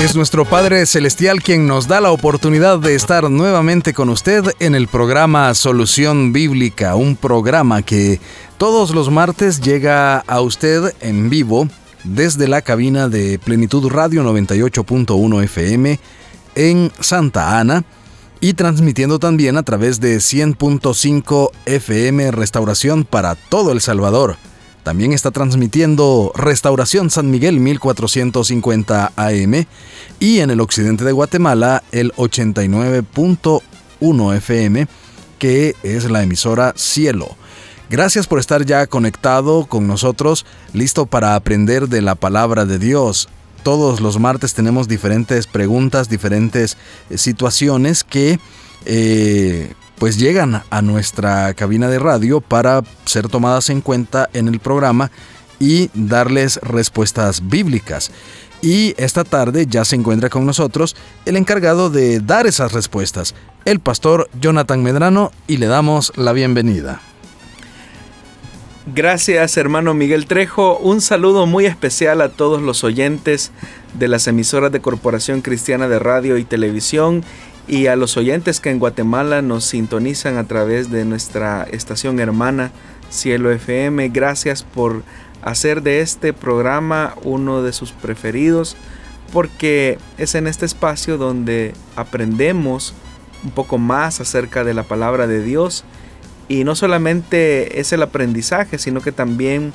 Es 0.00 0.16
nuestro 0.16 0.46
Padre 0.46 0.86
Celestial 0.86 1.42
quien 1.42 1.66
nos 1.66 1.86
da 1.86 2.00
la 2.00 2.10
oportunidad 2.10 2.78
de 2.78 2.94
estar 2.94 3.30
nuevamente 3.30 3.92
con 3.92 4.08
usted 4.08 4.42
en 4.58 4.74
el 4.74 4.88
programa 4.88 5.52
Solución 5.52 6.32
Bíblica, 6.32 6.96
un 6.96 7.16
programa 7.16 7.82
que 7.82 8.18
todos 8.56 8.94
los 8.94 9.10
martes 9.10 9.60
llega 9.60 10.20
a 10.20 10.40
usted 10.40 10.94
en 11.02 11.28
vivo 11.28 11.68
desde 12.02 12.48
la 12.48 12.62
cabina 12.62 13.10
de 13.10 13.38
Plenitud 13.38 13.90
Radio 13.90 14.24
98.1 14.24 15.44
FM 15.44 16.00
en 16.54 16.90
Santa 16.98 17.60
Ana 17.60 17.84
y 18.40 18.54
transmitiendo 18.54 19.18
también 19.18 19.58
a 19.58 19.64
través 19.64 20.00
de 20.00 20.16
100.5 20.16 21.50
FM 21.66 22.30
Restauración 22.30 23.04
para 23.04 23.34
todo 23.34 23.70
El 23.70 23.82
Salvador. 23.82 24.38
También 24.82 25.12
está 25.12 25.30
transmitiendo 25.30 26.32
Restauración 26.34 27.10
San 27.10 27.30
Miguel 27.30 27.60
1450 27.60 29.12
AM 29.14 29.66
y 30.18 30.40
en 30.40 30.50
el 30.50 30.60
occidente 30.60 31.04
de 31.04 31.12
Guatemala 31.12 31.84
el 31.92 32.12
89.1 32.12 34.36
FM, 34.36 34.88
que 35.38 35.76
es 35.82 36.10
la 36.10 36.22
emisora 36.22 36.72
Cielo. 36.76 37.36
Gracias 37.90 38.26
por 38.26 38.38
estar 38.38 38.64
ya 38.64 38.86
conectado 38.86 39.66
con 39.66 39.86
nosotros, 39.86 40.46
listo 40.72 41.06
para 41.06 41.34
aprender 41.34 41.88
de 41.88 42.02
la 42.02 42.14
palabra 42.14 42.64
de 42.64 42.78
Dios. 42.78 43.28
Todos 43.62 44.00
los 44.00 44.18
martes 44.18 44.54
tenemos 44.54 44.88
diferentes 44.88 45.46
preguntas, 45.46 46.08
diferentes 46.08 46.78
eh, 47.10 47.18
situaciones 47.18 48.04
que 48.04 48.40
eh, 48.86 49.74
pues 50.00 50.18
llegan 50.18 50.62
a 50.70 50.80
nuestra 50.80 51.52
cabina 51.52 51.86
de 51.88 51.98
radio 51.98 52.40
para 52.40 52.82
ser 53.04 53.28
tomadas 53.28 53.68
en 53.68 53.82
cuenta 53.82 54.30
en 54.32 54.48
el 54.48 54.58
programa 54.58 55.10
y 55.58 55.90
darles 55.92 56.56
respuestas 56.62 57.50
bíblicas. 57.50 58.10
Y 58.62 58.94
esta 58.96 59.24
tarde 59.24 59.66
ya 59.68 59.84
se 59.84 59.96
encuentra 59.96 60.30
con 60.30 60.46
nosotros 60.46 60.96
el 61.26 61.36
encargado 61.36 61.90
de 61.90 62.20
dar 62.20 62.46
esas 62.46 62.72
respuestas, 62.72 63.34
el 63.66 63.78
pastor 63.80 64.30
Jonathan 64.40 64.82
Medrano, 64.82 65.32
y 65.46 65.58
le 65.58 65.66
damos 65.66 66.14
la 66.16 66.32
bienvenida. 66.32 67.02
Gracias 68.86 69.58
hermano 69.58 69.92
Miguel 69.92 70.24
Trejo, 70.24 70.78
un 70.78 71.02
saludo 71.02 71.44
muy 71.44 71.66
especial 71.66 72.22
a 72.22 72.30
todos 72.30 72.62
los 72.62 72.82
oyentes 72.84 73.52
de 73.98 74.08
las 74.08 74.26
emisoras 74.26 74.72
de 74.72 74.80
Corporación 74.80 75.42
Cristiana 75.42 75.86
de 75.88 75.98
Radio 75.98 76.38
y 76.38 76.44
Televisión 76.44 77.22
y 77.70 77.86
a 77.86 77.94
los 77.94 78.16
oyentes 78.16 78.58
que 78.58 78.70
en 78.70 78.80
Guatemala 78.80 79.42
nos 79.42 79.64
sintonizan 79.64 80.38
a 80.38 80.44
través 80.48 80.90
de 80.90 81.04
nuestra 81.04 81.62
estación 81.70 82.18
hermana 82.18 82.72
Cielo 83.10 83.52
FM. 83.52 84.08
Gracias 84.08 84.64
por 84.64 85.04
hacer 85.40 85.80
de 85.80 86.00
este 86.00 86.32
programa 86.32 87.14
uno 87.22 87.62
de 87.62 87.72
sus 87.72 87.92
preferidos 87.92 88.76
porque 89.32 89.98
es 90.18 90.34
en 90.34 90.48
este 90.48 90.66
espacio 90.66 91.16
donde 91.16 91.72
aprendemos 91.94 92.92
un 93.44 93.52
poco 93.52 93.78
más 93.78 94.20
acerca 94.20 94.64
de 94.64 94.74
la 94.74 94.82
palabra 94.82 95.28
de 95.28 95.40
Dios 95.40 95.84
y 96.48 96.64
no 96.64 96.74
solamente 96.74 97.78
es 97.78 97.92
el 97.92 98.02
aprendizaje, 98.02 98.78
sino 98.78 99.00
que 99.00 99.12
también 99.12 99.72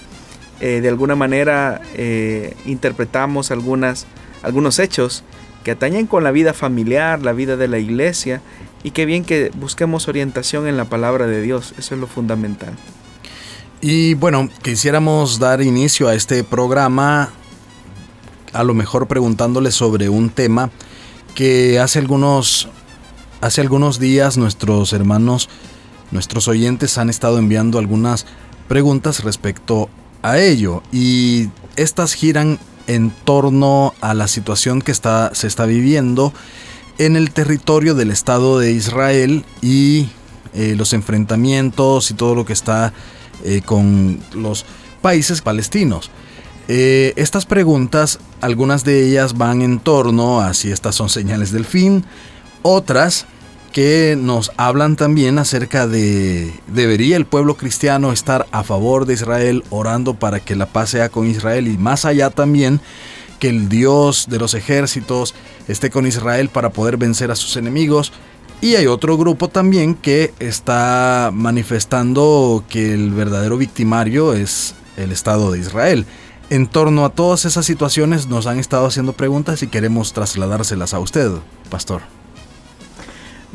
eh, 0.59 0.81
de 0.81 0.89
alguna 0.89 1.15
manera 1.15 1.79
eh, 1.93 2.57
interpretamos 2.65 3.51
algunos 3.51 4.79
hechos 4.79 5.23
que 5.65 5.71
atañen 5.71 6.05
con 6.05 6.23
la 6.23 6.29
vida 6.29 6.53
familiar, 6.53 7.23
la 7.23 7.33
vida 7.33 7.57
de 7.57 7.67
la 7.67 7.79
iglesia, 7.79 8.39
y 8.83 8.91
qué 8.91 9.07
bien 9.07 9.25
que 9.25 9.51
busquemos 9.55 10.07
orientación 10.07 10.67
en 10.67 10.77
la 10.77 10.85
palabra 10.85 11.25
de 11.25 11.41
Dios, 11.41 11.73
eso 11.79 11.95
es 11.95 11.99
lo 11.99 12.05
fundamental. 12.05 12.75
Y 13.81 14.13
bueno, 14.13 14.47
quisiéramos 14.61 15.39
dar 15.39 15.63
inicio 15.63 16.07
a 16.07 16.13
este 16.13 16.43
programa, 16.43 17.31
a 18.53 18.63
lo 18.63 18.75
mejor 18.75 19.07
preguntándole 19.07 19.71
sobre 19.71 20.07
un 20.07 20.29
tema 20.29 20.69
que 21.33 21.79
hace 21.79 21.97
algunos, 21.97 22.69
hace 23.41 23.61
algunos 23.61 23.99
días 23.99 24.37
nuestros 24.37 24.93
hermanos, 24.93 25.49
nuestros 26.11 26.47
oyentes 26.47 26.99
han 26.99 27.09
estado 27.09 27.39
enviando 27.39 27.79
algunas 27.79 28.27
preguntas 28.67 29.23
respecto 29.23 29.89
a 30.21 30.37
ello, 30.37 30.83
y 30.91 31.49
estas 31.75 32.13
giran 32.13 32.59
en 32.87 33.11
torno 33.11 33.93
a 34.01 34.13
la 34.13 34.27
situación 34.27 34.81
que 34.81 34.91
está, 34.91 35.31
se 35.33 35.47
está 35.47 35.65
viviendo 35.65 36.33
en 36.97 37.15
el 37.15 37.31
territorio 37.31 37.95
del 37.95 38.11
Estado 38.11 38.59
de 38.59 38.71
Israel 38.71 39.45
y 39.61 40.09
eh, 40.53 40.75
los 40.77 40.93
enfrentamientos 40.93 42.11
y 42.11 42.13
todo 42.13 42.35
lo 42.35 42.45
que 42.45 42.53
está 42.53 42.93
eh, 43.43 43.61
con 43.65 44.19
los 44.33 44.65
países 45.01 45.41
palestinos. 45.41 46.09
Eh, 46.67 47.13
estas 47.15 47.45
preguntas, 47.45 48.19
algunas 48.41 48.83
de 48.83 49.07
ellas 49.07 49.37
van 49.37 49.61
en 49.61 49.79
torno 49.79 50.39
a 50.41 50.53
si 50.53 50.71
estas 50.71 50.95
son 50.95 51.09
señales 51.09 51.51
del 51.51 51.65
fin, 51.65 52.05
otras 52.63 53.27
que 53.75 54.17
nos 54.17 54.53
hablan 54.55 54.95
también 54.95 55.37
acerca 55.37 55.85
de 55.85 56.53
debería 56.67 57.17
el 57.17 57.25
pueblo 57.25 57.57
cristiano 57.57 58.13
estar 58.13 58.47
a 58.53 58.63
favor 58.63 59.05
de 59.05 59.15
Israel, 59.15 59.65
orando 59.69 60.13
para 60.13 60.39
que 60.39 60.55
la 60.55 60.65
paz 60.65 60.91
sea 60.91 61.09
con 61.09 61.27
Israel 61.27 61.67
y 61.67 61.77
más 61.77 62.05
allá 62.05 62.29
también 62.29 62.79
que 63.37 63.49
el 63.49 63.67
Dios 63.67 64.27
de 64.29 64.39
los 64.39 64.53
ejércitos 64.53 65.35
esté 65.67 65.89
con 65.89 66.07
Israel 66.07 66.47
para 66.47 66.69
poder 66.69 66.95
vencer 66.95 67.31
a 67.31 67.35
sus 67.35 67.57
enemigos. 67.57 68.13
Y 68.61 68.75
hay 68.75 68.87
otro 68.87 69.17
grupo 69.17 69.49
también 69.49 69.93
que 69.93 70.33
está 70.39 71.31
manifestando 71.33 72.63
que 72.69 72.93
el 72.93 73.11
verdadero 73.11 73.57
victimario 73.57 74.31
es 74.31 74.73
el 74.95 75.11
Estado 75.11 75.51
de 75.51 75.59
Israel. 75.59 76.05
En 76.49 76.67
torno 76.67 77.03
a 77.03 77.09
todas 77.09 77.43
esas 77.43 77.65
situaciones 77.65 78.27
nos 78.27 78.47
han 78.47 78.57
estado 78.57 78.85
haciendo 78.85 79.11
preguntas 79.11 79.63
y 79.63 79.67
queremos 79.67 80.13
trasladárselas 80.13 80.93
a 80.93 80.99
usted, 80.99 81.29
pastor. 81.69 82.14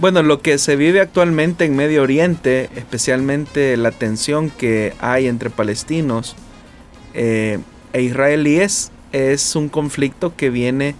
Bueno, 0.00 0.22
lo 0.22 0.40
que 0.40 0.56
se 0.56 0.76
vive 0.76 1.02
actualmente 1.02 1.66
en 1.66 1.76
Medio 1.76 2.02
Oriente, 2.02 2.70
especialmente 2.74 3.76
la 3.76 3.90
tensión 3.90 4.48
que 4.48 4.94
hay 4.98 5.26
entre 5.26 5.50
palestinos 5.50 6.36
eh, 7.12 7.58
e 7.92 8.00
israelíes, 8.00 8.92
es 9.12 9.54
un 9.56 9.68
conflicto 9.68 10.34
que 10.34 10.48
viene 10.48 10.94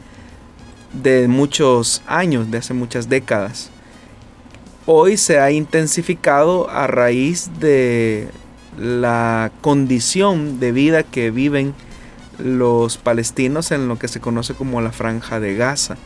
de 0.92 1.28
muchos 1.28 2.02
años, 2.06 2.50
de 2.50 2.58
hace 2.58 2.74
muchas 2.74 3.08
décadas. 3.08 3.70
Hoy 4.84 5.16
se 5.16 5.38
ha 5.38 5.50
intensificado 5.50 6.68
a 6.68 6.86
raíz 6.86 7.50
de 7.58 8.28
la 8.78 9.50
condición 9.62 10.60
de 10.60 10.72
vida 10.72 11.04
que 11.04 11.30
viven 11.30 11.72
los 12.38 12.98
palestinos 12.98 13.70
en 13.70 13.88
lo 13.88 13.98
que 13.98 14.08
se 14.08 14.20
conoce 14.20 14.52
como 14.52 14.82
la 14.82 14.92
franja 14.92 15.40
de 15.40 15.54
Gaza. 15.54 15.96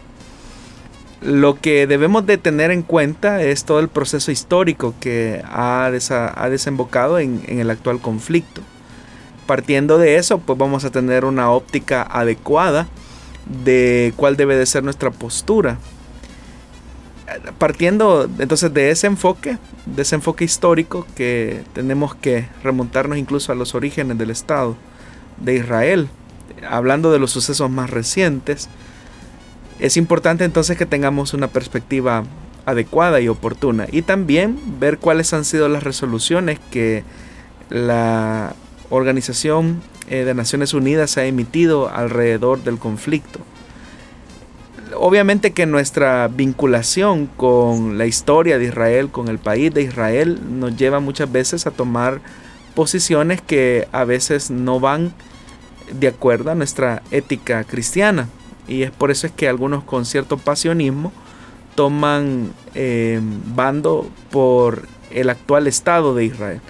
Lo 1.25 1.59
que 1.59 1.87
debemos 1.87 2.27
de 2.27 2.37
tener 2.37 2.71
en 2.71 2.83
cuenta 2.83 3.43
es 3.43 3.65
todo 3.65 3.81
el 3.81 3.89
proceso 3.89 4.31
histórico 4.31 4.95
que 5.01 5.43
ha, 5.47 5.91
desembocado 5.91 7.19
en, 7.19 7.43
el 7.49 7.71
actual 7.71 7.99
conflicto. 7.99 8.61
Partiendo 9.47 9.97
de 9.97 10.17
eso, 10.17 10.39
pues 10.39 10.59
vamos 10.59 10.85
a 10.85 10.91
tener 10.91 11.25
una 11.25 11.51
óptica 11.51 12.03
adecuada 12.03 12.89
de 13.65 14.13
cuál 14.17 14.37
debe 14.37 14.55
de 14.55 14.67
ser 14.67 14.85
nuestra 14.85 15.11
postura. 15.11 15.79
Partiendo 17.57 18.29
entonces 18.39 18.75
de 18.75 18.91
ese 18.91 19.07
enfoque, 19.07 19.57
de 19.87 20.03
ese 20.03 20.17
enfoque 20.17 20.45
histórico 20.45 21.07
que 21.17 21.63
tenemos 21.73 22.15
que 22.15 22.49
remontarnos 22.63 23.17
incluso 23.17 23.51
a 23.51 23.55
los 23.55 23.75
orígenes 23.75 24.19
del 24.19 24.29
Estado 24.29 24.77
de 25.39 25.55
Israel, 25.55 26.09
hablando 26.69 27.11
de 27.11 27.19
los 27.19 27.31
sucesos 27.31 27.71
más 27.71 27.89
recientes, 27.89 28.69
es 29.85 29.99
importante 29.99 30.45
entonces 30.45 30.79
que 30.79 30.87
tengamos 30.87 31.35
una 31.35 31.49
perspectiva 31.49 32.25
adecuada 32.65 33.21
y 33.21 33.29
oportuna 33.29 33.87
y 33.93 34.01
también 34.01 34.59
ver 34.81 34.97
cuáles 34.97 35.35
han 35.35 35.45
sido 35.45 35.69
las 35.69 35.83
resoluciones 35.83 36.59
que 36.71 37.05
la 37.69 38.55
Organización 38.89 39.83
eh, 40.09 40.25
de 40.25 40.33
Naciones 40.33 40.73
Unidas 40.73 41.19
ha 41.19 41.27
emitido 41.27 41.91
alrededor 41.91 42.65
del 42.65 42.79
conflicto. 42.79 43.41
Obviamente 44.97 45.53
que 45.53 45.67
nuestra 45.67 46.29
vinculación 46.29 47.27
con 47.27 47.99
la 47.99 48.07
historia 48.07 48.59
de 48.59 48.65
Israel, 48.65 49.11
con 49.11 49.29
el 49.29 49.39
país 49.39 49.75
de 49.75 49.83
Israel, 49.83 50.41
nos 50.59 50.79
lleva 50.79 50.99
muchas 50.99 51.31
veces 51.31 51.67
a 51.67 51.73
tomar 51.73 52.23
posiciones 52.75 53.43
que 53.43 53.87
a 53.93 54.05
veces 54.05 54.51
no 54.51 54.81
van 54.81 55.13
de 55.93 56.09
acuerdo 56.09 56.51
a 56.51 56.55
nuestra 56.55 57.03
ética 57.11 57.65
cristiana. 57.65 58.31
Y 58.67 58.83
es 58.83 58.91
por 58.91 59.11
eso 59.11 59.27
es 59.27 59.33
que 59.33 59.49
algunos 59.49 59.85
con 59.85 60.05
cierto 60.05 60.39
pasionismo 60.39 61.13
toman 61.75 62.53
eh, 62.75 63.21
bando 63.55 64.09
por 64.31 64.87
el 65.11 65.31
actual 65.31 65.67
Estado 65.67 66.15
de 66.15 66.25
Israel. 66.25 66.61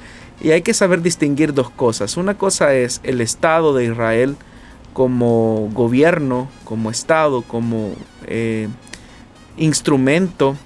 Y 0.41 0.51
hay 0.51 0.63
que 0.63 0.75
saber 0.75 1.03
distinguir 1.03 1.55
dos 1.55 1.71
cosas. 1.71 2.17
Una 2.17 2.37
cosa 2.37 2.75
es 2.75 3.01
el 3.05 3.21
Estado 3.21 3.75
de 3.75 3.85
Israel 3.85 4.37
como 4.93 5.71
gobierno, 5.73 6.49
como 6.65 6.91
Estado, 6.91 7.43
como 7.43 7.93
eh, 8.27 8.69
instrumento 9.57 10.57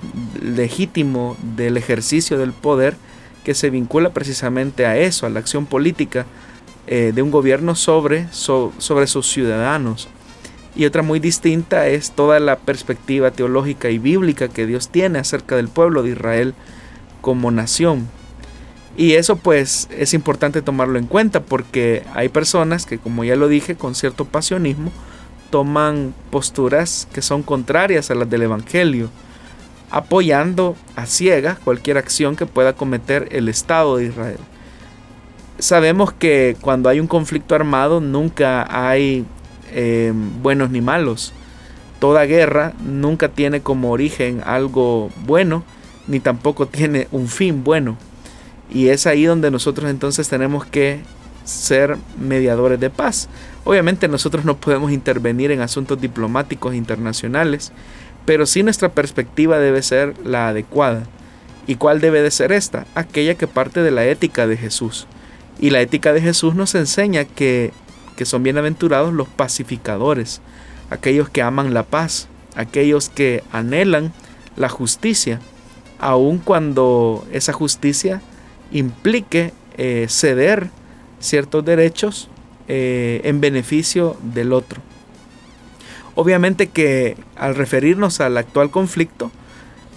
legítimo 0.42 1.36
del 1.56 1.76
ejercicio 1.76 2.38
del 2.38 2.52
poder 2.52 2.96
que 3.44 3.54
se 3.54 3.70
vincula 3.70 4.10
precisamente 4.10 4.86
a 4.86 4.96
eso, 4.96 5.26
a 5.26 5.31
la 5.31 5.40
acción 5.40 5.66
política 5.66 6.26
eh, 6.86 7.12
de 7.14 7.22
un 7.22 7.31
gobierno 7.31 7.74
sobre, 7.74 8.26
sobre 8.32 9.06
sus 9.06 9.31
ciudadanos. 9.31 10.08
Y 10.78 10.86
otra 10.86 11.02
muy 11.02 11.19
distinta 11.19 11.88
es 11.88 12.12
toda 12.12 12.38
la 12.38 12.56
perspectiva 12.56 13.32
teológica 13.32 13.90
y 13.90 13.98
bíblica 13.98 14.46
que 14.46 14.64
Dios 14.64 14.90
tiene 14.90 15.19
acerca 15.19 15.56
del 15.56 15.66
pueblo 15.66 16.04
de 16.04 16.10
Israel 16.10 16.54
como 17.20 17.50
nación. 17.50 18.08
Y 18.96 19.14
eso 19.14 19.34
pues 19.34 19.88
es 19.90 20.14
importante 20.14 20.62
tomarlo 20.62 21.00
en 21.00 21.06
cuenta 21.06 21.40
porque 21.40 22.04
hay 22.14 22.28
personas 22.28 22.86
que 22.86 22.98
como 22.98 23.25
ya 23.25 23.34
lo 23.34 23.48
dije 23.48 23.75
con 23.75 23.96
cierto 23.96 24.25
pasionismo 24.25 24.92
toman 25.50 26.14
posturas 26.30 27.08
que 27.12 27.22
son 27.22 27.42
contrarias 27.42 28.12
a 28.12 28.14
las 28.14 28.31
del 28.31 28.42
Evangelio, 28.42 29.10
apoyando 29.90 30.76
a 30.94 31.06
ciegas 31.06 31.58
cualquier 31.58 31.98
acción 31.98 32.36
que 32.36 32.46
pueda 32.46 32.74
cometer 32.74 33.26
el 33.32 33.48
Estado 33.48 33.96
de 33.96 34.04
Israel. 34.04 34.38
Sabemos 35.58 36.12
que 36.12 36.56
cuando 36.60 36.88
hay 36.88 37.00
un 37.00 37.08
conflicto 37.08 37.56
armado 37.56 38.00
nunca 38.00 38.64
hay 38.70 39.26
eh, 39.73 40.12
buenos 40.43 40.70
ni 40.70 40.81
malos. 40.81 41.32
Toda 41.99 42.26
guerra 42.26 42.75
nunca 42.85 43.29
tiene 43.29 43.61
como 43.61 43.91
origen 43.91 44.43
algo 44.44 45.11
bueno, 45.26 45.65
ni 46.06 46.20
tampoco 46.20 46.67
tiene 46.69 47.09
un 47.11 47.29
fin 47.29 47.65
bueno. 47.65 47.97
Y 48.70 48.88
es 48.88 49.06
ahí 49.06 49.25
donde 49.25 49.50
nosotros 49.50 49.91
entonces 49.91 50.29
tenemos 50.29 50.65
que 50.67 51.00
ser 51.44 51.97
mediadores 52.20 52.79
de 52.79 52.91
paz. 52.91 53.29
Obviamente 53.65 54.09
nosotros 54.09 54.44
no 54.44 54.56
podemos 54.56 54.93
intervenir 54.93 55.50
en 55.50 55.61
asuntos 55.61 56.00
diplomáticos 56.00 56.75
internacionales, 56.75 57.73
pero 58.25 58.47
sí 58.47 58.62
nuestra 58.62 58.91
perspectiva 58.91 59.59
debe 59.59 59.82
ser 59.82 60.15
la 60.25 60.49
adecuada. 60.49 61.05
¿Y 61.67 61.75
cuál 61.75 62.00
debe 62.00 62.23
de 62.23 62.31
ser 62.31 62.53
esta? 62.53 62.87
Aquella 62.94 63.35
que 63.35 63.47
parte 63.47 63.82
de 63.82 63.91
la 63.91 64.06
ética 64.06 64.47
de 64.47 64.56
Jesús. 64.56 65.06
Y 65.61 65.70
la 65.70 65.81
ética 65.81 66.12
de 66.12 66.20
Jesús 66.20 66.55
nos 66.55 66.75
enseña 66.75 67.25
que, 67.25 67.73
que 68.19 68.25
son 68.25 68.43
bienaventurados 68.43 69.15
los 69.15 69.29
pacificadores, 69.29 70.41
aquellos 70.91 71.29
que 71.29 71.41
aman 71.41 71.73
la 71.73 71.85
paz, 71.85 72.26
aquellos 72.56 73.11
que 73.11 73.44
anhelan 73.53 74.12
la 74.56 74.69
justicia, 74.69 75.38
aun 76.00 76.38
cuando 76.38 77.25
esa 77.31 77.53
justicia 77.53 78.20
implique 78.73 79.53
eh, 79.76 80.06
ceder 80.09 80.69
ciertos 81.20 81.65
derechos 81.65 82.29
eh, 82.67 83.20
en 83.23 83.41
beneficio 83.41 84.17
del 84.20 84.53
otro. 84.53 84.82
Obviamente 86.17 86.67
que 86.67 87.17
al 87.37 87.55
referirnos 87.55 88.20
al 88.20 88.37
actual 88.37 88.73
conflicto, 88.73 89.31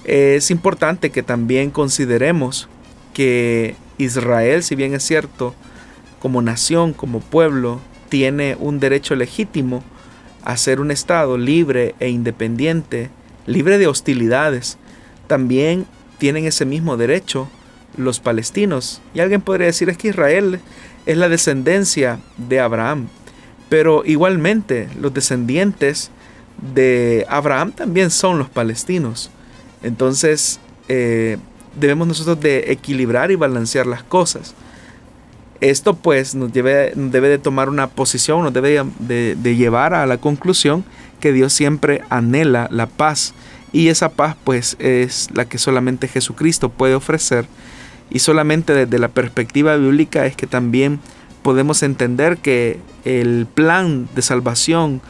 es 0.03 0.51
importante 0.51 1.09
que 1.09 1.23
también 1.23 1.71
consideremos 1.71 2.69
que 3.15 3.75
Israel, 3.97 4.61
si 4.61 4.75
bien 4.75 4.93
es 4.93 5.01
cierto, 5.01 5.55
como 6.19 6.43
nación, 6.43 6.93
como 6.93 7.19
pueblo, 7.19 7.81
tiene 8.11 8.57
un 8.59 8.81
derecho 8.81 9.15
legítimo 9.15 9.85
a 10.43 10.57
ser 10.57 10.81
un 10.81 10.91
Estado 10.91 11.37
libre 11.37 11.95
e 12.01 12.09
independiente, 12.09 13.09
libre 13.45 13.77
de 13.77 13.87
hostilidades, 13.87 14.77
también 15.27 15.85
tienen 16.17 16.45
ese 16.45 16.65
mismo 16.65 16.97
derecho 16.97 17.47
los 17.95 18.19
palestinos. 18.19 19.01
Y 19.13 19.21
alguien 19.21 19.39
podría 19.39 19.67
decir 19.67 19.87
es 19.87 19.97
que 19.97 20.09
Israel 20.09 20.59
es 21.05 21.17
la 21.17 21.29
descendencia 21.29 22.19
de 22.35 22.59
Abraham. 22.59 23.07
Pero 23.69 24.03
igualmente 24.05 24.89
los 24.99 25.13
descendientes 25.13 26.11
de 26.75 27.25
Abraham 27.29 27.71
también 27.71 28.11
son 28.11 28.37
los 28.37 28.49
palestinos. 28.49 29.31
Entonces 29.83 30.59
eh, 30.89 31.37
debemos 31.79 32.09
nosotros 32.09 32.41
de 32.41 32.73
equilibrar 32.73 33.31
y 33.31 33.35
balancear 33.35 33.87
las 33.87 34.03
cosas. 34.03 34.53
Esto 35.61 35.95
pues 35.95 36.35
nos 36.35 36.51
debe, 36.51 36.91
de 36.95 37.37
tomar 37.37 37.69
una 37.69 37.87
posición, 37.87 38.43
nos 38.43 38.53
debe 38.53 38.83
de, 38.99 39.35
de 39.35 39.55
llevar 39.55 39.93
a 39.93 40.05
la 40.05 40.17
conclusión 40.17 40.83
que 41.19 41.31
Dios 41.31 41.53
siempre 41.53 42.01
anhela 42.09 42.67
la 42.71 42.87
paz. 42.87 43.33
Y 43.71 43.87
esa 43.87 44.09
paz 44.09 44.35
pues 44.43 44.75
es 44.79 45.29
la 45.33 45.45
que 45.45 45.57
solamente 45.57 46.07
Jesucristo 46.07 46.69
puede 46.69 46.95
ofrecer. 46.95 47.45
Y 48.09 48.19
solamente 48.19 48.73
desde 48.73 48.99
la 48.99 49.07
perspectiva 49.07 49.77
bíblica 49.77 50.25
es 50.25 50.35
que 50.35 50.47
también 50.47 50.99
podemos 51.43 51.81
entender 51.83 52.37
que 52.37 52.79
el 53.05 53.47
plan 53.51 54.09
de 54.13 54.21
salvación 54.21 55.01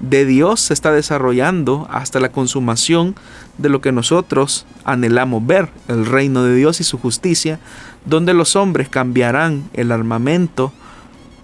de 0.00 0.24
Dios 0.24 0.60
se 0.60 0.74
está 0.74 0.92
desarrollando 0.92 1.86
hasta 1.90 2.20
la 2.20 2.30
consumación 2.30 3.14
de 3.58 3.68
lo 3.68 3.80
que 3.80 3.92
nosotros 3.92 4.66
anhelamos 4.84 5.46
ver, 5.46 5.68
el 5.88 6.06
reino 6.06 6.44
de 6.44 6.54
Dios 6.54 6.80
y 6.80 6.84
su 6.84 6.98
justicia, 6.98 7.58
donde 8.04 8.34
los 8.34 8.56
hombres 8.56 8.88
cambiarán 8.88 9.68
el 9.74 9.92
armamento 9.92 10.72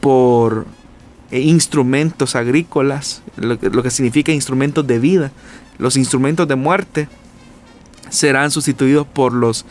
por 0.01 0.67
eh, 1.31 1.41
instrumentos 1.41 2.37
agrícolas, 2.37 3.23
lo 3.37 3.59
que, 3.59 3.71
lo 3.71 3.83
que 3.83 3.91
significa 3.91 4.33
instrumentos 4.33 4.87
de 4.87 4.99
vida. 4.99 5.33
Los 5.79 5.97
instrumentos 5.97 6.47
de 6.47 6.55
muerte 6.55 7.09
serán 8.11 8.51
sustituidos 8.51 9.07
por 9.07 9.33
los 9.33 9.65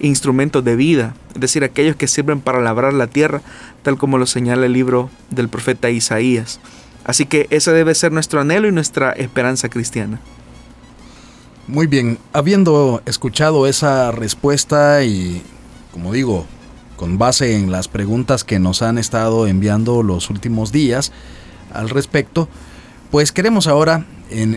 instrumentos 0.00 0.64
de 0.64 0.76
vida, 0.76 1.14
es 1.34 1.40
decir, 1.40 1.62
aquellos 1.62 1.96
que 1.96 2.08
sirven 2.08 2.40
para 2.40 2.60
labrar 2.60 2.94
la 2.94 3.06
tierra, 3.06 3.42
tal 3.82 3.98
como 3.98 4.18
lo 4.18 4.26
señala 4.26 4.66
el 4.66 4.72
libro 4.72 5.10
del 5.30 5.48
profeta 5.48 5.90
Isaías. 5.90 6.60
Así 7.04 7.26
que 7.26 7.46
ese 7.50 7.72
debe 7.72 7.94
ser 7.94 8.12
nuestro 8.12 8.40
anhelo 8.40 8.68
y 8.68 8.72
nuestra 8.72 9.12
esperanza 9.12 9.68
cristiana. 9.68 10.20
Muy 11.66 11.86
bien, 11.86 12.18
habiendo 12.32 13.02
escuchado 13.06 13.66
esa 13.66 14.10
respuesta 14.10 15.04
y, 15.04 15.42
como 15.92 16.12
digo, 16.12 16.46
con 16.96 17.18
base 17.18 17.56
en 17.56 17.70
las 17.70 17.88
preguntas 17.88 18.44
que 18.44 18.58
nos 18.58 18.82
han 18.82 18.98
estado 18.98 19.46
enviando 19.46 20.02
los 20.02 20.30
últimos 20.30 20.72
días 20.72 21.12
al 21.72 21.88
respecto, 21.88 22.48
pues 23.10 23.32
queremos 23.32 23.66
ahora 23.66 24.06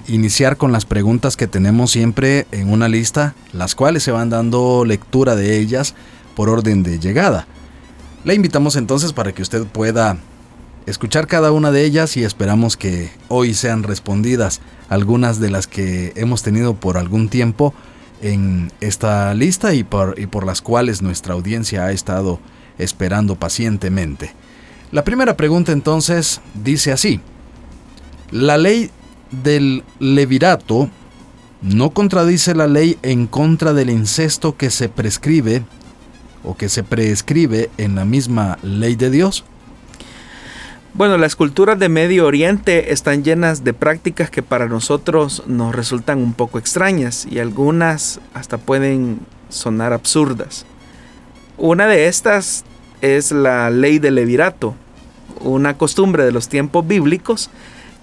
iniciar 0.07 0.57
con 0.57 0.71
las 0.71 0.85
preguntas 0.85 1.35
que 1.38 1.47
tenemos 1.47 1.91
siempre 1.91 2.45
en 2.51 2.71
una 2.71 2.88
lista, 2.88 3.33
las 3.53 3.75
cuales 3.75 4.03
se 4.03 4.12
van 4.12 4.30
dando 4.30 4.85
lectura 4.85 5.35
de 5.35 5.57
ellas 5.57 5.95
por 6.35 6.49
orden 6.49 6.83
de 6.83 6.99
llegada. 6.99 7.47
Le 8.23 8.35
invitamos 8.35 8.75
entonces 8.75 9.13
para 9.13 9.31
que 9.31 9.42
usted 9.42 9.66
pueda 9.66 10.18
escuchar 10.85 11.28
cada 11.28 11.52
una 11.52 11.71
de 11.71 11.83
ellas 11.85 12.18
y 12.18 12.23
esperamos 12.23 12.78
que 12.78 13.11
hoy 13.30 13.54
sean 13.54 13.83
respondidas 13.83 14.61
algunas 14.90 15.40
de 15.40 15.49
las 15.49 15.66
que 15.66 16.13
hemos 16.16 16.44
tenido 16.44 16.75
por 16.75 16.97
algún 16.97 17.30
tiempo 17.30 17.73
en 18.23 18.71
esta 18.80 19.33
lista 19.33 19.73
y 19.73 19.83
por, 19.83 20.18
y 20.18 20.25
por 20.25 20.45
las 20.45 20.61
cuales 20.61 21.01
nuestra 21.01 21.33
audiencia 21.35 21.85
ha 21.85 21.92
estado 21.92 22.39
esperando 22.77 23.35
pacientemente. 23.35 24.33
La 24.92 25.03
primera 25.03 25.37
pregunta 25.37 25.71
entonces 25.71 26.42
dice 26.56 26.92
así, 26.92 27.19
la 28.31 28.57
ley 28.57 28.89
del 29.31 29.83
levirato 29.99 30.89
no 31.61 31.92
contradice 31.92 32.56
la 32.56 32.68
ley 32.68 32.97
en 33.03 33.27
contra 33.27 33.73
del 33.73 33.89
incesto 33.89 34.57
que 34.57 34.69
se 34.69 34.89
prescribe 34.89 35.63
o 36.44 36.56
que 36.56 36.69
se 36.69 36.83
prescribe 36.83 37.69
en 37.77 37.95
la 37.95 38.06
misma 38.06 38.57
ley 38.61 38.95
de 38.95 39.09
Dios? 39.09 39.45
Bueno, 40.95 41.18
las 41.18 41.35
culturas 41.35 41.80
de 41.80 41.90
Medio 41.90 42.28
Oriente 42.28 42.94
están 42.94 43.23
llenas 43.23 43.64
de 43.64 43.73
prácticas 43.73 44.30
que 44.30 44.44
para 44.44 44.68
nosotros 44.68 45.42
nos 45.47 45.73
resultan 45.73 46.19
un 46.19 46.35
poco 46.35 46.59
extrañas 46.59 47.26
y 47.28 47.40
algunas 47.40 48.19
hasta 48.35 48.59
pueden 48.59 49.21
sonar 49.50 49.92
absurdas. 49.92 50.68
Una 51.57 51.88
de 51.88 52.06
estas 52.06 52.64
es 53.02 53.31
la 53.31 53.71
ley 53.71 53.97
del 53.97 54.14
levirato, 54.14 54.76
una 55.42 55.80
costumbre 55.80 56.26
de 56.26 56.31
los 56.31 56.47
tiempos 56.47 56.85
bíblicos 56.85 57.50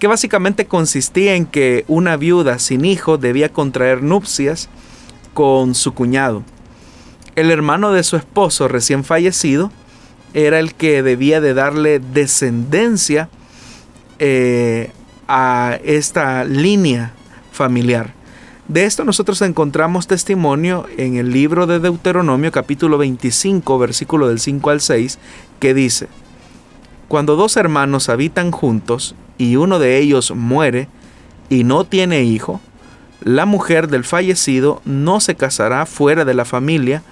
que 0.00 0.08
básicamente 0.08 0.66
consistía 0.66 1.36
en 1.36 1.46
que 1.46 1.84
una 1.86 2.16
viuda 2.16 2.58
sin 2.58 2.84
hijo 2.84 3.18
debía 3.18 3.52
contraer 3.52 4.02
nupcias 4.02 4.68
con 5.32 5.76
su 5.76 5.94
cuñado. 5.94 6.42
El 7.36 7.52
hermano 7.52 7.92
de 7.92 8.02
su 8.02 8.16
esposo 8.16 8.66
recién 8.66 9.04
fallecido 9.04 9.70
era 10.34 10.58
el 10.58 10.74
que 10.74 11.02
debía 11.02 11.40
de 11.40 11.54
darle 11.54 11.98
descendencia 11.98 13.28
eh, 14.18 14.90
a 15.28 15.78
esta 15.84 16.44
línea 16.44 17.12
familiar. 17.52 18.14
De 18.68 18.84
esto 18.84 19.04
nosotros 19.04 19.42
encontramos 19.42 20.06
testimonio 20.06 20.86
en 20.96 21.16
el 21.16 21.32
libro 21.32 21.66
de 21.66 21.80
Deuteronomio 21.80 22.52
capítulo 22.52 22.98
25 22.98 23.78
versículo 23.78 24.28
del 24.28 24.38
5 24.38 24.70
al 24.70 24.80
6 24.80 25.18
que 25.58 25.74
dice, 25.74 26.08
Cuando 27.08 27.34
dos 27.34 27.56
hermanos 27.56 28.08
habitan 28.08 28.52
juntos 28.52 29.16
y 29.38 29.56
uno 29.56 29.78
de 29.78 29.98
ellos 29.98 30.32
muere 30.36 30.88
y 31.48 31.64
no 31.64 31.84
tiene 31.84 32.22
hijo, 32.22 32.60
la 33.22 33.44
mujer 33.44 33.88
del 33.88 34.04
fallecido 34.04 34.80
no 34.84 35.18
se 35.20 35.34
casará 35.34 35.84
fuera 35.84 36.24
de 36.24 36.34
la 36.34 36.44
familia 36.44 37.02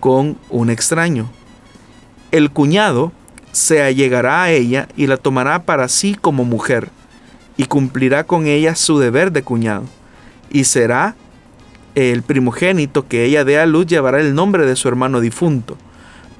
con 0.00 0.36
un 0.50 0.68
extraño. 0.68 1.30
El 2.34 2.50
cuñado 2.50 3.12
se 3.52 3.80
allegará 3.80 4.42
a 4.42 4.50
ella 4.50 4.88
y 4.96 5.06
la 5.06 5.18
tomará 5.18 5.62
para 5.62 5.86
sí 5.86 6.16
como 6.20 6.44
mujer, 6.44 6.88
y 7.56 7.66
cumplirá 7.66 8.24
con 8.24 8.48
ella 8.48 8.74
su 8.74 8.98
deber 8.98 9.30
de 9.30 9.44
cuñado, 9.44 9.84
y 10.50 10.64
será 10.64 11.14
el 11.94 12.24
primogénito 12.24 13.06
que 13.06 13.24
ella 13.24 13.44
dé 13.44 13.60
a 13.60 13.66
luz 13.66 13.86
llevará 13.86 14.18
el 14.18 14.34
nombre 14.34 14.66
de 14.66 14.74
su 14.74 14.88
hermano 14.88 15.20
difunto, 15.20 15.76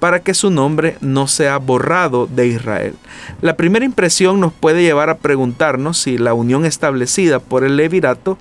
para 0.01 0.19
que 0.19 0.35
su 0.35 0.51
nombre 0.51 0.97
no 1.01 1.29
sea 1.29 1.59
borrado 1.59 2.27
de 2.27 2.49
Israel. 2.49 2.97
La 3.41 3.57
primera 3.57 3.85
impresión 3.85 4.41
nos 4.41 4.53
puede 4.53 4.83
llevar 4.83 5.11
a 5.11 5.19
preguntarnos 5.19 5.97
si 5.97 6.19
la 6.19 6.35
unión 6.35 6.65
establecida 6.65 7.39
por 7.39 7.63
el 7.63 7.77
levirato 7.77 8.37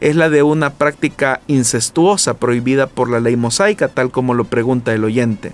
es 0.00 0.16
la 0.16 0.30
de 0.30 0.42
una 0.42 0.70
práctica 0.70 1.42
incestuosa 1.48 2.38
prohibida 2.38 2.86
por 2.86 3.10
la 3.10 3.20
ley 3.20 3.36
mosaica, 3.36 3.88
tal 3.88 4.10
como 4.10 4.32
lo 4.32 4.44
pregunta 4.44 4.94
el 4.94 5.04
oyente. 5.04 5.52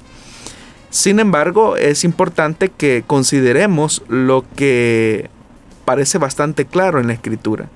Sin 0.90 1.20
embargo, 1.20 1.76
es 1.76 2.02
importante 2.02 2.68
que 2.68 3.04
consideremos 3.06 4.02
lo 4.08 4.44
que 4.56 5.30
parece 5.84 6.18
bastante 6.18 6.66
claro 6.66 7.00
en 7.00 7.06
la 7.06 7.12
escritura. 7.12 7.68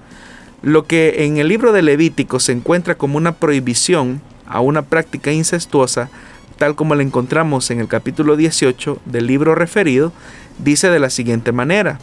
Lo 0.62 0.86
que 0.86 1.24
en 1.24 1.36
el 1.36 1.48
libro 1.48 1.72
de 1.72 1.82
Levítico 1.82 2.40
se 2.40 2.52
encuentra 2.52 2.96
como 2.96 3.16
una 3.16 3.32
prohibición 3.36 4.20
a 4.46 4.60
una 4.60 4.82
práctica 4.82 5.30
incestuosa, 5.30 6.10
tal 6.58 6.74
como 6.74 6.96
la 6.96 7.04
encontramos 7.04 7.70
en 7.70 7.80
el 7.80 7.86
capítulo 7.86 8.36
18 8.36 9.00
del 9.04 9.26
libro 9.28 9.54
referido, 9.54 10.12
dice 10.58 10.90
de 10.90 10.98
la 10.98 11.10
siguiente 11.10 11.52
manera, 11.52 12.00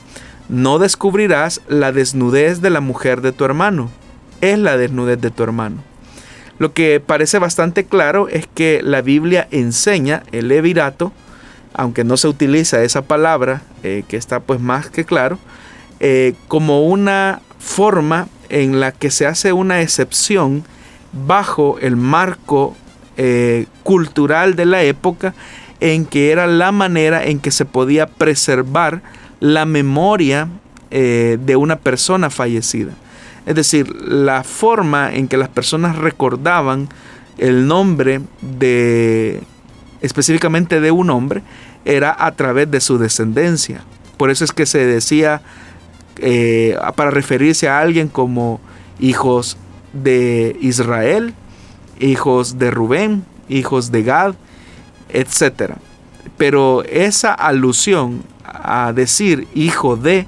no 0.47 0.79
descubrirás 0.79 1.61
la 1.67 1.91
desnudez 1.91 2.61
de 2.61 2.69
la 2.69 2.81
mujer 2.81 3.21
de 3.21 3.33
tu 3.33 3.43
hermano, 3.43 3.89
es 4.39 4.57
la 4.57 4.77
desnudez 4.77 5.19
de 5.19 5.31
tu 5.31 5.43
hermano. 5.43 5.90
Lo 6.61 6.73
que 6.73 6.99
parece 7.03 7.39
bastante 7.39 7.85
claro 7.85 8.27
es 8.27 8.45
que 8.45 8.81
la 8.83 9.01
Biblia 9.01 9.47
enseña 9.49 10.21
el 10.31 10.49
levirato, 10.49 11.11
aunque 11.73 12.03
no 12.03 12.17
se 12.17 12.27
utiliza 12.27 12.83
esa 12.83 13.01
palabra, 13.01 13.63
eh, 13.81 14.03
que 14.07 14.15
está 14.15 14.41
pues 14.41 14.59
más 14.59 14.87
que 14.91 15.03
claro, 15.03 15.39
eh, 15.99 16.35
como 16.47 16.85
una 16.85 17.41
forma 17.57 18.27
en 18.49 18.79
la 18.79 18.91
que 18.91 19.09
se 19.09 19.25
hace 19.25 19.53
una 19.53 19.81
excepción 19.81 20.63
bajo 21.25 21.79
el 21.81 21.95
marco 21.95 22.75
eh, 23.17 23.65
cultural 23.81 24.55
de 24.55 24.65
la 24.67 24.83
época 24.83 25.33
en 25.79 26.05
que 26.05 26.31
era 26.31 26.45
la 26.45 26.71
manera 26.71 27.25
en 27.25 27.39
que 27.39 27.49
se 27.49 27.65
podía 27.65 28.05
preservar 28.05 29.01
la 29.39 29.65
memoria 29.65 30.47
de 30.91 31.55
una 31.55 31.77
persona 31.77 32.29
fallecida. 32.29 32.91
Es 33.45 33.55
decir, 33.55 33.95
la 34.01 34.43
forma 34.43 35.13
en 35.13 35.27
que 35.27 35.37
las 35.37 35.49
personas 35.49 35.97
recordaban 35.97 36.89
el 37.37 37.67
nombre 37.67 38.21
de 38.41 39.41
específicamente 40.01 40.79
de 40.81 40.91
un 40.91 41.09
hombre 41.09 41.41
era 41.85 42.15
a 42.17 42.31
través 42.33 42.69
de 42.69 42.81
su 42.81 42.97
descendencia. 42.97 43.83
Por 44.17 44.29
eso 44.29 44.43
es 44.43 44.51
que 44.51 44.65
se 44.65 44.85
decía 44.85 45.41
eh, 46.17 46.77
para 46.95 47.11
referirse 47.11 47.67
a 47.67 47.79
alguien 47.79 48.07
como 48.07 48.59
hijos 48.99 49.57
de 49.93 50.55
Israel, 50.61 51.33
hijos 51.99 52.59
de 52.59 52.71
Rubén, 52.71 53.25
hijos 53.49 53.91
de 53.91 54.03
Gad, 54.03 54.35
etc. 55.09 55.73
Pero 56.37 56.83
esa 56.83 57.33
alusión 57.33 58.23
a 58.43 58.93
decir 58.93 59.47
hijo 59.55 59.95
de 59.95 60.27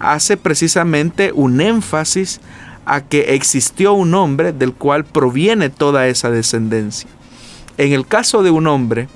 hace 0.00 0.36
precisamente 0.36 1.30
un 1.32 1.60
énfasis 1.60 2.40
a 2.86 3.02
que 3.02 3.34
existió 3.34 3.92
un 3.92 4.14
hombre 4.14 4.52
del 4.52 4.72
cual 4.72 5.04
proviene 5.04 5.68
toda 5.68 6.08
esa 6.08 6.30
descendencia. 6.30 7.08
En 7.78 7.92
el 7.92 8.06
caso 8.06 8.42
de 8.42 8.50
un 8.50 8.66
hombre 8.66 9.08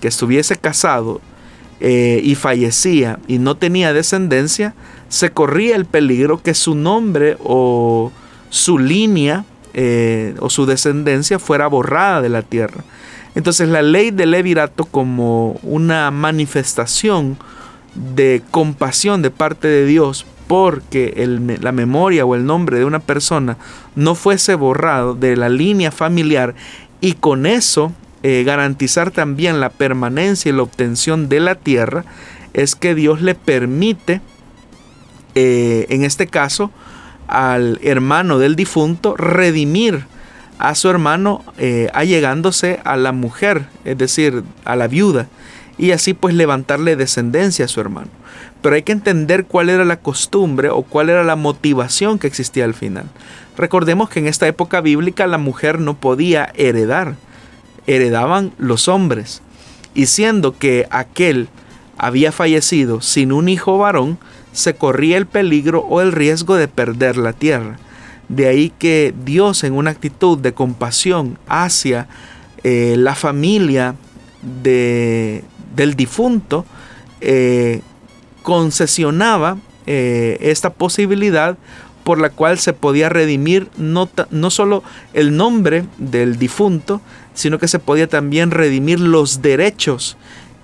que 0.00 0.08
estuviese 0.08 0.56
casado 0.56 1.20
eh, 1.80 2.20
y 2.24 2.36
fallecía 2.36 3.18
y 3.26 3.38
no 3.38 3.56
tenía 3.56 3.92
descendencia, 3.92 4.74
se 5.08 5.30
corría 5.30 5.76
el 5.76 5.84
peligro 5.84 6.42
que 6.42 6.54
su 6.54 6.74
nombre 6.74 7.36
o 7.42 8.12
su 8.48 8.78
línea 8.78 9.44
eh, 9.74 10.34
o 10.40 10.48
su 10.48 10.66
descendencia 10.66 11.38
fuera 11.38 11.66
borrada 11.66 12.22
de 12.22 12.28
la 12.28 12.42
tierra. 12.42 12.84
Entonces 13.34 13.68
la 13.68 13.82
ley 13.82 14.10
del 14.10 14.30
levirato 14.30 14.84
como 14.84 15.52
una 15.62 16.10
manifestación 16.10 17.38
de 17.94 18.42
compasión 18.50 19.22
de 19.22 19.30
parte 19.30 19.68
de 19.68 19.86
Dios 19.86 20.26
porque 20.46 21.12
la 21.60 21.72
memoria 21.72 22.24
o 22.24 22.34
el 22.34 22.46
nombre 22.46 22.78
de 22.78 22.84
una 22.84 23.00
persona 23.00 23.58
no 23.94 24.14
fuese 24.14 24.54
borrado 24.54 25.14
de 25.14 25.36
la 25.36 25.48
línea 25.50 25.90
familiar 25.92 26.54
y 27.00 27.12
con 27.14 27.44
eso 27.44 27.92
eh, 28.24 28.42
garantizar 28.44 29.12
también 29.12 29.60
la 29.60 29.70
permanencia 29.70 30.48
y 30.48 30.52
la 30.52 30.62
obtención 30.62 31.28
de 31.28 31.38
la 31.38 31.54
tierra, 31.54 32.04
es 32.52 32.74
que 32.74 32.96
Dios 32.96 33.22
le 33.22 33.36
permite, 33.36 34.20
eh, 35.36 35.86
en 35.90 36.02
este 36.02 36.26
caso, 36.26 36.72
al 37.28 37.78
hermano 37.82 38.40
del 38.40 38.56
difunto 38.56 39.16
redimir 39.16 40.06
a 40.58 40.74
su 40.74 40.90
hermano 40.90 41.44
eh, 41.58 41.90
allegándose 41.94 42.80
a 42.82 42.96
la 42.96 43.12
mujer, 43.12 43.66
es 43.84 43.96
decir, 43.96 44.42
a 44.64 44.74
la 44.74 44.88
viuda 44.88 45.28
y 45.78 45.92
así 45.92 46.12
pues 46.12 46.34
levantarle 46.34 46.96
descendencia 46.96 47.64
a 47.64 47.68
su 47.68 47.80
hermano. 47.80 48.10
Pero 48.60 48.74
hay 48.74 48.82
que 48.82 48.92
entender 48.92 49.46
cuál 49.46 49.70
era 49.70 49.84
la 49.84 50.00
costumbre 50.00 50.68
o 50.68 50.82
cuál 50.82 51.08
era 51.08 51.22
la 51.22 51.36
motivación 51.36 52.18
que 52.18 52.26
existía 52.26 52.64
al 52.64 52.74
final. 52.74 53.06
Recordemos 53.56 54.10
que 54.10 54.18
en 54.18 54.26
esta 54.26 54.46
época 54.48 54.80
bíblica 54.80 55.26
la 55.26 55.38
mujer 55.38 55.80
no 55.80 55.94
podía 55.94 56.52
heredar, 56.54 57.14
heredaban 57.86 58.52
los 58.58 58.88
hombres. 58.88 59.42
Y 59.94 60.06
siendo 60.06 60.58
que 60.58 60.86
aquel 60.90 61.48
había 61.96 62.32
fallecido 62.32 63.00
sin 63.00 63.32
un 63.32 63.48
hijo 63.48 63.78
varón, 63.78 64.18
se 64.52 64.74
corría 64.74 65.16
el 65.16 65.26
peligro 65.26 65.80
o 65.88 66.00
el 66.00 66.12
riesgo 66.12 66.56
de 66.56 66.68
perder 66.68 67.16
la 67.16 67.32
tierra. 67.32 67.78
De 68.28 68.46
ahí 68.46 68.72
que 68.78 69.14
Dios 69.24 69.64
en 69.64 69.72
una 69.72 69.90
actitud 69.90 70.36
de 70.38 70.52
compasión 70.52 71.38
hacia 71.48 72.08
eh, 72.64 72.96
la 72.98 73.14
familia 73.14 73.94
de, 74.42 75.44
del 75.78 75.94
difunto 75.94 76.66
eh, 77.22 77.80
concesionaba 78.42 79.56
eh, 79.86 80.36
esta 80.40 80.70
posibilidad 80.70 81.56
por 82.04 82.18
la 82.18 82.30
cual 82.30 82.58
se 82.58 82.72
podía 82.72 83.08
redimir 83.08 83.68
no, 83.76 84.10
no 84.30 84.50
solo 84.50 84.82
el 85.14 85.36
nombre 85.36 85.84
del 85.98 86.38
difunto, 86.38 87.00
sino 87.34 87.58
que 87.58 87.68
se 87.68 87.78
podía 87.78 88.08
también 88.08 88.50
redimir 88.50 88.98
los 88.98 89.40
derechos 89.40 90.16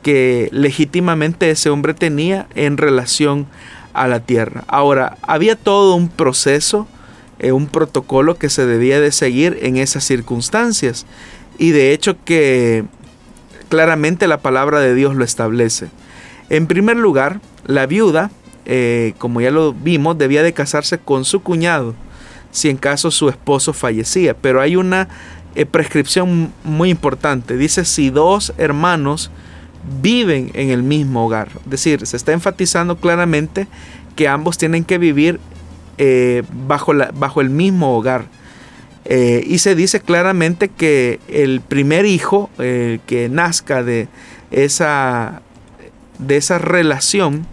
que 0.03 0.49
legítimamente 0.53 1.51
ese 1.51 1.71
hombre 1.71 1.95
tenía 1.95 2.47
en 2.55 2.77
relación 2.77 3.47
a 3.93 4.09
la 4.09 4.21
tierra. 4.21 4.65
Ahora, 4.67 5.17
había 5.23 5.55
todo 5.55 5.95
un 5.95 6.09
proceso, 6.09 6.89
eh, 7.39 7.53
un 7.53 7.67
protocolo 7.67 8.37
que 8.37 8.51
se 8.51 8.67
debía 8.67 9.01
de 9.01 9.13
seguir 9.13 9.59
en 9.63 9.77
esas 9.77 10.05
circunstancias. 10.05 11.07
Y 11.59 11.71
de 11.71 11.93
hecho 11.93 12.17
que 12.25 12.85
claramente 13.69 14.27
la 14.27 14.39
palabra 14.39 14.81
de 14.81 14.95
Dios 14.95 15.15
lo 15.15 15.25
establece. 15.25 15.89
En 16.51 16.67
primer 16.67 16.97
lugar, 16.97 17.41
la 17.67 17.87
viuda, 17.87 18.31
eh, 18.67 19.15
como 19.19 19.41
ya 19.41 19.51
lo 19.51 19.73
vimos, 19.73 20.19
debía 20.19 20.43
de 20.43 20.53
casarse 20.53 20.99
con 20.99 21.25
su 21.25 21.43
cuñado 21.43 21.95
si 22.51 22.71
en 22.71 22.77
caso 22.77 23.11
su 23.11 23.29
esposo 23.29 23.73
fallecía. 23.73 24.35
Pero 24.35 24.61
hay 24.61 24.77
una 24.77 25.09
eh, 25.57 25.67
prescripción 25.67 26.53
muy 26.63 26.89
importante. 26.89 27.57
Dice 27.57 27.85
si 27.85 28.11
dos 28.11 28.55
hermanos 28.59 29.31
viven 30.01 30.51
en 30.55 30.71
el 30.71 30.83
mismo 30.83 31.27
hogar. 31.27 31.49
Es 31.65 31.71
decir, 31.71 32.07
se 32.07 32.17
está 32.17 32.33
enfatizando 32.33 32.97
claramente 32.97 33.67
que 34.17 34.29
ambos 34.29 34.57
tienen 34.57 34.85
que 34.85 34.99
vivir 34.99 35.41
eh, 35.99 36.45
bajo, 36.67 36.93
el 37.41 37.51
mismo 37.51 37.97
hogar. 37.97 38.27
Eh, 39.05 39.45
y 39.47 39.59
se 39.59 39.75
dice 39.75 40.01
claramente 40.01 40.69
que 40.69 41.21
el 41.29 41.61
primer 41.61 42.07
hijo 42.07 42.51
que 42.57 43.29
nazca 43.31 43.83
de 43.83 44.09
esa, 44.51 45.43
de 46.19 46.37
esa 46.37 46.59
relación, 46.59 47.47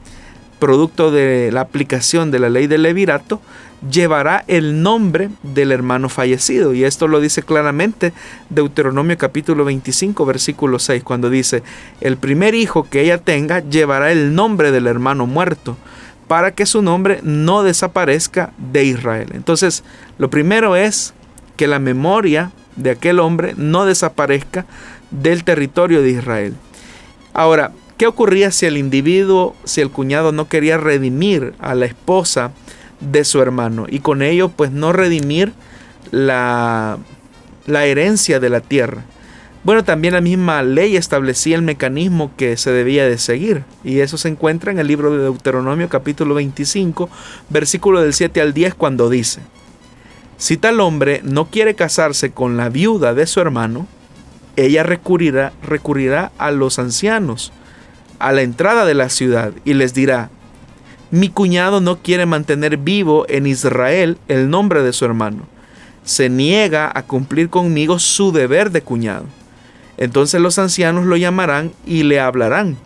producto 0.59 1.11
de 1.11 1.51
la 1.51 1.61
aplicación 1.61 2.31
de 2.31 2.39
la 2.39 2.49
ley 2.49 2.67
del 2.67 2.83
levirato, 2.83 3.41
llevará 3.89 4.43
el 4.47 4.83
nombre 4.83 5.29
del 5.43 5.71
hermano 5.71 6.09
fallecido. 6.09 6.73
Y 6.73 6.83
esto 6.83 7.07
lo 7.07 7.19
dice 7.19 7.41
claramente 7.43 8.13
Deuteronomio 8.49 9.17
capítulo 9.17 9.65
25, 9.65 10.25
versículo 10.25 10.79
6, 10.79 11.03
cuando 11.03 11.29
dice, 11.29 11.63
el 11.99 12.17
primer 12.17 12.53
hijo 12.53 12.87
que 12.89 13.01
ella 13.01 13.17
tenga 13.17 13.59
llevará 13.59 14.11
el 14.11 14.35
nombre 14.35 14.71
del 14.71 14.87
hermano 14.87 15.25
muerto 15.25 15.77
para 16.27 16.51
que 16.51 16.65
su 16.65 16.81
nombre 16.81 17.19
no 17.23 17.63
desaparezca 17.63 18.53
de 18.57 18.85
Israel. 18.85 19.29
Entonces, 19.33 19.83
lo 20.17 20.29
primero 20.29 20.75
es 20.75 21.13
que 21.61 21.67
la 21.67 21.77
memoria 21.77 22.51
de 22.75 22.89
aquel 22.89 23.19
hombre 23.19 23.53
no 23.55 23.85
desaparezca 23.85 24.65
del 25.11 25.43
territorio 25.43 26.01
de 26.01 26.09
Israel. 26.09 26.55
Ahora, 27.33 27.71
¿qué 27.99 28.07
ocurría 28.07 28.49
si 28.49 28.65
el 28.65 28.77
individuo, 28.77 29.55
si 29.63 29.79
el 29.79 29.91
cuñado 29.91 30.31
no 30.31 30.47
quería 30.47 30.79
redimir 30.79 31.53
a 31.59 31.75
la 31.75 31.85
esposa 31.85 32.49
de 32.99 33.23
su 33.25 33.43
hermano 33.43 33.85
y 33.87 33.99
con 33.99 34.23
ello 34.23 34.49
pues 34.49 34.71
no 34.71 34.91
redimir 34.91 35.53
la, 36.09 36.97
la 37.67 37.85
herencia 37.85 38.39
de 38.39 38.49
la 38.49 38.61
tierra. 38.61 39.03
Bueno, 39.63 39.83
también 39.83 40.15
la 40.15 40.21
misma 40.21 40.63
ley 40.63 40.95
establecía 40.95 41.57
el 41.57 41.61
mecanismo 41.61 42.31
que 42.37 42.57
se 42.57 42.71
debía 42.71 43.05
de 43.05 43.19
seguir, 43.19 43.65
y 43.83 43.99
eso 43.99 44.17
se 44.17 44.29
encuentra 44.29 44.71
en 44.71 44.79
el 44.79 44.87
libro 44.87 45.15
de 45.15 45.21
Deuteronomio 45.25 45.89
capítulo 45.89 46.33
25, 46.33 47.07
versículo 47.49 48.01
del 48.01 48.15
7 48.15 48.41
al 48.41 48.55
10, 48.55 48.73
cuando 48.73 49.11
dice, 49.11 49.41
si 50.41 50.57
tal 50.57 50.79
hombre 50.79 51.21
no 51.23 51.51
quiere 51.51 51.75
casarse 51.75 52.31
con 52.31 52.57
la 52.57 52.69
viuda 52.69 53.13
de 53.13 53.27
su 53.27 53.39
hermano, 53.39 53.85
ella 54.55 54.81
recurrirá, 54.81 55.53
recurrirá 55.61 56.31
a 56.39 56.49
los 56.49 56.79
ancianos 56.79 57.53
a 58.17 58.31
la 58.31 58.41
entrada 58.41 58.85
de 58.85 58.95
la 58.95 59.09
ciudad 59.09 59.53
y 59.65 59.75
les 59.75 59.93
dirá, 59.93 60.31
mi 61.11 61.29
cuñado 61.29 61.79
no 61.79 61.99
quiere 61.99 62.25
mantener 62.25 62.77
vivo 62.77 63.27
en 63.29 63.45
Israel 63.45 64.17
el 64.27 64.49
nombre 64.49 64.81
de 64.81 64.93
su 64.93 65.05
hermano. 65.05 65.45
Se 66.03 66.27
niega 66.27 66.91
a 66.91 67.03
cumplir 67.03 67.51
conmigo 67.51 67.99
su 67.99 68.31
deber 68.31 68.71
de 68.71 68.81
cuñado. 68.81 69.25
Entonces 69.97 70.41
los 70.41 70.57
ancianos 70.57 71.05
lo 71.05 71.17
llamarán 71.17 71.71
y 71.85 72.01
le 72.01 72.19
hablarán. 72.19 72.77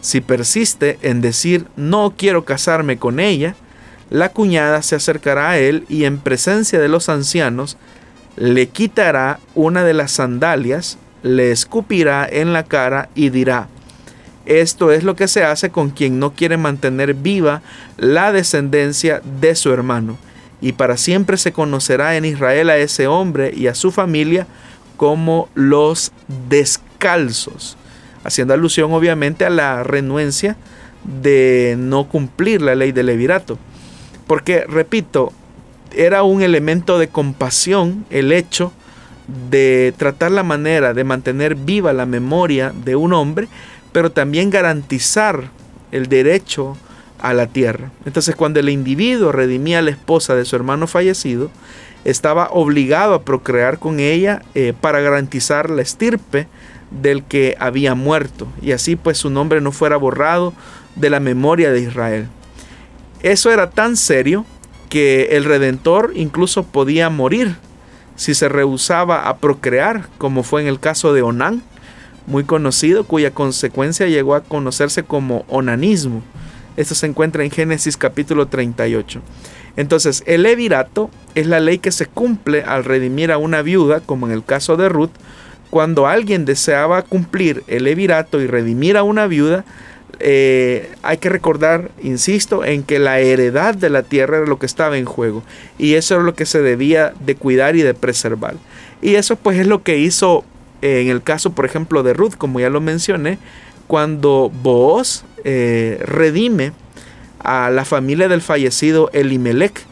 Si 0.00 0.20
persiste 0.20 1.00
en 1.02 1.20
decir 1.20 1.66
no 1.74 2.14
quiero 2.16 2.44
casarme 2.44 2.96
con 2.96 3.18
ella, 3.18 3.56
la 4.10 4.30
cuñada 4.30 4.82
se 4.82 4.96
acercará 4.96 5.50
a 5.50 5.58
él 5.58 5.84
y 5.88 6.04
en 6.04 6.18
presencia 6.18 6.78
de 6.78 6.88
los 6.88 7.08
ancianos 7.08 7.76
le 8.36 8.68
quitará 8.68 9.40
una 9.54 9.82
de 9.82 9.94
las 9.94 10.12
sandalias, 10.12 10.98
le 11.22 11.50
escupirá 11.50 12.28
en 12.30 12.52
la 12.52 12.64
cara 12.64 13.08
y 13.14 13.30
dirá, 13.30 13.68
esto 14.44 14.92
es 14.92 15.02
lo 15.02 15.16
que 15.16 15.26
se 15.26 15.42
hace 15.42 15.70
con 15.70 15.90
quien 15.90 16.20
no 16.20 16.34
quiere 16.34 16.56
mantener 16.56 17.14
viva 17.14 17.62
la 17.96 18.30
descendencia 18.32 19.20
de 19.40 19.56
su 19.56 19.72
hermano, 19.72 20.16
y 20.60 20.72
para 20.72 20.96
siempre 20.96 21.36
se 21.36 21.52
conocerá 21.52 22.16
en 22.16 22.24
Israel 22.24 22.70
a 22.70 22.76
ese 22.76 23.08
hombre 23.08 23.52
y 23.54 23.66
a 23.66 23.74
su 23.74 23.90
familia 23.90 24.46
como 24.96 25.48
los 25.54 26.12
descalzos, 26.48 27.76
haciendo 28.22 28.54
alusión 28.54 28.92
obviamente 28.92 29.44
a 29.44 29.50
la 29.50 29.82
renuencia 29.82 30.56
de 31.02 31.74
no 31.78 32.08
cumplir 32.08 32.62
la 32.62 32.74
ley 32.74 32.92
del 32.92 33.06
levirato. 33.06 33.58
Porque, 34.26 34.64
repito, 34.66 35.32
era 35.94 36.22
un 36.22 36.42
elemento 36.42 36.98
de 36.98 37.08
compasión 37.08 38.04
el 38.10 38.32
hecho 38.32 38.72
de 39.50 39.92
tratar 39.96 40.30
la 40.30 40.42
manera 40.42 40.94
de 40.94 41.04
mantener 41.04 41.54
viva 41.54 41.92
la 41.92 42.06
memoria 42.06 42.72
de 42.84 42.96
un 42.96 43.12
hombre, 43.12 43.48
pero 43.92 44.10
también 44.10 44.50
garantizar 44.50 45.50
el 45.90 46.08
derecho 46.08 46.76
a 47.18 47.32
la 47.32 47.46
tierra. 47.46 47.90
Entonces 48.04 48.36
cuando 48.36 48.60
el 48.60 48.68
individuo 48.68 49.32
redimía 49.32 49.78
a 49.78 49.82
la 49.82 49.90
esposa 49.90 50.34
de 50.34 50.44
su 50.44 50.54
hermano 50.54 50.86
fallecido, 50.86 51.50
estaba 52.04 52.48
obligado 52.52 53.14
a 53.14 53.22
procrear 53.22 53.78
con 53.78 53.98
ella 53.98 54.42
eh, 54.54 54.74
para 54.80 55.00
garantizar 55.00 55.70
la 55.70 55.82
estirpe 55.82 56.46
del 56.90 57.24
que 57.24 57.56
había 57.58 57.96
muerto 57.96 58.46
y 58.62 58.70
así 58.72 58.94
pues 58.94 59.18
su 59.18 59.28
nombre 59.28 59.60
no 59.60 59.72
fuera 59.72 59.96
borrado 59.96 60.52
de 60.94 61.10
la 61.10 61.18
memoria 61.18 61.72
de 61.72 61.80
Israel. 61.80 62.28
Eso 63.22 63.50
era 63.50 63.70
tan 63.70 63.96
serio 63.96 64.44
que 64.88 65.28
el 65.32 65.44
redentor 65.44 66.12
incluso 66.14 66.62
podía 66.64 67.10
morir 67.10 67.56
si 68.14 68.34
se 68.34 68.48
rehusaba 68.48 69.28
a 69.28 69.38
procrear, 69.38 70.08
como 70.18 70.42
fue 70.42 70.62
en 70.62 70.68
el 70.68 70.80
caso 70.80 71.12
de 71.12 71.22
Onán, 71.22 71.62
muy 72.26 72.44
conocido, 72.44 73.04
cuya 73.04 73.30
consecuencia 73.32 74.06
llegó 74.06 74.34
a 74.34 74.42
conocerse 74.42 75.04
como 75.04 75.44
onanismo. 75.48 76.22
Esto 76.76 76.94
se 76.94 77.06
encuentra 77.06 77.44
en 77.44 77.50
Génesis 77.50 77.96
capítulo 77.96 78.46
38. 78.46 79.20
Entonces, 79.76 80.22
el 80.26 80.42
levirato 80.42 81.10
es 81.34 81.46
la 81.46 81.60
ley 81.60 81.78
que 81.78 81.92
se 81.92 82.06
cumple 82.06 82.62
al 82.62 82.84
redimir 82.84 83.30
a 83.30 83.38
una 83.38 83.62
viuda, 83.62 84.00
como 84.00 84.26
en 84.26 84.32
el 84.32 84.44
caso 84.44 84.76
de 84.76 84.88
Ruth. 84.88 85.10
Cuando 85.70 86.06
alguien 86.06 86.44
deseaba 86.44 87.02
cumplir 87.02 87.62
el 87.66 87.84
levirato 87.84 88.40
y 88.40 88.46
redimir 88.46 88.96
a 88.96 89.02
una 89.02 89.26
viuda, 89.26 89.64
eh, 90.18 90.92
hay 91.02 91.18
que 91.18 91.28
recordar, 91.28 91.90
insisto, 92.02 92.64
en 92.64 92.82
que 92.82 92.98
la 92.98 93.20
heredad 93.20 93.74
de 93.74 93.90
la 93.90 94.02
tierra 94.02 94.38
era 94.38 94.46
lo 94.46 94.58
que 94.58 94.66
estaba 94.66 94.96
en 94.96 95.04
juego. 95.04 95.42
Y 95.78 95.94
eso 95.94 96.14
era 96.14 96.24
lo 96.24 96.34
que 96.34 96.46
se 96.46 96.62
debía 96.62 97.12
de 97.20 97.34
cuidar 97.34 97.76
y 97.76 97.82
de 97.82 97.94
preservar. 97.94 98.54
Y 99.02 99.16
eso 99.16 99.36
pues 99.36 99.58
es 99.58 99.66
lo 99.66 99.82
que 99.82 99.98
hizo 99.98 100.44
eh, 100.82 101.02
en 101.02 101.08
el 101.08 101.22
caso, 101.22 101.52
por 101.52 101.64
ejemplo, 101.64 102.02
de 102.02 102.14
Ruth, 102.14 102.34
como 102.34 102.60
ya 102.60 102.70
lo 102.70 102.80
mencioné, 102.80 103.38
cuando 103.86 104.50
Booz 104.62 105.24
eh, 105.44 106.02
redime 106.04 106.72
a 107.40 107.70
la 107.70 107.84
familia 107.84 108.28
del 108.28 108.42
fallecido 108.42 109.10
Elimelech, 109.12 109.84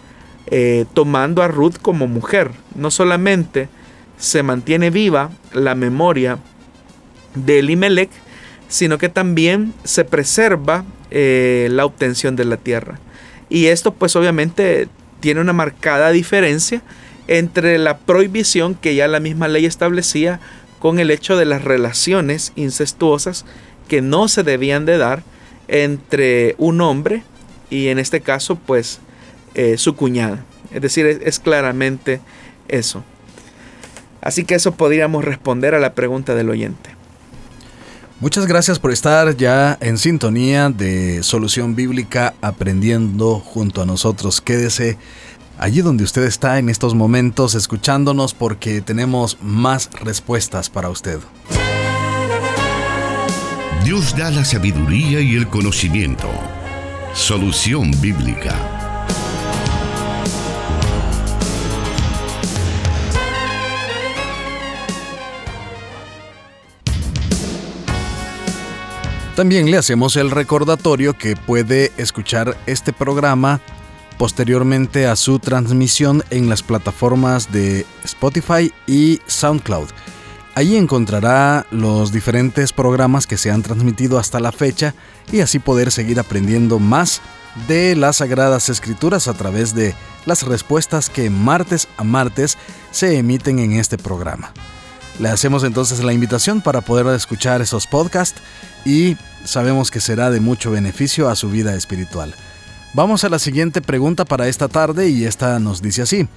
tomando 0.93 1.43
a 1.43 1.49
Ruth 1.49 1.77
como 1.81 2.07
mujer. 2.07 2.51
No 2.77 2.91
solamente 2.91 3.69
se 4.19 4.43
mantiene 4.43 4.91
viva 4.91 5.31
la 5.53 5.75
memoria 5.75 6.39
de 7.35 7.59
Elimelech, 7.59 8.11
sino 8.75 8.99
que 8.99 9.09
también 9.09 9.73
se 9.85 10.05
preserva 10.05 10.85
eh, 11.13 11.69
la 11.71 11.85
obtención 11.85 12.35
de 12.35 12.45
la 12.45 12.57
tierra. 12.57 12.99
Y 13.49 13.67
esto 13.67 13.95
pues 13.95 14.17
obviamente 14.17 14.89
tiene 15.21 15.41
una 15.41 15.53
marcada 15.53 16.11
diferencia 16.11 16.83
entre 17.29 17.79
la 17.79 17.99
prohibición 17.99 18.75
que 18.75 18.97
ya 18.97 19.07
la 19.07 19.21
misma 19.21 19.47
ley 19.47 19.65
establecía 19.65 20.41
con 20.81 20.99
el 20.99 21.13
hecho 21.13 21.37
de 21.37 21.45
las 21.45 21.63
relaciones 21.63 22.53
incestuosas 22.57 23.45
que 23.87 24.03
no 24.03 24.27
se 24.27 24.43
debían 24.43 24.87
de 24.87 24.99
dar 24.99 25.23
entre 25.69 26.57
un 26.59 26.81
hombre 26.81 27.23
y 27.71 27.87
en 27.91 28.01
este 28.01 28.23
caso 28.23 28.57
pues 28.57 28.99
eh, 29.55 29.79
su 29.79 29.95
cuñada. 29.95 30.45
Es 30.73 30.83
decir, 30.83 31.07
es, 31.07 31.39
claramente 31.39 32.21
eso. 32.67 33.05
Así 34.21 34.45
que 34.45 34.57
eso 34.57 34.75
podríamos 34.75 35.25
responder 35.25 35.77
a 35.77 35.79
la 35.79 35.95
pregunta 35.95 36.35
del 36.35 36.51
oyente. 36.51 36.94
Muchas 38.25 38.47
gracias 38.47 38.79
por 38.79 38.91
estar 38.91 39.37
ya 39.37 39.77
en 39.83 39.99
sintonía 39.99 40.71
de 40.71 41.23
Solución 41.23 41.77
Bíblica 41.77 42.33
aprendiendo 42.41 43.39
junto 43.39 43.83
a 43.83 43.85
nosotros. 43.85 44.41
Quédese 44.41 44.97
allí 45.59 45.83
donde 45.83 46.05
usted 46.05 46.23
está 46.23 46.59
en 46.59 46.71
estos 46.71 46.95
momentos 46.95 47.55
escuchándonos 47.55 48.33
porque 48.33 48.81
tenemos 48.81 49.37
más 49.43 49.91
respuestas 50.01 50.71
para 50.71 50.89
usted. 50.89 51.19
Dios 53.85 54.17
da 54.17 54.31
la 54.31 54.47
sabiduría 54.47 55.21
y 55.21 55.37
el 55.37 55.47
conocimiento. 55.47 56.31
Solución 57.13 57.91
Bíblica. 58.01 58.84
También 69.37 69.68
le 69.68 69.77
hacemos 69.77 70.14
el 70.14 70.31
recordatorio 70.31 71.18
que 71.18 71.35
puede 71.35 71.90
escuchar 71.97 72.57
este 72.66 72.92
programa 72.92 73.61
posteriormente 74.16 75.09
a 75.09 75.16
su 75.16 75.40
transmisión 75.40 76.23
en 76.31 76.49
las 76.49 76.62
plataformas 76.62 77.51
de 77.51 77.85
Spotify 78.05 78.73
y 78.87 79.20
SoundCloud. 79.27 79.88
Allí 80.55 80.77
encontrará 80.77 81.66
los 81.73 82.12
diferentes 82.12 82.73
programas 82.73 83.27
que 83.27 83.37
se 83.37 83.51
han 83.51 83.62
transmitido 83.62 84.20
hasta 84.20 84.38
la 84.38 84.53
fecha 84.53 84.94
y 85.33 85.40
así 85.40 85.59
poder 85.59 85.90
seguir 85.90 86.20
aprendiendo 86.20 86.79
más 86.79 87.20
de 87.66 87.97
las 87.97 88.16
Sagradas 88.16 88.68
Escrituras 88.68 89.27
a 89.27 89.35
través 89.35 89.75
de 89.75 89.97
las 90.27 90.44
respuestas 90.44 91.11
que 91.11 91.29
martes 91.29 91.88
a 91.97 92.05
martes 92.05 92.57
se 92.92 93.18
emiten 93.18 93.59
en 93.59 93.73
este 93.73 93.99
programa. 93.99 94.53
Le 95.18 95.29
hacemos 95.29 95.62
entonces 95.64 96.03
la 96.03 96.12
invitación 96.12 96.61
para 96.61 96.81
poder 96.81 97.07
escuchar 97.14 97.62
esos 97.62 97.87
podcasts 97.87 98.40
y 98.85 99.16
sabemos 99.44 99.90
que 99.90 100.00
será 100.00 100.31
de 100.31 100.40
mucho 100.40 100.70
beneficio 100.70 101.29
a 101.29 101.37
su 101.37 101.48
vida 101.50 101.74
espiritual. 101.74 102.35
Vamos 102.94 103.24
a 103.24 103.29
la 103.29 103.38
siguiente 103.38 103.81
pregunta 103.81 104.24
para 104.24 104.48
esta 104.48 104.68
tarde 104.68 105.09
y 105.09 105.24
esta 105.24 105.59
nos 105.59 105.83
dice 105.83 106.03
así. 106.03 106.29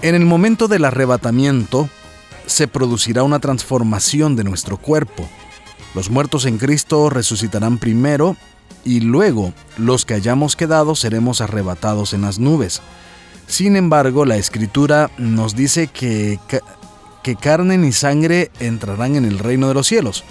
En 0.00 0.14
el 0.14 0.24
momento 0.24 0.68
del 0.68 0.84
arrebatamiento, 0.84 1.88
se 2.46 2.68
producirá 2.68 3.22
una 3.22 3.38
transformación 3.38 4.36
de 4.36 4.44
nuestro 4.44 4.76
cuerpo. 4.76 5.28
Los 5.94 6.10
muertos 6.10 6.44
en 6.46 6.58
Cristo 6.58 7.10
resucitarán 7.10 7.78
primero 7.78 8.36
y 8.84 9.00
luego 9.00 9.52
los 9.76 10.04
que 10.04 10.14
hayamos 10.14 10.56
quedado 10.56 10.94
seremos 10.94 11.40
arrebatados 11.40 12.14
en 12.14 12.22
las 12.22 12.38
nubes. 12.38 12.80
Sin 13.46 13.76
embargo, 13.76 14.24
la 14.24 14.36
escritura 14.36 15.10
nos 15.18 15.54
dice 15.54 15.88
que, 15.88 16.38
que 17.22 17.36
carne 17.36 17.78
ni 17.78 17.92
sangre 17.92 18.50
entrarán 18.60 19.16
en 19.16 19.24
el 19.24 19.38
reino 19.38 19.68
de 19.68 19.74
los 19.74 19.86
cielos. 19.86 20.24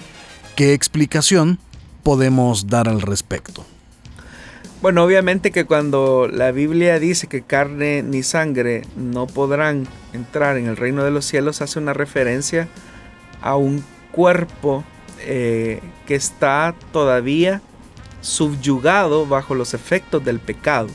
¿Qué 0.56 0.74
explicación 0.74 1.58
podemos 2.02 2.66
dar 2.66 2.88
al 2.88 3.00
respecto? 3.00 3.64
Bueno, 4.82 5.04
obviamente 5.04 5.52
que 5.52 5.64
cuando 5.64 6.28
la 6.30 6.50
Biblia 6.50 6.98
dice 6.98 7.28
que 7.28 7.42
carne 7.42 8.02
ni 8.02 8.24
sangre 8.24 8.82
no 8.96 9.28
podrán 9.28 9.86
entrar 10.12 10.56
en 10.56 10.66
el 10.66 10.76
reino 10.76 11.04
de 11.04 11.12
los 11.12 11.24
cielos, 11.24 11.62
hace 11.62 11.78
una 11.78 11.94
referencia 11.94 12.68
a 13.40 13.54
un 13.54 13.84
cuerpo 14.10 14.82
eh, 15.20 15.80
que 16.06 16.16
está 16.16 16.74
todavía 16.92 17.62
subyugado 18.22 19.24
bajo 19.24 19.54
los 19.54 19.72
efectos 19.72 20.24
del 20.24 20.40
pecado. 20.40 20.88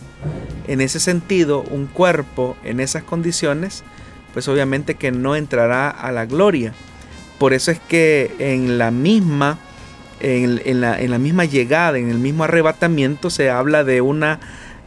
En 0.67 0.81
ese 0.81 0.99
sentido, 0.99 1.61
un 1.61 1.87
cuerpo 1.87 2.57
en 2.65 2.81
esas 2.81 3.03
condiciones, 3.03 3.83
pues 4.33 4.47
obviamente 4.47 4.95
que 4.95 5.11
no 5.11 5.35
entrará 5.35 5.89
a 5.89 6.11
la 6.11 6.25
gloria. 6.25 6.73
Por 7.37 7.53
eso 7.53 7.71
es 7.71 7.79
que 7.79 8.35
en 8.39 8.77
la 8.77 8.91
misma, 8.91 9.59
en, 10.19 10.81
la, 10.81 10.99
en 10.99 11.11
la, 11.11 11.19
misma 11.19 11.45
llegada, 11.45 11.97
en 11.97 12.09
el 12.09 12.17
mismo 12.17 12.43
arrebatamiento, 12.43 13.29
se 13.29 13.49
habla 13.49 13.83
de 13.83 14.01
una 14.01 14.39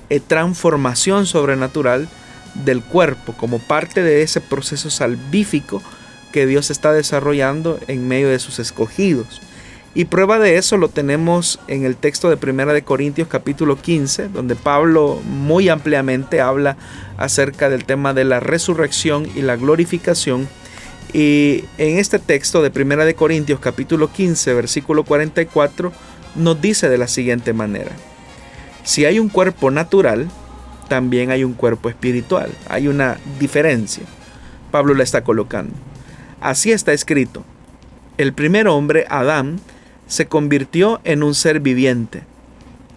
eh, 0.09 0.21
transformación 0.21 1.27
sobrenatural 1.27 2.09
del 2.55 2.83
cuerpo 2.83 3.33
como 3.35 3.61
parte 3.61 4.03
de 4.03 4.23
ese 4.23 4.41
proceso 4.41 4.91
salvífico 4.91 5.83
que 6.33 6.47
Dios 6.47 6.71
está 6.71 6.93
desarrollando 6.93 7.79
en 7.87 8.09
medio 8.09 8.29
de 8.29 8.39
sus 8.39 8.59
escogidos. 8.59 9.41
Y 9.93 10.05
prueba 10.05 10.39
de 10.39 10.57
eso 10.57 10.77
lo 10.77 10.89
tenemos 10.89 11.59
en 11.67 11.85
el 11.85 11.97
texto 11.97 12.31
de 12.31 12.37
Primera 12.37 12.73
de 12.73 12.83
Corintios 12.83 13.27
capítulo 13.27 13.77
15, 13.77 14.29
donde 14.29 14.55
Pablo 14.55 15.21
muy 15.25 15.69
ampliamente 15.69 16.41
habla 16.41 16.77
acerca 17.17 17.69
del 17.69 17.85
tema 17.85 18.15
de 18.15 18.23
la 18.23 18.39
resurrección 18.39 19.29
y 19.35 19.43
la 19.43 19.57
glorificación. 19.57 20.49
Y 21.13 21.65
en 21.77 21.99
este 21.99 22.21
texto 22.21 22.63
de 22.63 22.71
Primera 22.71 23.05
de 23.05 23.15
Corintios 23.15 23.59
capítulo 23.59 24.13
15, 24.13 24.55
versículo 24.55 25.03
44, 25.03 25.93
nos 26.37 26.63
dice 26.63 26.89
de 26.89 26.99
la 26.99 27.09
siguiente 27.09 27.53
manera: 27.53 27.91
Si 28.85 29.05
hay 29.05 29.19
un 29.19 29.29
cuerpo 29.29 29.73
natural, 29.73 30.31
también 30.89 31.33
hay 31.33 31.43
un 31.43 31.55
cuerpo 31.55 31.89
espiritual. 31.89 32.53
Hay 32.69 32.87
una 32.87 33.19
diferencia. 33.41 34.05
Pablo 34.71 34.95
la 34.95 35.03
está 35.03 35.25
colocando. 35.25 35.75
Así 36.41 36.71
está 36.71 36.93
escrito. 36.93 37.45
El 38.19 38.35
primer 38.35 38.69
hombre, 38.69 39.05
Adán, 39.09 39.61
se 40.11 40.27
convirtió 40.27 41.01
en 41.05 41.23
un 41.23 41.37
ser 41.37 41.61
viviente. 41.61 42.25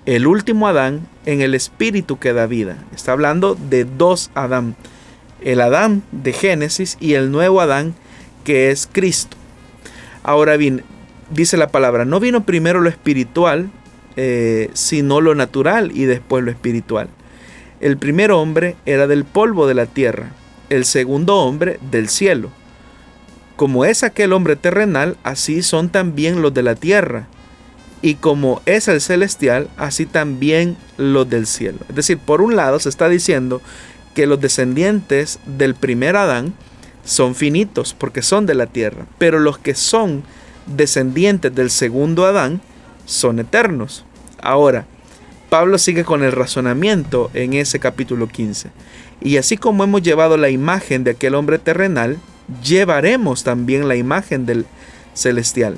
El 0.08 0.26
último 0.26 0.67
Adán 0.67 1.08
en 1.28 1.41
el 1.41 1.54
espíritu 1.54 2.17
que 2.17 2.34
da 2.34 2.47
vida. 2.47 2.84
Está 2.93 3.12
hablando 3.12 3.56
de 3.69 3.86
dos 3.86 4.32
Adán. 4.34 4.76
El 5.39 5.62
Adán 5.62 6.02
de 6.12 6.34
Génesis 6.34 6.97
y 6.99 7.13
el 7.13 7.32
nuevo 7.32 7.62
Adán 7.62 7.93
que 8.43 8.71
es 8.71 8.89
Cristo. 8.91 9.38
Ahora 10.23 10.58
bien, 10.58 10.84
dice 11.30 11.56
la 11.56 11.67
palabra, 11.67 12.04
no 12.04 12.19
vino 12.19 12.45
primero 12.45 12.82
lo 12.82 12.89
espiritual, 12.89 13.69
eh, 14.15 14.71
sino 14.73 15.21
lo 15.21 15.36
natural 15.36 15.91
y 15.93 16.06
después 16.06 16.43
lo 16.43 16.49
espiritual. 16.49 17.10
El 17.80 17.97
primer 17.97 18.32
hombre 18.32 18.76
era 18.88 19.06
del 19.06 19.23
polvo 19.23 19.67
de 19.67 19.76
la 19.76 19.86
tierra, 19.86 20.32
el 20.71 20.84
segundo 20.84 21.38
hombre 21.38 21.78
del 21.91 22.10
cielo. 22.10 22.49
Como 23.56 23.86
es 23.86 24.04
aquel 24.04 24.34
hombre 24.34 24.56
terrenal, 24.56 25.18
así 25.24 25.62
son 25.62 25.89
también 25.89 26.42
los 26.42 26.54
de 26.54 26.63
la 26.63 26.76
tierra. 26.76 27.28
Y 28.02 28.16
como 28.16 28.62
es 28.66 28.88
el 28.88 29.00
celestial, 29.00 29.70
así 29.78 30.06
también 30.06 30.76
los 30.98 31.30
del 31.30 31.48
cielo. 31.48 31.80
Es 31.88 31.96
decir, 31.96 32.18
por 32.18 32.42
un 32.42 32.56
lado 32.56 32.80
se 32.80 32.89
está 32.89 33.08
diciendo 33.08 33.62
que 34.13 34.28
los 34.28 34.42
descendientes 34.42 35.39
del 35.46 35.76
primer 35.76 36.16
Adán 36.16 36.54
son 37.06 37.36
finitos 37.36 37.94
porque 37.94 38.22
son 38.22 38.46
de 38.46 38.56
la 38.56 38.68
tierra, 38.68 39.06
pero 39.18 39.39
los 39.39 39.58
que 39.58 39.76
son 39.76 40.24
descendientes 40.66 41.54
del 41.54 41.70
segundo 41.70 42.26
Adán 42.26 42.62
son 43.06 43.39
eternos. 43.39 44.06
Ahora, 44.42 44.86
Pablo 45.50 45.78
sigue 45.78 46.04
con 46.04 46.24
el 46.24 46.32
razonamiento 46.32 47.30
en 47.34 47.54
ese 47.54 47.80
capítulo 47.80 48.28
15. 48.28 48.72
Y 49.22 49.38
así 49.38 49.56
como 49.56 49.84
hemos 49.84 50.02
llevado 50.02 50.36
la 50.36 50.50
imagen 50.50 51.04
de 51.04 51.12
aquel 51.12 51.36
hombre 51.36 51.60
terrenal, 51.60 52.18
llevaremos 52.63 53.43
también 53.43 53.88
la 53.88 53.95
imagen 53.95 54.45
del 54.45 54.65
celestial. 55.13 55.77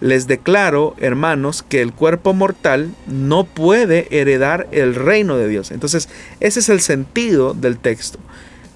Les 0.00 0.26
declaro, 0.26 0.94
hermanos, 0.98 1.62
que 1.62 1.80
el 1.80 1.92
cuerpo 1.92 2.34
mortal 2.34 2.90
no 3.06 3.44
puede 3.44 4.08
heredar 4.10 4.68
el 4.70 4.94
reino 4.94 5.36
de 5.36 5.48
Dios. 5.48 5.70
Entonces, 5.70 6.08
ese 6.40 6.60
es 6.60 6.68
el 6.68 6.80
sentido 6.80 7.54
del 7.54 7.78
texto. 7.78 8.18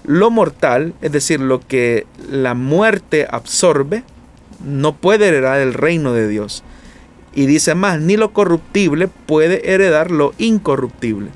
Lo 0.04 0.30
mortal, 0.30 0.94
es 1.02 1.12
decir, 1.12 1.40
lo 1.40 1.60
que 1.60 2.06
la 2.30 2.54
muerte 2.54 3.26
absorbe, 3.30 4.04
no 4.64 4.96
puede 4.96 5.28
heredar 5.28 5.60
el 5.60 5.74
reino 5.74 6.12
de 6.14 6.28
Dios. 6.28 6.62
Y 7.34 7.46
dice 7.46 7.74
más, 7.74 8.00
ni 8.00 8.16
lo 8.16 8.32
corruptible 8.32 9.08
puede 9.08 9.72
heredar 9.72 10.10
lo 10.10 10.32
incorruptible. 10.38 11.28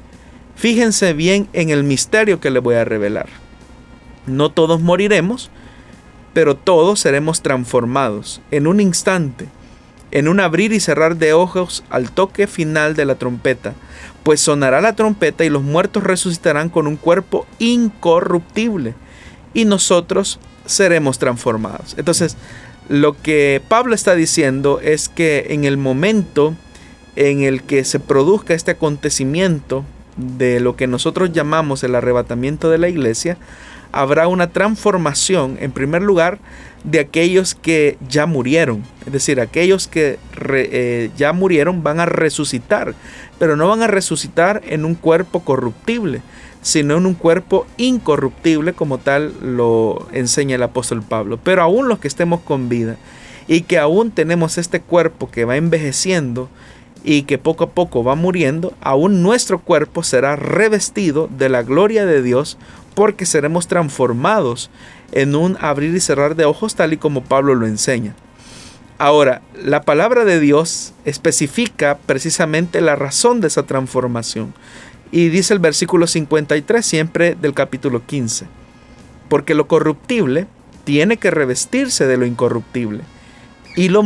Fíjense 0.57 1.13
bien 1.13 1.49
en 1.53 1.71
el 1.71 1.85
misterio 1.85 2.41
que 2.41 2.51
les 2.51 2.63
voy 2.63 2.77
a 2.77 2.85
revelar. 2.85 3.27
No 4.27 4.51
todos 4.51 4.81
moriremos, 4.81 5.51
pero 6.33 6.57
todos 6.57 7.01
seremos 7.01 7.43
transformados 7.43 8.41
en 8.51 8.67
un 8.67 8.81
instante, 8.81 9.47
en 10.11 10.29
un 10.29 10.41
abrir 10.41 10.73
y 10.73 10.81
cerrar 10.81 11.17
de 11.17 11.33
ojos 11.33 11.85
al 11.91 12.11
toque 12.11 12.47
final 12.47 12.95
de 12.95 13.05
la 13.05 13.15
trompeta, 13.17 13.75
pues 14.23 14.41
sonará 14.41 14.81
la 14.81 14.95
trompeta 14.95 15.45
y 15.45 15.51
los 15.51 15.63
muertos 15.63 16.05
resucitarán 16.05 16.69
con 16.69 16.87
un 16.87 16.97
cuerpo 16.97 17.47
incorruptible 17.59 18.95
y 19.55 19.65
nosotros 19.65 20.39
seremos 20.67 21.19
transformados. 21.19 21.95
Entonces, 21.99 22.37
lo 22.89 23.21
que 23.21 23.63
Pablo 23.69 23.95
está 23.95 24.15
diciendo 24.15 24.81
es 24.83 25.09
que 25.09 25.47
en 25.51 25.65
el 25.65 25.77
momento 25.77 26.55
en 27.17 27.43
el 27.43 27.63
que 27.63 27.85
se 27.85 28.01
produzca 28.01 28.55
este 28.55 28.73
acontecimiento 28.73 29.85
de 30.17 30.61
lo 30.61 30.77
que 30.77 30.87
nosotros 30.87 31.33
llamamos 31.33 31.83
el 31.85 31.95
arrebatamiento 31.95 32.71
de 32.71 32.79
la 32.79 32.89
iglesia, 32.89 33.39
habrá 33.93 34.29
una 34.29 34.51
transformación, 34.51 35.57
en 35.61 35.71
primer 35.71 36.03
lugar, 36.03 36.39
de 36.85 37.01
aquellos 37.01 37.55
que 37.55 37.97
ya 38.09 38.27
murieron. 38.27 38.83
Es 39.07 39.13
decir, 39.13 39.41
aquellos 39.41 39.87
que 39.87 40.19
eh, 40.55 41.11
ya 41.17 41.33
murieron 41.33 41.83
van 41.83 42.01
a 42.01 42.07
resucitar, 42.07 42.95
pero 43.39 43.57
no 43.57 43.69
van 43.69 43.83
a 43.83 43.87
resucitar 43.87 44.63
en 44.67 44.85
un 44.85 44.95
cuerpo 44.95 45.41
corruptible, 45.41 46.23
sino 46.61 46.97
en 46.97 47.07
un 47.07 47.15
cuerpo 47.15 47.67
incorruptible 47.77 48.73
como 48.73 48.99
tal 48.99 49.33
lo 49.41 50.09
enseña 50.13 50.57
el 50.57 50.63
apóstol 50.63 51.03
Pablo. 51.03 51.39
Pero 51.43 51.63
aún 51.63 51.89
los 51.89 51.99
que 51.99 52.09
estemos 52.09 52.41
con 52.41 52.69
vida 52.69 52.97
y 53.47 53.63
que 53.63 53.79
aún 53.79 54.11
tenemos 54.11 54.59
este 54.59 54.81
cuerpo 54.81 55.31
que 55.31 55.45
va 55.45 55.57
envejeciendo 55.57 56.49
y 57.05 57.23
que 57.23 57.39
poco 57.39 57.65
a 57.65 57.71
poco 57.71 58.05
va 58.05 58.15
muriendo, 58.15 58.75
aún 58.81 59.23
nuestro 59.23 59.61
cuerpo 59.61 60.03
será 60.03 60.37
revestido 60.37 61.29
de 61.37 61.49
la 61.49 61.63
gloria 61.63 62.07
de 62.07 62.23
Dios 62.23 62.59
porque 62.95 63.27
seremos 63.27 63.67
transformados 63.67 64.71
en 65.13 65.35
un 65.35 65.57
abrir 65.61 65.95
y 65.95 66.01
cerrar 66.01 66.37
de 66.37 66.45
ojos 66.45 66.75
tal 66.75 66.93
y 66.93 66.97
como 66.97 67.23
Pablo 67.23 67.55
lo 67.55 67.67
enseña. 67.67 68.15
Ahora, 68.99 69.43
la 69.61 69.83
palabra 69.83 70.25
de 70.25 70.39
Dios 70.39 70.93
especifica 71.05 71.99
precisamente 72.07 72.81
la 72.81 72.95
razón 72.95 73.41
de 73.41 73.49
esa 73.49 73.65
transformación. 73.65 74.55
Y 75.11 75.29
dice 75.29 75.55
el 75.55 75.59
versículo 75.59 76.07
53 76.07 76.87
siempre 76.87 77.35
del 77.35 77.53
capítulo 77.53 78.07
15. 78.07 78.47
Porque 79.29 79.55
lo 79.55 79.67
corruptible 79.67 80.47
tiene 80.85 81.17
que 81.17 81.31
revestirse 81.31 82.07
de 82.07 82.17
lo 82.17 82.27
incorruptible 82.27 83.01
y 83.77 83.89
lo 83.89 84.03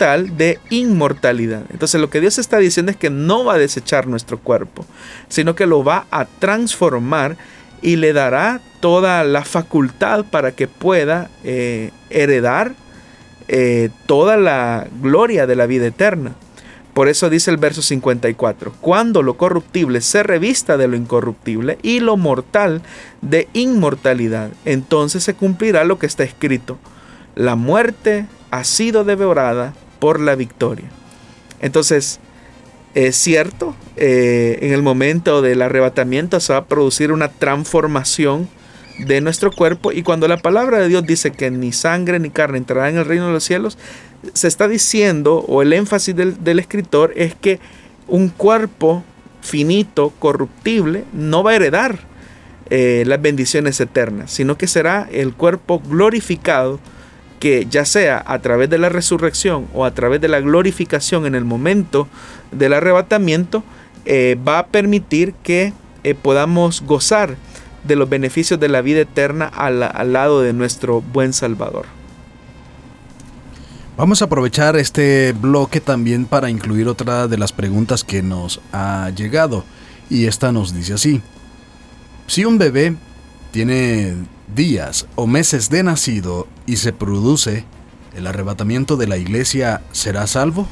de 0.00 0.58
inmortalidad. 0.70 1.62
Entonces 1.70 2.00
lo 2.00 2.08
que 2.08 2.20
Dios 2.20 2.38
está 2.38 2.58
diciendo 2.58 2.90
es 2.90 2.96
que 2.96 3.10
no 3.10 3.44
va 3.44 3.54
a 3.54 3.58
desechar 3.58 4.06
nuestro 4.06 4.38
cuerpo, 4.38 4.86
sino 5.28 5.54
que 5.54 5.66
lo 5.66 5.84
va 5.84 6.06
a 6.10 6.24
transformar 6.24 7.36
y 7.82 7.96
le 7.96 8.12
dará 8.12 8.60
toda 8.80 9.24
la 9.24 9.44
facultad 9.44 10.24
para 10.24 10.52
que 10.52 10.68
pueda 10.68 11.30
eh, 11.44 11.90
heredar 12.08 12.74
eh, 13.48 13.90
toda 14.06 14.36
la 14.36 14.86
gloria 15.02 15.46
de 15.46 15.56
la 15.56 15.66
vida 15.66 15.86
eterna. 15.86 16.32
Por 16.94 17.08
eso 17.08 17.30
dice 17.30 17.50
el 17.50 17.56
verso 17.56 17.82
54, 17.82 18.74
cuando 18.80 19.22
lo 19.22 19.36
corruptible 19.36 20.00
se 20.00 20.22
revista 20.22 20.76
de 20.76 20.88
lo 20.88 20.96
incorruptible 20.96 21.78
y 21.82 22.00
lo 22.00 22.16
mortal 22.16 22.82
de 23.20 23.48
inmortalidad, 23.52 24.50
entonces 24.64 25.22
se 25.22 25.34
cumplirá 25.34 25.84
lo 25.84 25.98
que 25.98 26.06
está 26.06 26.24
escrito. 26.24 26.78
La 27.36 27.54
muerte 27.54 28.26
ha 28.50 28.64
sido 28.64 29.04
devorada 29.04 29.72
por 30.00 30.18
la 30.18 30.34
victoria. 30.34 30.88
Entonces, 31.60 32.18
es 32.94 33.16
cierto, 33.16 33.76
eh, 33.96 34.58
en 34.62 34.72
el 34.72 34.82
momento 34.82 35.42
del 35.42 35.62
arrebatamiento 35.62 36.40
se 36.40 36.52
va 36.52 36.60
a 36.60 36.64
producir 36.64 37.12
una 37.12 37.28
transformación 37.28 38.48
de 38.98 39.20
nuestro 39.20 39.52
cuerpo 39.52 39.92
y 39.92 40.02
cuando 40.02 40.26
la 40.28 40.38
palabra 40.38 40.78
de 40.78 40.88
Dios 40.88 41.06
dice 41.06 41.30
que 41.30 41.50
ni 41.50 41.72
sangre 41.72 42.18
ni 42.18 42.30
carne 42.30 42.58
entrará 42.58 42.88
en 42.88 42.98
el 42.98 43.04
reino 43.04 43.28
de 43.28 43.32
los 43.32 43.44
cielos, 43.44 43.78
se 44.34 44.48
está 44.48 44.68
diciendo, 44.68 45.36
o 45.48 45.62
el 45.62 45.72
énfasis 45.72 46.14
del, 46.14 46.58
escritor 46.58 47.12
es 47.16 47.34
que 47.34 47.60
un 48.08 48.28
cuerpo 48.28 49.04
finito, 49.40 50.12
corruptible, 50.18 51.04
no 51.12 51.42
va 51.42 51.52
a 51.52 51.56
heredar 51.56 52.00
eh, 52.68 53.04
las 53.06 53.22
bendiciones 53.22 53.80
eternas, 53.80 54.30
sino 54.30 54.58
que 54.58 54.66
será 54.66 55.08
el 55.10 55.32
cuerpo 55.32 55.80
glorificado 55.80 56.80
que 57.40 57.66
ya 57.68 57.84
sea 57.84 58.22
a 58.26 58.38
través 58.38 58.70
de 58.70 58.78
la 58.78 58.90
resurrección 58.90 59.66
o 59.74 59.84
a 59.84 59.90
través 59.92 60.20
de 60.20 60.28
la 60.28 60.40
glorificación 60.40 61.26
en 61.26 61.34
el 61.34 61.44
momento 61.44 62.06
del 62.52 62.74
arrebatamiento, 62.74 63.64
eh, 64.04 64.38
va 64.46 64.60
a 64.60 64.66
permitir 64.66 65.32
que 65.42 65.72
eh, 66.04 66.14
podamos 66.14 66.82
gozar 66.82 67.36
de 67.84 67.96
los 67.96 68.08
beneficios 68.08 68.60
de 68.60 68.68
la 68.68 68.82
vida 68.82 69.00
eterna 69.00 69.46
al, 69.46 69.82
al 69.82 70.12
lado 70.12 70.42
de 70.42 70.52
nuestro 70.52 71.00
buen 71.00 71.32
Salvador. 71.32 71.86
Vamos 73.96 74.22
a 74.22 74.26
aprovechar 74.26 74.76
este 74.76 75.32
bloque 75.32 75.80
también 75.80 76.26
para 76.26 76.50
incluir 76.50 76.88
otra 76.88 77.26
de 77.26 77.38
las 77.38 77.52
preguntas 77.52 78.04
que 78.04 78.22
nos 78.22 78.60
ha 78.72 79.10
llegado 79.16 79.64
y 80.08 80.26
esta 80.26 80.52
nos 80.52 80.74
dice 80.74 80.94
así. 80.94 81.22
Si 82.26 82.44
un 82.44 82.58
bebé 82.58 82.96
tiene 83.50 84.14
días 84.54 85.06
o 85.16 85.26
meses 85.26 85.70
de 85.70 85.82
nacido 85.82 86.46
y 86.66 86.76
se 86.76 86.92
produce 86.92 87.64
el 88.14 88.26
arrebatamiento 88.26 88.96
de 88.96 89.06
la 89.06 89.16
iglesia, 89.16 89.82
¿será 89.92 90.26
salvo? 90.26 90.66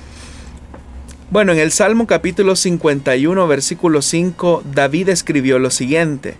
Bueno, 1.30 1.52
en 1.52 1.58
el 1.58 1.72
Salmo 1.72 2.06
capítulo 2.06 2.56
51, 2.56 3.46
versículo 3.46 4.02
5, 4.02 4.62
David 4.72 5.10
escribió 5.10 5.58
lo 5.58 5.70
siguiente. 5.70 6.36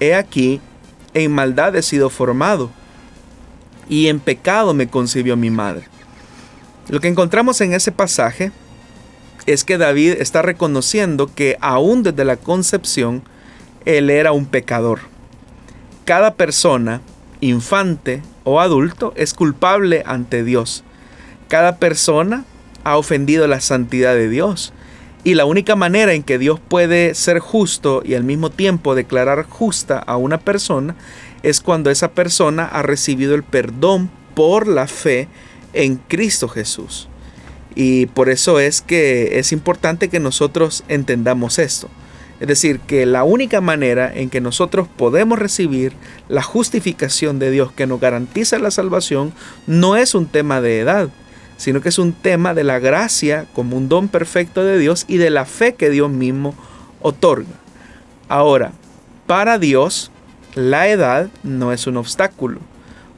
He 0.00 0.14
aquí, 0.14 0.60
en 1.14 1.32
maldad 1.32 1.76
he 1.76 1.82
sido 1.82 2.08
formado, 2.08 2.70
y 3.88 4.08
en 4.08 4.20
pecado 4.20 4.74
me 4.74 4.88
concibió 4.88 5.36
mi 5.36 5.50
madre. 5.50 5.84
Lo 6.88 7.00
que 7.00 7.08
encontramos 7.08 7.60
en 7.60 7.74
ese 7.74 7.92
pasaje 7.92 8.50
es 9.46 9.64
que 9.64 9.78
David 9.78 10.14
está 10.18 10.42
reconociendo 10.42 11.30
que 11.34 11.56
aún 11.60 12.02
desde 12.02 12.24
la 12.24 12.36
concepción, 12.36 13.22
él 13.84 14.08
era 14.10 14.32
un 14.32 14.46
pecador. 14.46 15.00
Cada 16.08 16.36
persona, 16.36 17.02
infante 17.42 18.22
o 18.44 18.62
adulto, 18.62 19.12
es 19.14 19.34
culpable 19.34 20.04
ante 20.06 20.42
Dios. 20.42 20.82
Cada 21.48 21.76
persona 21.76 22.46
ha 22.82 22.96
ofendido 22.96 23.46
la 23.46 23.60
santidad 23.60 24.14
de 24.14 24.30
Dios. 24.30 24.72
Y 25.22 25.34
la 25.34 25.44
única 25.44 25.76
manera 25.76 26.14
en 26.14 26.22
que 26.22 26.38
Dios 26.38 26.60
puede 26.66 27.14
ser 27.14 27.40
justo 27.40 28.00
y 28.06 28.14
al 28.14 28.24
mismo 28.24 28.48
tiempo 28.48 28.94
declarar 28.94 29.44
justa 29.50 29.98
a 29.98 30.16
una 30.16 30.38
persona 30.38 30.96
es 31.42 31.60
cuando 31.60 31.90
esa 31.90 32.12
persona 32.12 32.64
ha 32.64 32.80
recibido 32.80 33.34
el 33.34 33.42
perdón 33.42 34.10
por 34.34 34.66
la 34.66 34.86
fe 34.86 35.28
en 35.74 35.96
Cristo 35.96 36.48
Jesús. 36.48 37.10
Y 37.74 38.06
por 38.06 38.30
eso 38.30 38.60
es 38.60 38.80
que 38.80 39.38
es 39.38 39.52
importante 39.52 40.08
que 40.08 40.20
nosotros 40.20 40.84
entendamos 40.88 41.58
esto. 41.58 41.90
Es 42.40 42.46
decir, 42.46 42.78
que 42.80 43.04
la 43.04 43.24
única 43.24 43.60
manera 43.60 44.12
en 44.14 44.30
que 44.30 44.40
nosotros 44.40 44.86
podemos 44.96 45.38
recibir 45.38 45.92
la 46.28 46.42
justificación 46.42 47.38
de 47.38 47.50
Dios 47.50 47.72
que 47.72 47.86
nos 47.86 48.00
garantiza 48.00 48.58
la 48.58 48.70
salvación 48.70 49.32
no 49.66 49.96
es 49.96 50.14
un 50.14 50.26
tema 50.26 50.60
de 50.60 50.78
edad, 50.78 51.08
sino 51.56 51.80
que 51.80 51.88
es 51.88 51.98
un 51.98 52.12
tema 52.12 52.54
de 52.54 52.62
la 52.62 52.78
gracia 52.78 53.46
como 53.54 53.76
un 53.76 53.88
don 53.88 54.08
perfecto 54.08 54.62
de 54.62 54.78
Dios 54.78 55.04
y 55.08 55.16
de 55.16 55.30
la 55.30 55.46
fe 55.46 55.74
que 55.74 55.90
Dios 55.90 56.10
mismo 56.10 56.54
otorga. 57.02 57.48
Ahora, 58.28 58.72
para 59.26 59.58
Dios, 59.58 60.12
la 60.54 60.88
edad 60.88 61.30
no 61.42 61.72
es 61.72 61.88
un 61.88 61.96
obstáculo, 61.96 62.60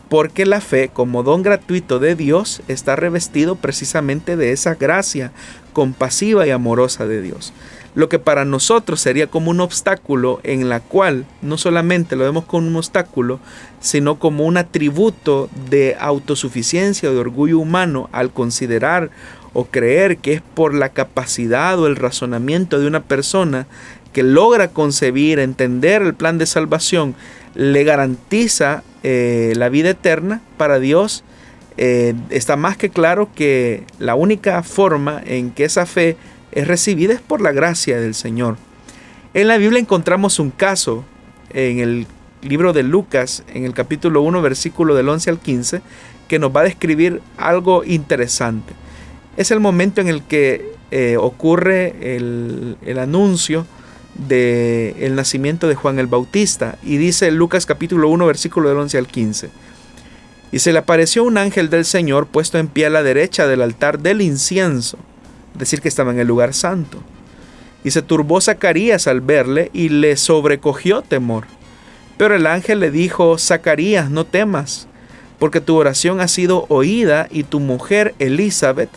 porque 0.09 0.47
la 0.47 0.63
fe 0.63 0.89
como 0.89 1.23
don 1.23 1.43
gratuito 1.43 1.99
de 1.99 2.15
Dios 2.15 2.63
está 2.69 2.97
revestido 2.97 3.57
precisamente 3.57 4.37
de 4.37 4.53
esa 4.53 4.77
gracia 4.77 5.31
compasiva 5.75 6.47
y 6.47 6.51
amorosa 6.51 7.07
de 7.07 7.21
Dios 7.21 7.53
lo 7.95 8.09
que 8.09 8.19
para 8.19 8.45
nosotros 8.45 9.01
sería 9.01 9.27
como 9.27 9.51
un 9.51 9.61
obstáculo 9.61 10.41
en 10.43 10.69
la 10.69 10.81
cual 10.81 11.27
no 11.43 11.59
solamente 11.59 12.17
lo 12.17 12.25
vemos 12.25 12.45
como 12.45 12.69
un 12.69 12.77
obstáculo, 12.77 13.41
sino 13.81 14.19
como 14.19 14.45
un 14.45 14.57
atributo 14.57 15.49
de 15.69 15.97
autosuficiencia 15.99 17.11
o 17.11 17.13
de 17.13 17.19
orgullo 17.19 17.59
humano 17.59 18.09
al 18.13 18.31
considerar 18.33 19.11
o 19.53 19.65
creer 19.65 20.19
que 20.19 20.35
es 20.35 20.43
por 20.43 20.75
la 20.75 20.91
capacidad 20.91 21.79
o 21.79 21.87
el 21.87 21.97
razonamiento 21.97 22.79
de 22.79 22.87
una 22.87 23.03
persona 23.03 23.67
que 24.13 24.23
logra 24.23 24.69
concebir, 24.69 25.39
entender 25.39 26.03
el 26.03 26.15
plan 26.15 26.39
de 26.39 26.47
salvación, 26.47 27.15
le 27.55 27.85
garantiza 27.85 28.83
eh, 29.03 29.53
la 29.57 29.69
vida 29.69 29.91
eterna. 29.91 30.41
Para 30.57 30.79
Dios, 30.79 31.25
eh, 31.77 32.15
está 32.31 32.57
más 32.57 32.77
que 32.77 32.91
claro 32.91 33.29
que 33.35 33.85
la 33.99 34.15
única 34.15 34.63
forma 34.63 35.21
en 35.25 35.51
que 35.51 35.65
esa 35.65 35.87
fe 35.87 36.17
es 36.53 36.67
recibida 36.67 37.15
es 37.15 37.21
por 37.21 37.41
la 37.41 37.53
gracia 37.53 38.01
del 38.01 38.15
Señor. 38.15 38.57
En 39.35 39.49
la 39.49 39.59
Biblia 39.59 39.81
encontramos 39.81 40.39
un 40.39 40.51
caso 40.51 41.05
en 41.51 41.79
el 41.79 42.07
libro 42.43 42.73
de 42.73 42.83
Lucas, 42.83 43.45
en 43.53 43.65
el 43.65 43.75
capítulo 43.75 44.23
1, 44.23 44.43
versículo 44.43 44.95
del 44.95 45.09
11 45.09 45.31
al 45.31 45.39
15, 45.39 45.83
que 46.29 46.39
nos 46.39 46.55
va 46.55 46.61
a 46.61 46.65
describir 46.65 47.21
algo 47.37 47.85
interesante. 47.85 48.73
Es 49.37 49.51
el 49.51 49.61
momento 49.61 50.01
en 50.01 50.09
el 50.09 50.23
que 50.23 50.73
eh, 50.91 51.17
ocurre 51.17 52.17
el, 52.17 52.99
anuncio 52.99 53.67
del 54.15 54.95
el 54.99 55.15
nacimiento 55.15 55.69
de 55.69 55.77
Juan 55.77 55.99
el 55.99 56.09
Bautista. 56.09 56.79
Y 56.83 56.97
dice 56.97 57.31
Lucas 57.31 57.67
capítulo 57.67 58.09
1, 58.09 58.27
versículo 58.27 58.69
del 58.69 58.79
11 58.79 58.99
al 58.99 59.07
15. 59.07 59.51
Y 60.53 60.59
se 60.59 60.73
le 60.73 60.81
apareció 60.81 61.23
un 61.23 61.39
ángel 61.39 61.71
del 61.71 61.85
Señor 61.85 62.27
puesto 62.27 62.59
en 62.59 62.67
pie 62.67 62.87
a 62.87 62.91
la 62.91 63.05
derecha 63.05 63.47
del 63.47 63.63
altar 63.63 64.01
del 64.01 64.21
incienso 64.21 64.99
decir 65.55 65.81
que 65.81 65.89
estaba 65.89 66.13
en 66.13 66.21
el 66.21 66.29
lugar 66.29 66.55
santo. 66.55 66.99
Y 67.83 67.91
se 67.91 68.03
turbó 68.03 68.41
Zacarías 68.41 69.07
al 69.07 69.21
verle 69.21 69.71
y 69.73 69.89
le 69.89 70.17
sobrecogió 70.17 71.03
temor. 71.03 71.45
Pero 72.17 72.35
el 72.35 72.47
ángel 72.47 72.81
le 72.81 72.91
dijo, 72.91 73.39
Zacarías, 73.39 74.11
no 74.11 74.27
temas, 74.27 74.87
porque 75.39 75.61
tu 75.63 75.77
oración 75.77 76.21
ha 76.21 76.29
sido 76.29 76.67
oída 76.69 77.27
y 77.31 77.45
tu 77.45 77.61
mujer 77.61 78.15
Elizabeth 78.19 78.91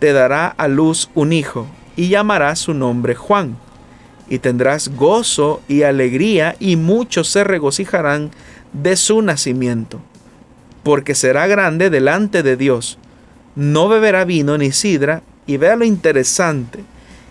te 0.00 0.12
dará 0.12 0.48
a 0.48 0.66
luz 0.66 1.08
un 1.14 1.32
hijo 1.32 1.66
y 1.96 2.08
llamarás 2.08 2.58
su 2.58 2.74
nombre 2.74 3.14
Juan. 3.14 3.56
Y 4.28 4.38
tendrás 4.38 4.88
gozo 4.96 5.62
y 5.68 5.82
alegría 5.82 6.56
y 6.58 6.76
muchos 6.76 7.28
se 7.28 7.44
regocijarán 7.44 8.30
de 8.72 8.96
su 8.96 9.22
nacimiento, 9.22 10.00
porque 10.82 11.14
será 11.14 11.46
grande 11.46 11.90
delante 11.90 12.42
de 12.42 12.56
Dios. 12.56 12.98
No 13.54 13.88
beberá 13.88 14.24
vino 14.24 14.58
ni 14.58 14.72
sidra 14.72 15.22
y 15.46 15.56
vea 15.56 15.76
lo 15.76 15.84
interesante, 15.84 16.84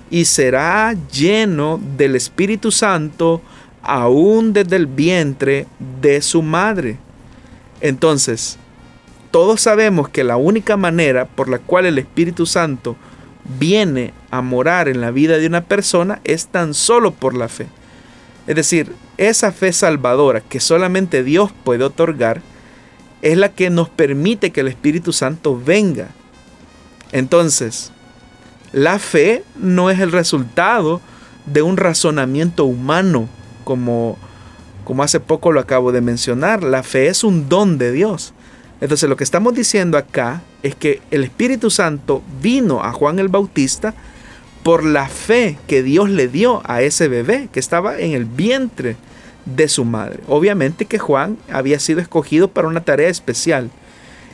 y 0.09 0.25
será 0.25 0.95
lleno 1.11 1.79
del 1.97 2.15
Espíritu 2.15 2.71
Santo 2.71 3.41
aún 3.81 4.53
desde 4.53 4.75
el 4.75 4.87
vientre 4.87 5.67
de 6.01 6.21
su 6.21 6.41
madre. 6.41 6.97
Entonces, 7.81 8.57
todos 9.31 9.61
sabemos 9.61 10.09
que 10.09 10.23
la 10.23 10.37
única 10.37 10.77
manera 10.77 11.25
por 11.25 11.49
la 11.49 11.59
cual 11.59 11.85
el 11.85 11.97
Espíritu 11.97 12.45
Santo 12.45 12.95
viene 13.59 14.13
a 14.31 14.41
morar 14.41 14.87
en 14.87 15.01
la 15.01 15.11
vida 15.11 15.37
de 15.37 15.47
una 15.47 15.61
persona 15.61 16.21
es 16.23 16.47
tan 16.47 16.73
solo 16.73 17.11
por 17.11 17.35
la 17.35 17.49
fe. 17.49 17.67
Es 18.47 18.55
decir, 18.55 18.93
esa 19.17 19.51
fe 19.51 19.73
salvadora 19.73 20.41
que 20.41 20.59
solamente 20.59 21.23
Dios 21.23 21.51
puede 21.63 21.83
otorgar 21.83 22.41
es 23.21 23.37
la 23.37 23.49
que 23.49 23.69
nos 23.69 23.89
permite 23.89 24.51
que 24.51 24.61
el 24.61 24.67
Espíritu 24.67 25.13
Santo 25.13 25.59
venga. 25.59 26.09
Entonces, 27.11 27.91
la 28.73 28.97
fe 28.97 29.43
no 29.55 29.91
es 29.91 29.99
el 29.99 30.11
resultado 30.11 30.99
de 31.45 31.61
un 31.61 31.77
razonamiento 31.77 32.65
humano, 32.65 33.29
como, 33.63 34.17
como 34.83 35.03
hace 35.03 35.19
poco 35.19 35.51
lo 35.51 35.59
acabo 35.59 35.91
de 35.91 36.01
mencionar. 36.01 36.63
La 36.63 36.83
fe 36.83 37.07
es 37.07 37.23
un 37.23 37.47
don 37.47 37.77
de 37.77 37.91
Dios. 37.91 38.33
Entonces 38.81 39.07
lo 39.07 39.15
que 39.15 39.23
estamos 39.23 39.53
diciendo 39.53 39.97
acá 39.97 40.41
es 40.63 40.75
que 40.75 41.01
el 41.11 41.23
Espíritu 41.23 41.69
Santo 41.69 42.23
vino 42.41 42.83
a 42.83 42.91
Juan 42.91 43.19
el 43.19 43.29
Bautista 43.29 43.93
por 44.63 44.83
la 44.83 45.07
fe 45.07 45.57
que 45.67 45.83
Dios 45.83 46.09
le 46.09 46.27
dio 46.27 46.61
a 46.65 46.81
ese 46.81 47.07
bebé 47.07 47.49
que 47.53 47.59
estaba 47.59 47.99
en 47.99 48.13
el 48.13 48.25
vientre 48.25 48.95
de 49.45 49.67
su 49.67 49.85
madre. 49.85 50.19
Obviamente 50.27 50.85
que 50.85 50.99
Juan 50.99 51.37
había 51.51 51.79
sido 51.79 51.99
escogido 51.99 52.47
para 52.47 52.67
una 52.67 52.81
tarea 52.81 53.09
especial 53.09 53.69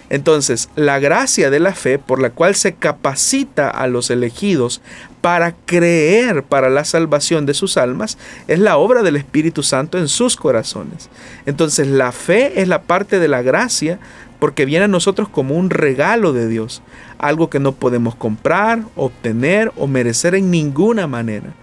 entonces, 0.10 0.70
la 0.76 1.00
gracia 1.00 1.50
de 1.52 1.60
la 1.60 1.74
fe 1.74 2.00
por 2.00 2.20
la 2.20 2.32
cual 2.32 2.56
se 2.56 2.74
capacita 2.74 3.70
a 3.70 3.88
los 3.88 4.10
elegidos 4.10 4.82
para 5.22 5.54
creer 5.54 6.44
para 6.44 6.70
la 6.70 6.84
salvación 6.84 7.46
de 7.46 7.54
sus 7.54 7.78
almas 7.78 8.18
es 8.48 8.60
la 8.60 8.78
obra 8.78 9.04
del 9.04 9.18
Espíritu 9.18 9.62
Santo 9.62 9.98
en 10.00 10.08
sus 10.08 10.36
corazones. 10.36 11.10
Entonces, 11.46 11.88
la 11.88 12.12
fe 12.12 12.62
es 12.62 12.68
la 12.68 12.82
parte 12.82 13.20
de 13.20 13.28
la 13.28 13.44
gracia 13.44 14.00
porque 14.40 14.66
viene 14.66 14.86
a 14.86 14.90
nosotros 14.90 15.30
como 15.30 15.56
un 15.56 15.70
regalo 15.70 16.34
de 16.34 16.48
Dios, 16.48 16.82
algo 17.20 17.50
que 17.50 17.60
no 17.60 17.74
podemos 17.74 18.16
comprar, 18.16 18.80
obtener 18.96 19.72
o 19.76 19.86
merecer 19.86 20.34
en 20.34 20.50
ninguna 20.50 21.06
manera. 21.06 21.54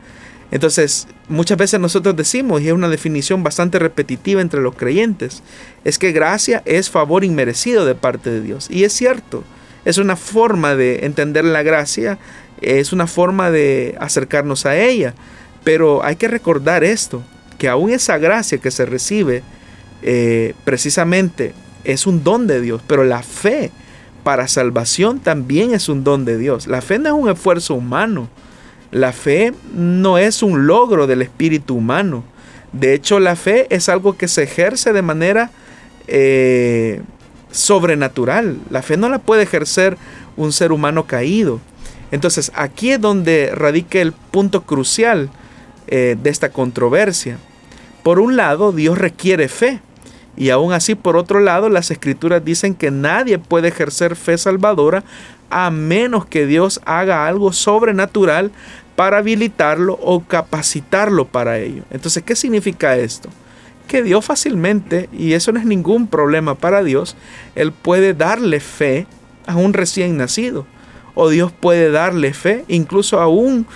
Entonces, 0.51 1.09
muchas 1.29 1.59
veces 1.59 1.81
nosotros 1.81 2.17
decimos, 2.17 2.63
y 2.63 2.69
es 2.69 2.73
una 2.73 2.89
definición 2.89 3.43
bastante 3.43 3.79
repetitiva 3.79 4.41
entre 4.41 4.61
los 4.61 4.77
creyentes, 4.77 5.43
es 5.85 5.99
que 5.99 6.13
gracia 6.13 6.63
es 6.65 6.89
favor 6.89 7.25
inmerecido 7.25 7.85
de 7.85 7.95
parte 7.95 8.31
de 8.31 8.41
Dios. 8.41 8.69
Y 8.71 8.85
es 8.85 8.93
cierto, 8.93 9.43
es 9.85 9.99
una 9.99 10.17
forma 10.17 10.77
de 10.77 11.05
entender 11.05 11.45
la 11.45 11.63
gracia, 11.63 12.19
es 12.61 12.93
una 12.93 13.07
forma 13.07 13.51
de 13.51 13.97
acercarnos 14.01 14.67
a 14.67 14.77
ella. 14.77 15.15
Pero 15.65 16.05
hay 16.05 16.17
que 16.17 16.29
recordar 16.29 16.85
esto, 16.85 17.23
que 17.59 17.69
aún 17.69 17.91
esa 17.91 18.19
gracia 18.19 18.59
que 18.59 18.71
se 18.71 18.87
recibe 18.87 19.43
eh, 20.03 20.55
precisamente 20.65 21.55
es 21.85 22.07
un 22.07 22.23
don 22.23 22.47
de 22.47 22.61
Dios, 22.61 22.83
pero 22.87 23.05
la 23.05 23.23
fe 23.23 23.73
para 24.23 24.49
salvación 24.49 25.21
también 25.21 25.73
es 25.73 25.89
un 25.89 26.05
don 26.05 26.25
de 26.25 26.37
Dios. 26.37 26.67
La 26.67 26.83
fe 26.83 26.99
no 26.99 27.09
es 27.09 27.15
un 27.15 27.29
esfuerzo 27.29 27.75
humano. 27.75 28.29
La 28.97 29.13
fe 29.13 29.53
no 29.75 30.17
es 30.17 30.43
un 30.43 30.67
logro 30.67 31.07
del 31.07 31.21
espíritu 31.21 31.75
humano. 31.75 32.25
De 32.73 32.95
hecho, 32.95 33.21
la 33.21 33.37
fe 33.37 33.67
es 33.69 33.91
algo 33.91 34.17
que 34.17 34.27
se 34.27 34.45
ejerce 34.45 34.95
de 34.95 35.03
manera 35.03 35.51
eh, 36.07 37.03
sobrenatural. 37.51 38.57
La 38.71 38.81
fe 38.81 38.97
no 38.97 39.11
la 39.11 39.19
puede 39.19 39.43
ejercer 39.43 39.99
un 40.39 40.51
ser 40.51 40.73
humano 40.73 41.05
caído. 41.05 41.61
Entonces, 42.11 42.51
aquí 42.55 42.93
es 42.93 42.99
donde 42.99 43.53
radica 43.55 44.01
el 44.01 44.13
punto 44.13 44.63
crucial 44.63 45.29
eh, 45.89 46.17
de 46.23 46.31
esta 46.31 46.49
controversia. 46.49 47.37
Por 48.03 48.19
un 48.19 48.35
lado, 48.35 48.73
Dios 48.73 48.97
requiere 48.97 49.49
fe. 49.49 49.83
Y 50.39 50.49
aún 50.49 50.73
así, 50.73 50.95
por 50.95 51.19
otro 51.19 51.41
lado, 51.41 51.69
las 51.69 51.91
escrituras 51.91 52.43
dicen 52.43 52.75
que 52.75 52.91
nadie 52.91 53.39
puede 53.39 53.69
ejercer 53.69 54.17
fe 54.17 54.39
salvadora 54.39 55.05
a 55.51 55.71
menos 55.71 56.27
que 56.27 56.47
Dios 56.47 56.81
haga 56.85 57.27
algo 57.27 57.53
sobrenatural 57.53 58.53
para 58.97 59.19
habilitarlo 59.19 59.99
o 60.03 60.25
capacitarlo 60.25 61.27
para 61.27 61.59
ello. 61.59 61.85
Entonces, 61.91 62.23
¿qué 62.23 62.35
significa 62.35 62.97
esto? 62.97 63.29
Que 63.87 64.03
Dios 64.03 64.25
fácilmente, 64.25 65.09
y 65.13 65.35
eso 65.35 65.53
no 65.53 65.61
es 65.61 65.67
ningún 65.67 66.09
problema 66.09 66.55
para 66.57 66.83
Dios, 66.83 67.15
Él 67.55 67.73
puede 67.73 68.15
darle 68.15 68.59
fe 68.59 69.07
a 69.47 69.57
un 69.57 69.75
recién 69.75 70.17
nacido. 70.17 70.67
O 71.15 71.29
Dios 71.29 71.53
puede 71.53 71.91
darle 71.91 72.35
fe 72.35 72.65
incluso 72.69 73.21
a 73.21 73.29
un 73.29 73.67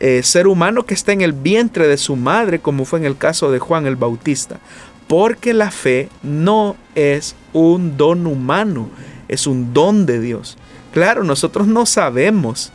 eh, 0.00 0.22
ser 0.22 0.46
humano 0.46 0.84
que 0.84 0.94
está 0.94 1.12
en 1.12 1.20
el 1.20 1.32
vientre 1.32 1.86
de 1.86 1.96
su 1.96 2.16
madre, 2.16 2.60
como 2.60 2.84
fue 2.84 3.00
en 3.00 3.04
el 3.04 3.16
caso 3.16 3.50
de 3.50 3.58
Juan 3.58 3.86
el 3.86 3.96
Bautista. 3.96 4.58
Porque 5.06 5.54
la 5.54 5.70
fe 5.70 6.08
no 6.22 6.76
es 6.94 7.34
un 7.52 7.96
don 7.96 8.26
humano, 8.26 8.88
es 9.28 9.46
un 9.46 9.74
don 9.74 10.06
de 10.06 10.20
Dios. 10.20 10.56
Claro, 10.92 11.24
nosotros 11.24 11.66
no 11.66 11.86
sabemos 11.86 12.72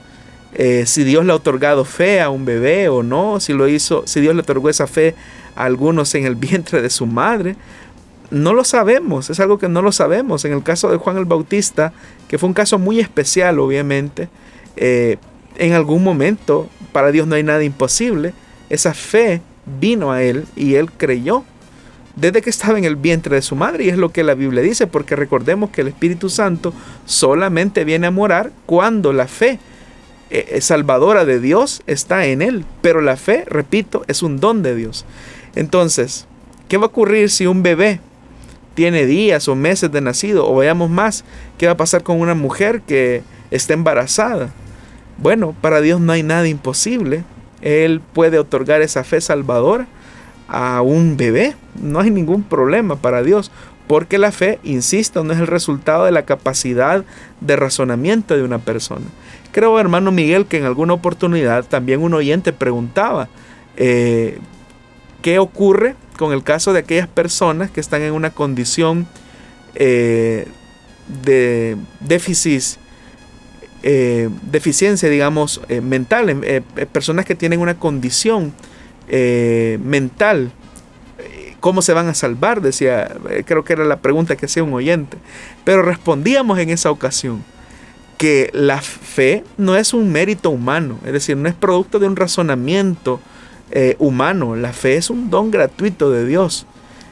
eh, 0.56 0.86
si 0.86 1.04
Dios 1.04 1.26
le 1.26 1.32
ha 1.32 1.36
otorgado 1.36 1.84
fe 1.84 2.22
a 2.22 2.30
un 2.30 2.46
bebé 2.46 2.90
o 2.90 3.02
no, 3.02 3.40
si 3.40 3.54
lo 3.54 3.68
hizo, 3.68 4.04
si 4.06 4.22
Dios 4.22 4.36
le 4.36 4.42
otorgó 4.42 4.70
esa 4.70 4.88
fe 4.88 5.16
a 5.56 5.66
algunos 5.66 6.14
en 6.16 6.26
el 6.26 6.36
vientre 6.38 6.82
de 6.82 6.90
su 6.90 7.06
madre. 7.06 7.56
No 8.30 8.54
lo 8.54 8.64
sabemos, 8.64 9.30
es 9.30 9.40
algo 9.40 9.60
que 9.60 9.70
no 9.70 9.82
lo 9.82 9.92
sabemos. 9.92 10.46
En 10.46 10.54
el 10.54 10.64
caso 10.64 10.90
de 10.90 10.98
Juan 10.98 11.18
el 11.18 11.26
Bautista, 11.26 11.94
que 12.28 12.38
fue 12.38 12.48
un 12.48 12.54
caso 12.54 12.80
muy 12.80 13.00
especial, 13.00 13.60
obviamente, 13.60 14.30
eh, 14.76 15.18
en 15.58 15.74
algún 15.74 16.04
momento 16.04 16.68
para 16.92 17.12
Dios 17.12 17.28
no 17.28 17.36
hay 17.36 17.44
nada 17.44 17.64
imposible. 17.64 18.34
Esa 18.70 18.94
fe 18.94 19.42
vino 19.80 20.12
a 20.12 20.24
él 20.24 20.46
y 20.56 20.76
él 20.76 20.92
creyó 20.92 21.44
desde 22.16 22.42
que 22.42 22.50
estaba 22.50 22.78
en 22.78 22.86
el 22.86 22.96
vientre 22.96 23.36
de 23.36 23.42
su 23.42 23.56
madre 23.56 23.86
y 23.86 23.90
es 23.90 23.98
lo 23.98 24.12
que 24.12 24.24
la 24.24 24.36
Biblia 24.36 24.62
dice, 24.62 24.88
porque 24.88 25.16
recordemos 25.16 25.72
que 25.72 25.82
el 25.82 25.88
Espíritu 25.88 26.30
Santo 26.30 26.74
solamente 27.06 27.84
viene 27.86 28.08
a 28.08 28.12
morar 28.12 28.52
cuando 28.66 29.14
la 29.14 29.28
fe 29.28 29.60
eh, 30.30 30.62
salvadora 30.62 31.26
de 31.26 31.40
Dios 31.40 31.82
está 31.88 32.26
en 32.26 32.42
él, 32.42 32.66
pero 32.82 33.02
la 33.02 33.18
fe, 33.18 33.46
repito, 33.48 34.04
es 34.08 34.24
un 34.24 34.40
don 34.40 34.64
de 34.64 34.76
Dios. 34.76 35.06
Entonces, 35.56 36.28
¿qué 36.68 36.78
va 36.78 36.86
a 36.86 36.88
ocurrir 36.88 37.30
si 37.30 37.46
un 37.46 37.64
bebé 37.64 38.00
tiene 38.74 39.06
días 39.06 39.48
o 39.48 39.56
meses 39.56 39.92
de 39.92 40.02
nacido 40.02 40.50
o 40.50 40.56
veamos 40.56 40.90
más, 40.90 41.24
qué 41.58 41.68
va 41.68 41.74
a 41.74 41.78
pasar 41.78 42.04
con 42.04 42.20
una 42.20 42.34
mujer 42.34 42.82
que 42.82 43.22
está 43.52 43.74
embarazada? 43.74 44.52
Bueno, 45.18 45.56
para 45.62 45.82
Dios 45.82 46.02
no 46.02 46.12
hay 46.12 46.24
nada 46.24 46.48
imposible. 46.48 47.24
Él 47.62 48.02
puede 48.14 48.40
otorgar 48.40 48.82
esa 48.82 49.04
fe 49.04 49.22
salvadora 49.22 49.88
a 50.48 50.82
un 50.82 51.18
bebé. 51.18 51.56
No 51.82 52.00
hay 52.00 52.10
ningún 52.10 52.44
problema 52.44 52.96
para 52.96 53.24
Dios. 53.24 53.52
Porque 53.88 54.18
la 54.18 54.32
fe, 54.32 54.60
insisto, 54.64 55.24
no 55.24 55.34
es 55.34 55.40
el 55.40 55.48
resultado 55.48 56.06
de 56.06 56.12
la 56.12 56.26
capacidad 56.26 57.04
de 57.42 57.56
razonamiento 57.56 58.36
de 58.36 58.44
una 58.44 58.60
persona. 58.60 59.06
Creo, 59.54 59.80
hermano 59.80 60.12
Miguel, 60.12 60.48
que 60.48 60.58
en 60.58 60.66
alguna 60.66 60.94
oportunidad 60.94 61.64
también 61.66 62.02
un 62.02 62.16
oyente 62.16 62.52
preguntaba 62.54 63.30
eh, 63.78 64.40
qué 65.22 65.38
ocurre 65.38 65.96
con 66.18 66.34
el 66.34 66.44
caso 66.44 66.74
de 66.74 66.80
aquellas 66.80 67.08
personas 67.08 67.70
que 67.70 67.80
están 67.80 68.02
en 68.02 68.14
una 68.14 68.32
condición 68.32 69.08
eh, 69.76 70.48
de 71.24 71.78
déficit 72.00 72.80
eh, 73.84 74.30
deficiencia, 74.50 75.08
digamos, 75.08 75.62
mental, 75.84 76.42
personas 76.92 77.26
que 77.26 77.36
tienen 77.36 77.60
una 77.60 77.78
condición 77.78 78.54
mental. 79.08 80.52
¿Cómo 81.60 81.84
se 81.84 81.94
van 81.94 82.08
a 82.08 82.16
salvar? 82.16 82.62
Decía, 82.62 83.14
creo 83.46 83.64
que 83.64 83.74
era 83.74 83.84
la 83.84 83.98
pregunta 83.98 84.36
que 84.36 84.48
hacía 84.48 84.64
un 84.64 84.74
oyente. 84.74 85.18
Pero 85.64 85.84
respondíamos 85.84 86.58
en 86.60 86.70
esa 86.70 86.90
ocasión 86.92 87.44
que 88.24 88.50
la 88.54 88.80
fe 88.80 89.44
no 89.58 89.76
es 89.76 89.94
un 89.94 90.10
mérito 90.10 90.50
humano, 90.50 90.98
es 91.06 91.12
decir, 91.12 91.36
no 91.36 91.50
es 91.50 91.56
producto 91.56 92.00
de 92.00 92.08
un 92.08 92.16
razonamiento 92.16 93.20
humano, 94.00 94.56
la 94.56 94.72
fe 94.72 94.96
es 94.96 95.10
un 95.10 95.30
don 95.30 95.52
gratuito 95.52 96.10
de 96.10 96.26
Dios. 96.26 96.66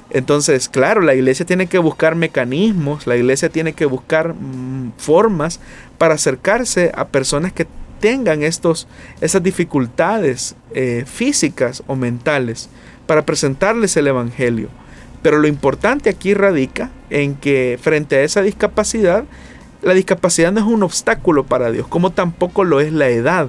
Entonces, 0.10 0.70
claro, 0.70 1.02
la 1.02 1.14
iglesia 1.14 1.46
tiene 1.46 1.68
que 1.68 1.80
buscar 1.80 2.16
mecanismos, 2.16 3.08
la 3.08 3.18
iglesia 3.18 3.50
tiene 3.50 3.74
que 3.74 3.86
buscar 3.86 4.36
mm, 4.36 4.94
formas 4.98 5.60
para 5.98 6.14
acercarse 6.14 6.94
a 6.96 7.10
personas 7.10 7.52
que 7.52 7.68
tengan 8.00 8.42
estos, 8.42 8.88
esas 9.20 9.44
dificultades 9.44 10.56
eh, 10.74 11.04
físicas 11.06 11.84
o 11.88 11.98
mentales, 11.98 12.70
para 13.06 13.26
presentarles 13.26 13.98
el 13.98 14.08
Evangelio. 14.08 14.70
Pero 15.22 15.40
lo 15.40 15.48
importante 15.50 16.10
aquí 16.10 16.34
radica 16.34 16.90
en 17.10 17.36
que 17.36 17.78
frente 17.82 18.16
a 18.16 18.24
esa 18.24 18.42
discapacidad, 18.42 19.26
la 19.82 19.94
discapacidad 19.94 20.52
no 20.52 20.60
es 20.60 20.66
un 20.66 20.84
obstáculo 20.84 21.44
para 21.44 21.72
Dios, 21.72 21.88
como 21.88 22.12
tampoco 22.12 22.64
lo 22.64 22.80
es 22.80 22.94
la 22.94 23.10
edad. 23.10 23.48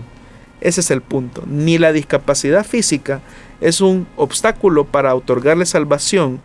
Ese 0.61 0.81
es 0.81 0.90
el 0.90 1.03
punto. 1.03 1.42
Ni 1.47 1.79
la 1.79 1.92
discapacidad 1.92 2.64
física 2.64 3.21
es 3.61 3.81
un 3.81 4.07
obstáculo 4.16 4.85
para 4.85 5.14
otorgarle 5.14 5.66
salvación 5.66 6.40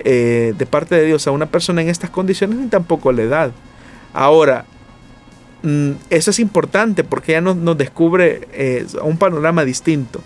eh, 0.00 0.54
de 0.56 0.66
parte 0.66 0.94
de 0.94 1.04
Dios 1.04 1.26
a 1.26 1.32
una 1.32 1.46
persona 1.46 1.82
en 1.82 1.88
estas 1.88 2.10
condiciones, 2.10 2.58
ni 2.58 2.68
tampoco 2.68 3.12
la 3.12 3.22
edad. 3.22 3.50
Ahora, 4.14 4.64
mm, 5.62 5.90
eso 6.08 6.30
es 6.30 6.38
importante 6.38 7.02
porque 7.04 7.32
ya 7.32 7.40
nos, 7.40 7.76
descubre 7.76 8.48
eh, 8.52 8.86
un 9.02 9.18
panorama 9.18 9.64
distinto. 9.64 10.20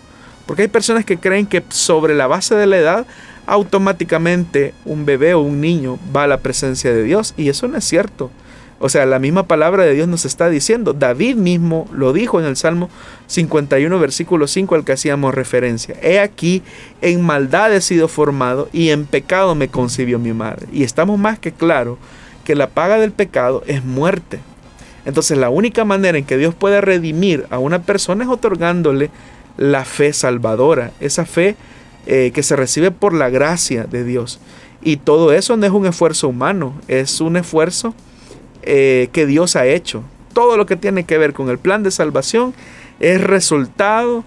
Porque 0.45 0.63
hay 0.63 0.67
personas 0.67 1.05
que 1.05 1.17
creen 1.17 1.47
que 1.47 1.63
sobre 1.69 2.13
la 2.13 2.27
base 2.27 2.55
de 2.55 2.67
la 2.67 2.77
edad 2.77 3.07
automáticamente 3.45 4.73
un 4.85 5.05
bebé 5.05 5.33
o 5.33 5.41
un 5.41 5.59
niño 5.59 5.97
va 6.15 6.23
a 6.23 6.27
la 6.27 6.37
presencia 6.37 6.93
de 6.93 7.03
Dios 7.03 7.33
y 7.35 7.49
eso 7.49 7.67
no 7.67 7.77
es 7.77 7.83
cierto. 7.83 8.29
O 8.85 8.89
sea, 8.89 9.05
la 9.05 9.17
misma 9.17 9.43
palabra 9.47 9.85
de 9.85 9.93
Dios 9.93 10.09
nos 10.09 10.25
está 10.25 10.49
diciendo. 10.49 10.91
David 10.91 11.37
mismo 11.37 11.87
lo 11.93 12.11
dijo 12.11 12.41
en 12.41 12.45
el 12.45 12.57
Salmo 12.57 12.89
51, 13.27 13.97
versículo 13.97 14.45
5 14.45 14.75
al 14.75 14.83
que 14.83 14.91
hacíamos 14.91 15.33
referencia. 15.33 15.95
He 16.01 16.19
aquí, 16.19 16.63
en 17.01 17.21
maldad 17.21 17.73
he 17.73 17.79
sido 17.79 18.09
formado 18.09 18.67
y 18.73 18.89
en 18.89 19.05
pecado 19.05 19.55
me 19.55 19.69
concibió 19.69 20.19
mi 20.19 20.33
madre. 20.33 20.67
Y 20.73 20.83
estamos 20.83 21.17
más 21.17 21.39
que 21.39 21.53
claro 21.53 21.97
que 22.43 22.55
la 22.55 22.67
paga 22.67 22.99
del 22.99 23.13
pecado 23.13 23.63
es 23.67 23.85
muerte. 23.85 24.41
Entonces 25.05 25.37
la 25.37 25.49
única 25.49 25.85
manera 25.85 26.17
en 26.17 26.25
que 26.25 26.35
Dios 26.35 26.53
puede 26.53 26.81
redimir 26.81 27.45
a 27.51 27.59
una 27.59 27.83
persona 27.83 28.25
es 28.25 28.29
otorgándole 28.29 29.11
la 29.55 29.85
fe 29.85 30.11
salvadora, 30.11 30.91
esa 30.99 31.25
fe 31.25 31.55
eh, 32.05 32.31
que 32.35 32.43
se 32.43 32.57
recibe 32.57 32.91
por 32.91 33.13
la 33.13 33.29
gracia 33.29 33.85
de 33.85 34.03
Dios. 34.03 34.41
Y 34.81 34.97
todo 34.97 35.31
eso 35.31 35.55
no 35.55 35.65
es 35.65 35.71
un 35.71 35.85
esfuerzo 35.85 36.27
humano, 36.27 36.73
es 36.89 37.21
un 37.21 37.37
esfuerzo 37.37 37.95
eh, 38.65 39.09
que 39.11 39.25
Dios 39.25 39.55
ha 39.55 39.65
hecho. 39.65 40.03
Todo 40.33 40.57
lo 40.57 40.65
que 40.65 40.75
tiene 40.75 41.03
que 41.03 41.17
ver 41.17 41.33
con 41.33 41.49
el 41.49 41.59
plan 41.59 41.83
de 41.83 41.91
salvación 41.91 42.53
es 42.99 43.21
resultado 43.21 44.23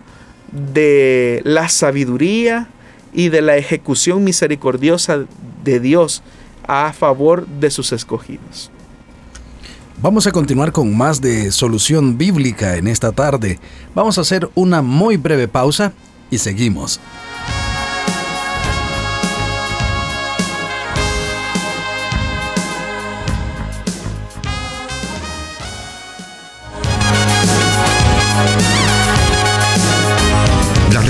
de 0.52 1.40
la 1.44 1.68
sabiduría 1.68 2.68
y 3.12 3.28
de 3.28 3.42
la 3.42 3.56
ejecución 3.56 4.22
misericordiosa 4.24 5.24
de 5.64 5.80
Dios 5.80 6.22
a 6.66 6.92
favor 6.92 7.46
de 7.46 7.70
sus 7.70 7.92
escogidos. 7.92 8.70
Vamos 10.02 10.26
a 10.26 10.32
continuar 10.32 10.72
con 10.72 10.94
más 10.96 11.20
de 11.22 11.50
solución 11.50 12.18
bíblica 12.18 12.76
en 12.76 12.86
esta 12.86 13.12
tarde. 13.12 13.58
Vamos 13.94 14.18
a 14.18 14.20
hacer 14.20 14.48
una 14.54 14.82
muy 14.82 15.16
breve 15.16 15.48
pausa 15.48 15.92
y 16.30 16.38
seguimos. 16.38 17.00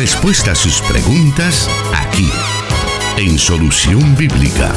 Respuesta 0.07 0.53
a 0.53 0.55
sus 0.55 0.81
preguntas 0.83 1.69
aquí, 1.93 2.31
en 3.19 3.37
Solución 3.41 4.15
Bíblica. 4.15 4.73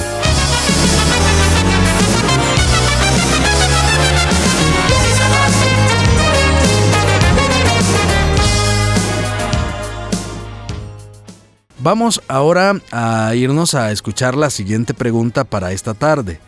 Vamos 11.77 12.23
ahora 12.27 12.81
a 12.91 13.35
irnos 13.35 13.75
a 13.75 13.91
escuchar 13.91 14.33
la 14.33 14.49
siguiente 14.49 14.95
pregunta 14.95 15.43
para 15.43 15.73
esta 15.73 15.93
tarde, 15.93 16.39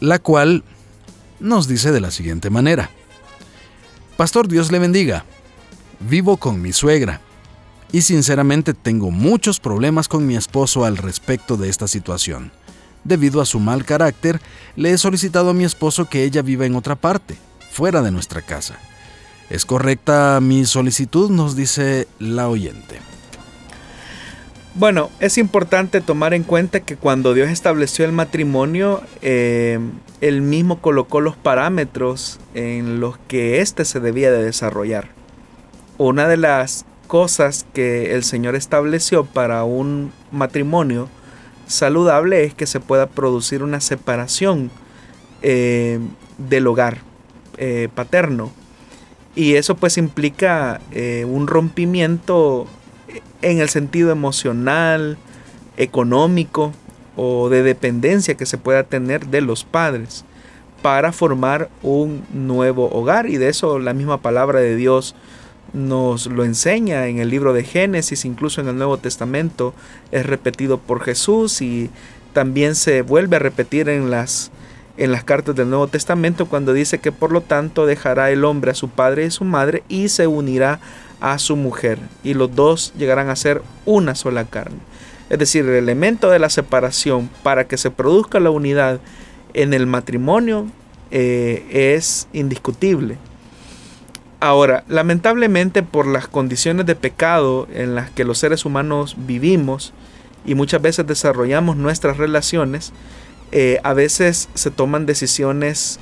la 0.00 0.18
cual 0.18 0.64
nos 1.40 1.68
dice 1.68 1.92
de 1.92 2.00
la 2.00 2.10
siguiente 2.10 2.48
manera. 2.48 2.88
Pastor, 4.16 4.48
Dios 4.48 4.72
le 4.72 4.78
bendiga. 4.78 5.26
Vivo 6.00 6.38
con 6.38 6.62
mi 6.62 6.72
suegra 6.72 7.20
y 7.92 8.00
sinceramente 8.02 8.72
tengo 8.72 9.10
muchos 9.10 9.60
problemas 9.60 10.08
con 10.08 10.26
mi 10.26 10.34
esposo 10.34 10.84
al 10.84 10.96
respecto 10.96 11.58
de 11.58 11.68
esta 11.68 11.86
situación. 11.86 12.50
Debido 13.04 13.40
a 13.40 13.46
su 13.46 13.60
mal 13.60 13.84
carácter, 13.84 14.40
le 14.76 14.92
he 14.92 14.98
solicitado 14.98 15.50
a 15.50 15.54
mi 15.54 15.64
esposo 15.64 16.08
que 16.08 16.24
ella 16.24 16.40
viva 16.40 16.64
en 16.64 16.74
otra 16.74 16.96
parte, 16.96 17.36
fuera 17.70 18.00
de 18.00 18.10
nuestra 18.10 18.40
casa. 18.40 18.78
¿Es 19.50 19.66
correcta 19.66 20.40
mi 20.40 20.64
solicitud? 20.64 21.30
nos 21.30 21.54
dice 21.54 22.08
la 22.18 22.48
oyente. 22.48 22.98
Bueno, 24.74 25.10
es 25.20 25.36
importante 25.36 26.00
tomar 26.00 26.32
en 26.32 26.44
cuenta 26.44 26.80
que 26.80 26.96
cuando 26.96 27.34
Dios 27.34 27.50
estableció 27.50 28.06
el 28.06 28.12
matrimonio, 28.12 29.02
eh, 29.20 29.78
Él 30.22 30.40
mismo 30.40 30.80
colocó 30.80 31.20
los 31.20 31.36
parámetros 31.36 32.40
en 32.54 32.98
los 32.98 33.18
que 33.28 33.60
éste 33.60 33.84
se 33.84 34.00
debía 34.00 34.30
de 34.30 34.42
desarrollar. 34.42 35.10
Una 35.98 36.26
de 36.26 36.38
las 36.38 36.86
cosas 37.12 37.66
que 37.74 38.14
el 38.14 38.24
Señor 38.24 38.56
estableció 38.56 39.26
para 39.26 39.64
un 39.64 40.12
matrimonio 40.30 41.10
saludable 41.66 42.44
es 42.44 42.54
que 42.54 42.64
se 42.64 42.80
pueda 42.80 43.06
producir 43.06 43.62
una 43.62 43.82
separación 43.82 44.70
eh, 45.42 46.00
del 46.38 46.66
hogar 46.66 47.02
eh, 47.58 47.90
paterno. 47.94 48.50
Y 49.34 49.56
eso 49.56 49.74
pues 49.74 49.98
implica 49.98 50.80
un 51.26 51.48
rompimiento 51.48 52.66
en 53.42 53.60
el 53.60 53.68
sentido 53.68 54.10
emocional, 54.10 55.18
económico 55.76 56.72
o 57.14 57.50
de 57.50 57.62
dependencia 57.62 58.38
que 58.38 58.46
se 58.46 58.56
pueda 58.56 58.84
tener 58.84 59.26
de 59.26 59.42
los 59.42 59.64
padres 59.64 60.24
para 60.80 61.12
formar 61.12 61.68
un 61.82 62.24
nuevo 62.32 62.88
hogar. 62.90 63.28
Y 63.28 63.36
de 63.36 63.50
eso 63.50 63.78
la 63.78 63.92
misma 63.92 64.22
palabra 64.22 64.60
de 64.60 64.76
Dios 64.76 65.14
nos 65.72 66.26
lo 66.26 66.44
enseña 66.44 67.06
en 67.06 67.18
el 67.18 67.30
libro 67.30 67.52
de 67.52 67.64
Génesis, 67.64 68.24
incluso 68.24 68.60
en 68.60 68.68
el 68.68 68.76
Nuevo 68.76 68.98
Testamento 68.98 69.74
es 70.10 70.26
repetido 70.26 70.78
por 70.78 71.02
Jesús 71.02 71.62
y 71.62 71.90
también 72.32 72.74
se 72.74 73.02
vuelve 73.02 73.36
a 73.36 73.40
repetir 73.40 73.88
en 73.88 74.10
las 74.10 74.50
en 74.98 75.10
las 75.10 75.24
cartas 75.24 75.56
del 75.56 75.70
Nuevo 75.70 75.88
Testamento 75.88 76.46
cuando 76.46 76.74
dice 76.74 76.98
que 76.98 77.12
por 77.12 77.32
lo 77.32 77.40
tanto 77.40 77.86
dejará 77.86 78.30
el 78.30 78.44
hombre 78.44 78.72
a 78.72 78.74
su 78.74 78.90
padre 78.90 79.24
y 79.24 79.30
su 79.30 79.44
madre 79.44 79.82
y 79.88 80.08
se 80.08 80.26
unirá 80.26 80.80
a 81.20 81.38
su 81.38 81.56
mujer 81.56 81.98
y 82.22 82.34
los 82.34 82.54
dos 82.54 82.92
llegarán 82.98 83.30
a 83.30 83.36
ser 83.36 83.62
una 83.86 84.14
sola 84.14 84.44
carne. 84.44 84.78
Es 85.30 85.38
decir, 85.38 85.64
el 85.64 85.76
elemento 85.76 86.28
de 86.28 86.38
la 86.38 86.50
separación 86.50 87.30
para 87.42 87.66
que 87.66 87.78
se 87.78 87.90
produzca 87.90 88.38
la 88.38 88.50
unidad 88.50 89.00
en 89.54 89.72
el 89.72 89.86
matrimonio 89.86 90.66
eh, 91.10 91.94
es 91.94 92.28
indiscutible. 92.34 93.16
Ahora, 94.42 94.82
lamentablemente 94.88 95.84
por 95.84 96.06
las 96.06 96.26
condiciones 96.26 96.84
de 96.84 96.96
pecado 96.96 97.68
en 97.72 97.94
las 97.94 98.10
que 98.10 98.24
los 98.24 98.38
seres 98.38 98.64
humanos 98.64 99.14
vivimos 99.16 99.92
y 100.44 100.56
muchas 100.56 100.82
veces 100.82 101.06
desarrollamos 101.06 101.76
nuestras 101.76 102.16
relaciones, 102.16 102.92
eh, 103.52 103.78
a 103.84 103.92
veces 103.92 104.48
se 104.54 104.72
toman 104.72 105.06
decisiones 105.06 106.00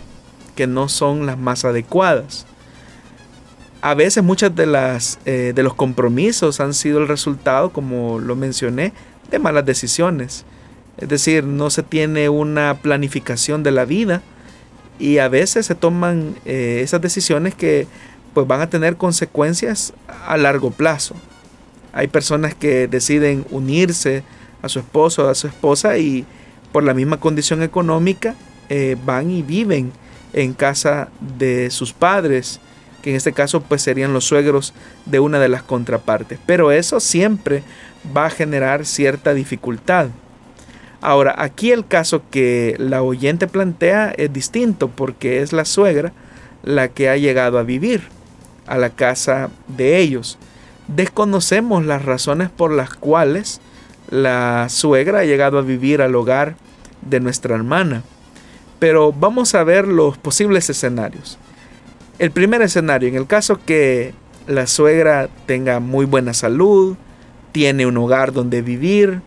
que 0.56 0.66
no 0.66 0.88
son 0.88 1.26
las 1.26 1.36
más 1.36 1.64
adecuadas 1.66 2.46
a 3.82 3.94
veces 3.94 4.22
muchas 4.22 4.54
de 4.54 4.66
las 4.66 5.18
eh, 5.24 5.52
de 5.54 5.62
los 5.62 5.74
compromisos 5.74 6.60
han 6.60 6.74
sido 6.74 6.98
el 6.98 7.08
resultado, 7.08 7.70
como 7.70 8.18
lo 8.18 8.36
mencioné, 8.36 8.92
de 9.30 9.38
malas 9.38 9.64
decisiones. 9.64 10.44
Es 10.98 11.08
decir, 11.08 11.44
no 11.44 11.70
se 11.70 11.82
tiene 11.82 12.28
una 12.28 12.74
planificación 12.82 13.62
de 13.62 13.70
la 13.70 13.84
vida 13.86 14.22
y 14.98 15.18
a 15.18 15.28
veces 15.28 15.64
se 15.64 15.74
toman 15.74 16.34
eh, 16.44 16.80
esas 16.82 17.00
decisiones 17.00 17.54
que 17.54 17.86
pues 18.34 18.46
van 18.46 18.60
a 18.60 18.70
tener 18.70 18.96
consecuencias 18.96 19.92
a 20.26 20.36
largo 20.36 20.70
plazo. 20.70 21.14
Hay 21.92 22.08
personas 22.08 22.54
que 22.54 22.86
deciden 22.86 23.44
unirse 23.50 24.22
a 24.62 24.68
su 24.68 24.78
esposo 24.78 25.26
o 25.26 25.28
a 25.28 25.34
su 25.34 25.46
esposa 25.46 25.98
y 25.98 26.24
por 26.72 26.84
la 26.84 26.94
misma 26.94 27.18
condición 27.18 27.62
económica 27.62 28.36
eh, 28.68 28.96
van 29.04 29.30
y 29.30 29.42
viven 29.42 29.92
en 30.32 30.54
casa 30.54 31.08
de 31.38 31.70
sus 31.70 31.92
padres 31.92 32.60
que 33.02 33.10
en 33.10 33.16
este 33.16 33.32
caso 33.32 33.62
pues 33.62 33.82
serían 33.82 34.12
los 34.12 34.26
suegros 34.26 34.74
de 35.06 35.20
una 35.20 35.38
de 35.38 35.48
las 35.48 35.62
contrapartes. 35.62 36.38
Pero 36.46 36.70
eso 36.70 37.00
siempre 37.00 37.62
va 38.16 38.26
a 38.26 38.30
generar 38.30 38.84
cierta 38.84 39.34
dificultad. 39.34 40.08
Ahora, 41.00 41.34
aquí 41.38 41.72
el 41.72 41.86
caso 41.86 42.22
que 42.30 42.76
la 42.78 43.02
oyente 43.02 43.46
plantea 43.46 44.12
es 44.16 44.32
distinto 44.32 44.88
porque 44.88 45.40
es 45.40 45.54
la 45.54 45.64
suegra 45.64 46.12
la 46.62 46.88
que 46.88 47.08
ha 47.08 47.16
llegado 47.16 47.58
a 47.58 47.62
vivir 47.62 48.02
a 48.70 48.78
la 48.78 48.90
casa 48.90 49.50
de 49.68 49.98
ellos. 49.98 50.38
Desconocemos 50.88 51.84
las 51.84 52.04
razones 52.04 52.48
por 52.50 52.72
las 52.72 52.94
cuales 52.94 53.60
la 54.08 54.68
suegra 54.68 55.20
ha 55.20 55.24
llegado 55.24 55.58
a 55.58 55.62
vivir 55.62 56.00
al 56.00 56.14
hogar 56.14 56.56
de 57.02 57.20
nuestra 57.20 57.54
hermana. 57.54 58.02
Pero 58.78 59.12
vamos 59.12 59.54
a 59.54 59.64
ver 59.64 59.86
los 59.86 60.16
posibles 60.16 60.70
escenarios. 60.70 61.36
El 62.18 62.30
primer 62.30 62.62
escenario, 62.62 63.08
en 63.08 63.16
el 63.16 63.26
caso 63.26 63.60
que 63.64 64.14
la 64.46 64.66
suegra 64.66 65.28
tenga 65.46 65.80
muy 65.80 66.06
buena 66.06 66.32
salud, 66.32 66.96
tiene 67.52 67.86
un 67.86 67.96
hogar 67.96 68.32
donde 68.32 68.62
vivir, 68.62 69.20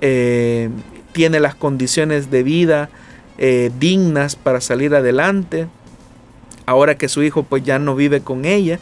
eh, 0.00 0.70
tiene 1.12 1.40
las 1.40 1.54
condiciones 1.54 2.30
de 2.30 2.42
vida 2.44 2.90
eh, 3.38 3.70
dignas 3.78 4.36
para 4.36 4.60
salir 4.60 4.94
adelante, 4.94 5.66
ahora 6.68 6.96
que 6.96 7.08
su 7.08 7.22
hijo 7.22 7.42
pues 7.42 7.62
ya 7.64 7.78
no 7.78 7.94
vive 7.94 8.20
con 8.20 8.44
ella, 8.44 8.78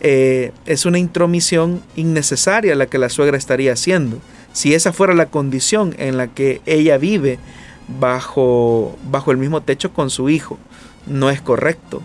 eh, 0.00 0.52
es 0.66 0.86
una 0.86 0.98
intromisión 0.98 1.82
innecesaria 1.96 2.74
la 2.76 2.86
que 2.86 2.98
la 2.98 3.08
suegra 3.08 3.36
estaría 3.36 3.72
haciendo. 3.72 4.18
Si 4.52 4.74
esa 4.74 4.92
fuera 4.92 5.14
la 5.14 5.26
condición 5.26 5.94
en 5.98 6.16
la 6.16 6.28
que 6.28 6.60
ella 6.66 6.96
vive 6.98 7.38
bajo, 8.00 8.96
bajo 9.10 9.32
el 9.32 9.38
mismo 9.38 9.62
techo 9.62 9.92
con 9.92 10.10
su 10.10 10.28
hijo, 10.28 10.58
no 11.06 11.30
es 11.30 11.40
correcto 11.40 12.02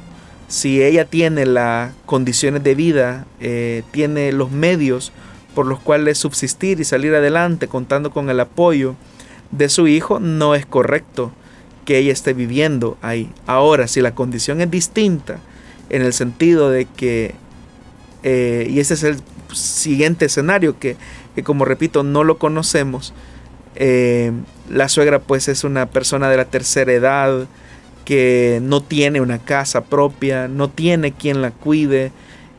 si 0.53 0.83
ella 0.83 1.05
tiene 1.05 1.47
las 1.47 1.93
condiciones 2.05 2.63
de 2.63 2.75
vida, 2.75 3.25
eh, 3.39 3.81
tiene 3.89 4.31
los 4.31 4.51
medios 4.51 5.11
por 5.55 5.65
los 5.65 5.79
cuales 5.79 6.19
subsistir 6.19 6.79
y 6.79 6.83
salir 6.83 7.15
adelante 7.15 7.67
contando 7.67 8.11
con 8.11 8.29
el 8.29 8.39
apoyo 8.39 8.95
de 9.49 9.67
su 9.67 9.87
hijo, 9.87 10.19
no 10.19 10.53
es 10.53 10.67
correcto 10.67 11.31
que 11.85 11.97
ella 11.97 12.13
esté 12.13 12.33
viviendo 12.33 12.97
ahí. 13.01 13.29
Ahora, 13.45 13.87
si 13.87 14.01
la 14.01 14.15
condición 14.15 14.61
es 14.61 14.71
distinta, 14.71 15.39
en 15.89 16.01
el 16.01 16.13
sentido 16.13 16.69
de 16.69 16.85
que, 16.85 17.35
eh, 18.23 18.67
y 18.69 18.79
ese 18.79 18.93
es 18.93 19.03
el 19.03 19.17
siguiente 19.53 20.25
escenario 20.25 20.79
que, 20.79 20.97
como 21.43 21.65
repito, 21.65 22.03
no 22.03 22.23
lo 22.23 22.37
conocemos, 22.37 23.13
eh, 23.75 24.31
la 24.69 24.87
suegra 24.87 25.19
pues 25.19 25.47
es 25.47 25.63
una 25.63 25.87
persona 25.87 26.29
de 26.29 26.37
la 26.37 26.45
tercera 26.45 26.93
edad, 26.93 27.47
que 28.05 28.59
no 28.61 28.81
tiene 28.81 29.21
una 29.21 29.39
casa 29.39 29.85
propia, 29.85 30.47
no 30.47 30.69
tiene 30.69 31.13
quien 31.13 31.41
la 31.41 31.51
cuide 31.51 32.11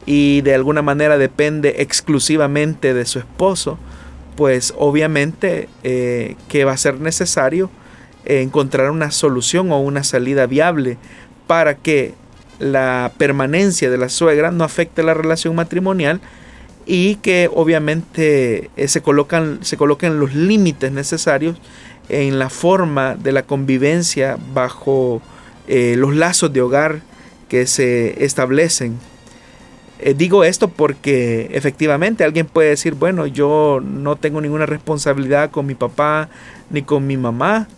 y 0.06 0.40
de 0.42 0.54
alguna 0.54 0.82
manera 0.82 1.18
depende 1.18 1.76
exclusivamente 1.78 2.94
de 2.94 3.04
su 3.04 3.18
esposo, 3.18 3.78
pues 4.36 4.74
obviamente 4.76 5.68
eh, 5.82 6.36
que 6.48 6.64
va 6.64 6.72
a 6.72 6.76
ser 6.76 7.00
necesario 7.00 7.70
encontrar 8.24 8.90
una 8.90 9.10
solución 9.10 9.72
o 9.72 9.80
una 9.80 10.04
salida 10.04 10.46
viable 10.46 10.98
para 11.46 11.76
que 11.76 12.14
la 12.58 13.12
permanencia 13.18 13.90
de 13.90 13.98
la 13.98 14.08
suegra 14.08 14.50
no 14.50 14.64
afecte 14.64 15.02
la 15.02 15.14
relación 15.14 15.54
matrimonial 15.54 16.20
y 16.86 17.16
que 17.16 17.50
obviamente 17.52 18.70
eh, 18.76 18.88
se, 18.88 19.00
colocan, 19.02 19.58
se 19.62 19.76
coloquen 19.76 20.20
los 20.20 20.34
límites 20.34 20.92
necesarios 20.92 21.56
en 22.08 22.38
la 22.38 22.50
forma 22.50 23.14
de 23.14 23.32
la 23.32 23.42
convivencia 23.42 24.38
bajo 24.52 25.22
eh, 25.66 25.94
los 25.96 26.14
lazos 26.14 26.52
de 26.52 26.60
hogar 26.60 27.00
que 27.48 27.66
se 27.66 28.24
establecen. 28.24 28.98
Eh, 30.00 30.14
digo 30.14 30.44
esto 30.44 30.68
porque 30.68 31.48
efectivamente 31.52 32.24
alguien 32.24 32.46
puede 32.46 32.70
decir, 32.70 32.94
bueno, 32.94 33.26
yo 33.26 33.80
no 33.82 34.16
tengo 34.16 34.40
ninguna 34.40 34.66
responsabilidad 34.66 35.50
con 35.50 35.64
mi 35.66 35.74
papá 35.74 36.28
ni 36.68 36.82
con 36.82 37.06
mi 37.06 37.16
mamá, 37.16 37.68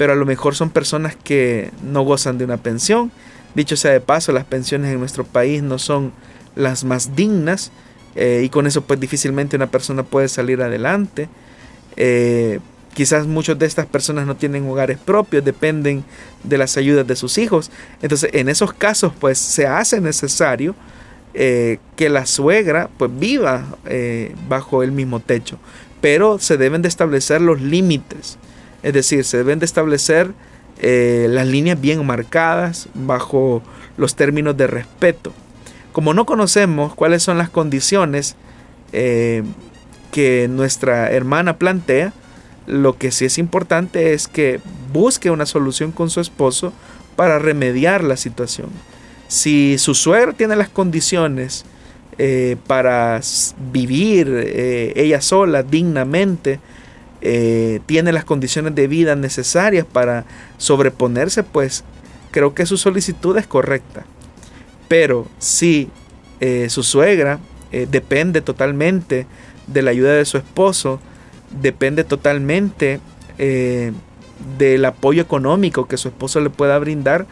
pero 0.00 0.14
a 0.14 0.16
lo 0.16 0.24
mejor 0.24 0.54
son 0.54 0.70
personas 0.70 1.14
que 1.14 1.72
no 1.84 2.00
gozan 2.00 2.38
de 2.38 2.46
una 2.46 2.56
pensión. 2.56 3.12
Dicho 3.54 3.76
sea 3.76 3.90
de 3.90 4.00
paso, 4.00 4.32
las 4.32 4.46
pensiones 4.46 4.90
en 4.90 4.98
nuestro 4.98 5.24
país 5.24 5.62
no 5.62 5.78
son 5.78 6.12
las 6.56 6.84
más 6.84 7.14
dignas 7.14 7.70
eh, 8.14 8.40
y 8.42 8.48
con 8.48 8.66
eso 8.66 8.80
pues 8.80 8.98
difícilmente 8.98 9.56
una 9.56 9.70
persona 9.70 10.02
puede 10.02 10.28
salir 10.28 10.62
adelante. 10.62 11.28
Quizás 12.94 13.26
muchas 13.26 13.58
de 13.58 13.66
estas 13.66 13.84
personas 13.84 14.26
no 14.26 14.36
tienen 14.36 14.66
hogares 14.66 14.96
propios, 14.98 15.44
dependen 15.44 16.02
de 16.42 16.56
las 16.56 16.78
ayudas 16.78 17.06
de 17.06 17.14
sus 17.14 17.36
hijos. 17.36 17.70
Entonces, 18.00 18.30
en 18.32 18.48
esos 18.48 18.72
casos, 18.72 19.12
pues 19.20 19.38
se 19.38 19.66
hace 19.66 20.00
necesario 20.00 20.74
eh, 21.34 21.78
que 21.94 22.08
la 22.08 22.26
suegra 22.26 22.90
pues 22.96 23.10
viva 23.14 23.76
eh, 23.84 24.34
bajo 24.48 24.82
el 24.82 24.90
mismo 24.92 25.20
techo. 25.20 25.58
Pero 26.00 26.38
se 26.38 26.56
deben 26.56 26.82
de 26.82 26.88
establecer 26.88 27.40
los 27.40 27.60
límites. 27.60 28.38
Es 28.82 28.92
decir, 28.92 29.24
se 29.24 29.38
deben 29.38 29.58
de 29.58 29.66
establecer 29.66 30.32
eh, 30.80 31.26
las 31.30 31.46
líneas 31.46 31.80
bien 31.80 32.04
marcadas 32.06 32.88
bajo 32.94 33.62
los 33.96 34.14
términos 34.14 34.56
de 34.56 34.66
respeto. 34.66 35.32
Como 35.92 36.14
no 36.14 36.24
conocemos 36.24 36.94
cuáles 36.94 37.22
son 37.22 37.38
las 37.38 37.50
condiciones 37.50 38.36
que 38.92 40.48
nuestra 40.50 41.10
hermana 41.12 41.58
plantea, 41.58 42.12
lo 42.66 42.96
que 42.96 43.10
sí 43.10 43.24
es 43.24 43.38
importante 43.38 44.12
es 44.12 44.28
que 44.28 44.60
busque 44.92 45.30
una 45.30 45.46
solución 45.46 45.92
con 45.92 46.10
su 46.10 46.20
esposo 46.20 46.72
para 47.16 47.38
remediar 47.38 48.04
la 48.04 48.16
situación. 48.16 48.68
Si 49.28 49.78
su 49.78 49.94
suegra 49.94 50.32
tiene 50.32 50.56
las 50.56 50.68
condiciones 50.68 51.64
eh, 52.18 52.56
para 52.66 53.20
vivir 53.72 54.28
eh, 54.30 54.92
ella 54.96 55.20
sola 55.20 55.62
dignamente, 55.62 56.60
eh, 57.20 57.80
tiene 57.86 58.12
las 58.12 58.24
condiciones 58.24 58.74
de 58.74 58.86
vida 58.88 59.16
necesarias 59.16 59.86
para 59.90 60.24
sobreponerse, 60.58 61.42
pues 61.42 61.84
creo 62.30 62.54
que 62.54 62.66
su 62.66 62.76
solicitud 62.76 63.36
es 63.36 63.46
correcta. 63.46 64.04
Pero 64.88 65.28
si 65.38 65.90
su 66.68 66.82
suegra 66.82 67.38
depende 67.70 68.40
totalmente 68.40 69.26
de 69.66 69.82
la 69.82 69.90
ayuda 69.90 70.14
de 70.14 70.24
su 70.24 70.38
esposo, 70.38 70.98
depende 71.60 72.02
totalmente 72.02 72.98
del 73.36 74.84
apoyo 74.86 75.20
económico 75.20 75.86
que 75.86 75.98
su 75.98 76.08
esposo 76.08 76.40
le 76.40 76.48
pueda 76.48 76.78
brindar, 76.78 77.26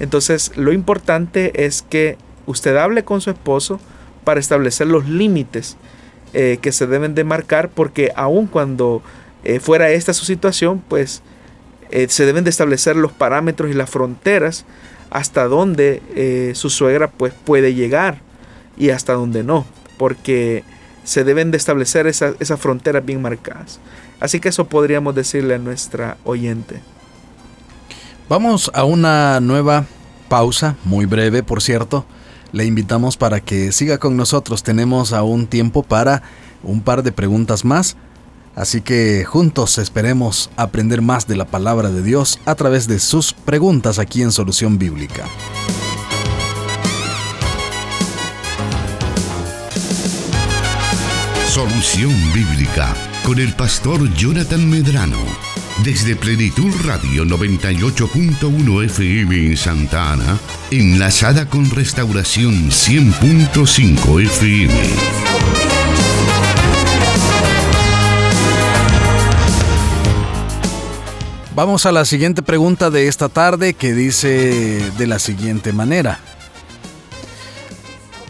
entonces 0.00 0.52
lo 0.56 0.72
importante 0.72 1.64
es 1.64 1.82
que 1.82 2.18
usted 2.46 2.76
hable 2.76 3.04
con 3.04 3.20
su 3.20 3.30
esposo, 3.30 3.80
para 4.28 4.40
establecer 4.40 4.86
los 4.86 5.08
límites 5.08 5.78
eh, 6.34 6.58
que 6.60 6.70
se 6.70 6.86
deben 6.86 7.14
de 7.14 7.24
marcar 7.24 7.70
porque 7.70 8.12
aun 8.14 8.46
cuando 8.46 9.00
eh, 9.44 9.60
fuera 9.60 9.90
esta 9.90 10.12
su 10.12 10.24
situación, 10.24 10.82
pues 10.88 11.22
eh, 11.90 12.06
se 12.08 12.26
deben 12.26 12.44
de 12.44 12.50
establecer 12.50 12.96
los 12.96 13.12
parámetros 13.12 13.70
y 13.70 13.74
las 13.74 13.90
fronteras 13.90 14.64
hasta 15.10 15.44
donde 15.44 16.52
su 16.54 16.68
suegra 16.68 17.08
pues 17.08 17.32
puede 17.32 17.72
llegar 17.72 18.20
y 18.76 18.90
hasta 18.90 19.14
donde 19.14 19.42
no, 19.42 19.64
porque 19.96 20.64
se 21.02 21.24
deben 21.24 21.50
de 21.50 21.56
establecer 21.56 22.06
esas 22.06 22.60
fronteras 22.60 23.06
bien 23.06 23.22
marcadas. 23.22 23.80
Así 24.20 24.38
que 24.38 24.50
eso 24.50 24.66
podríamos 24.68 25.14
decirle 25.14 25.54
a 25.54 25.58
nuestra 25.58 26.18
oyente. 26.24 26.82
Vamos 28.28 28.70
a 28.74 28.84
una 28.84 29.40
nueva 29.40 29.86
pausa, 30.28 30.76
muy 30.84 31.06
breve 31.06 31.42
por 31.42 31.62
cierto 31.62 32.04
le 32.52 32.64
invitamos 32.64 33.16
para 33.16 33.40
que 33.40 33.72
siga 33.72 33.98
con 33.98 34.16
nosotros. 34.16 34.62
Tenemos 34.62 35.12
aún 35.12 35.46
tiempo 35.46 35.82
para 35.82 36.22
un 36.62 36.80
par 36.80 37.02
de 37.02 37.12
preguntas 37.12 37.64
más. 37.64 37.96
Así 38.58 38.80
que 38.80 39.24
juntos 39.24 39.78
esperemos 39.78 40.50
aprender 40.56 41.00
más 41.00 41.28
de 41.28 41.36
la 41.36 41.44
palabra 41.44 41.90
de 41.90 42.02
Dios 42.02 42.40
a 42.44 42.56
través 42.56 42.88
de 42.88 42.98
sus 42.98 43.32
preguntas 43.32 44.00
aquí 44.00 44.20
en 44.20 44.32
Solución 44.32 44.78
Bíblica. 44.78 45.26
Solución 51.46 52.12
Bíblica 52.34 52.92
con 53.24 53.38
el 53.38 53.54
pastor 53.54 54.12
Jonathan 54.14 54.68
Medrano 54.68 55.18
desde 55.84 56.16
Plenitud 56.16 56.74
Radio 56.84 57.24
98.1 57.24 58.84
FM 58.86 59.36
en 59.46 59.56
Santa 59.56 60.14
Ana, 60.14 60.36
enlazada 60.72 61.48
con 61.48 61.70
Restauración 61.70 62.70
100.5 62.70 64.22
FM. 64.24 65.37
Vamos 71.58 71.86
a 71.86 71.90
la 71.90 72.04
siguiente 72.04 72.40
pregunta 72.40 72.88
de 72.88 73.08
esta 73.08 73.28
tarde 73.28 73.74
que 73.74 73.92
dice 73.92 74.92
de 74.96 75.06
la 75.08 75.18
siguiente 75.18 75.72
manera. 75.72 76.20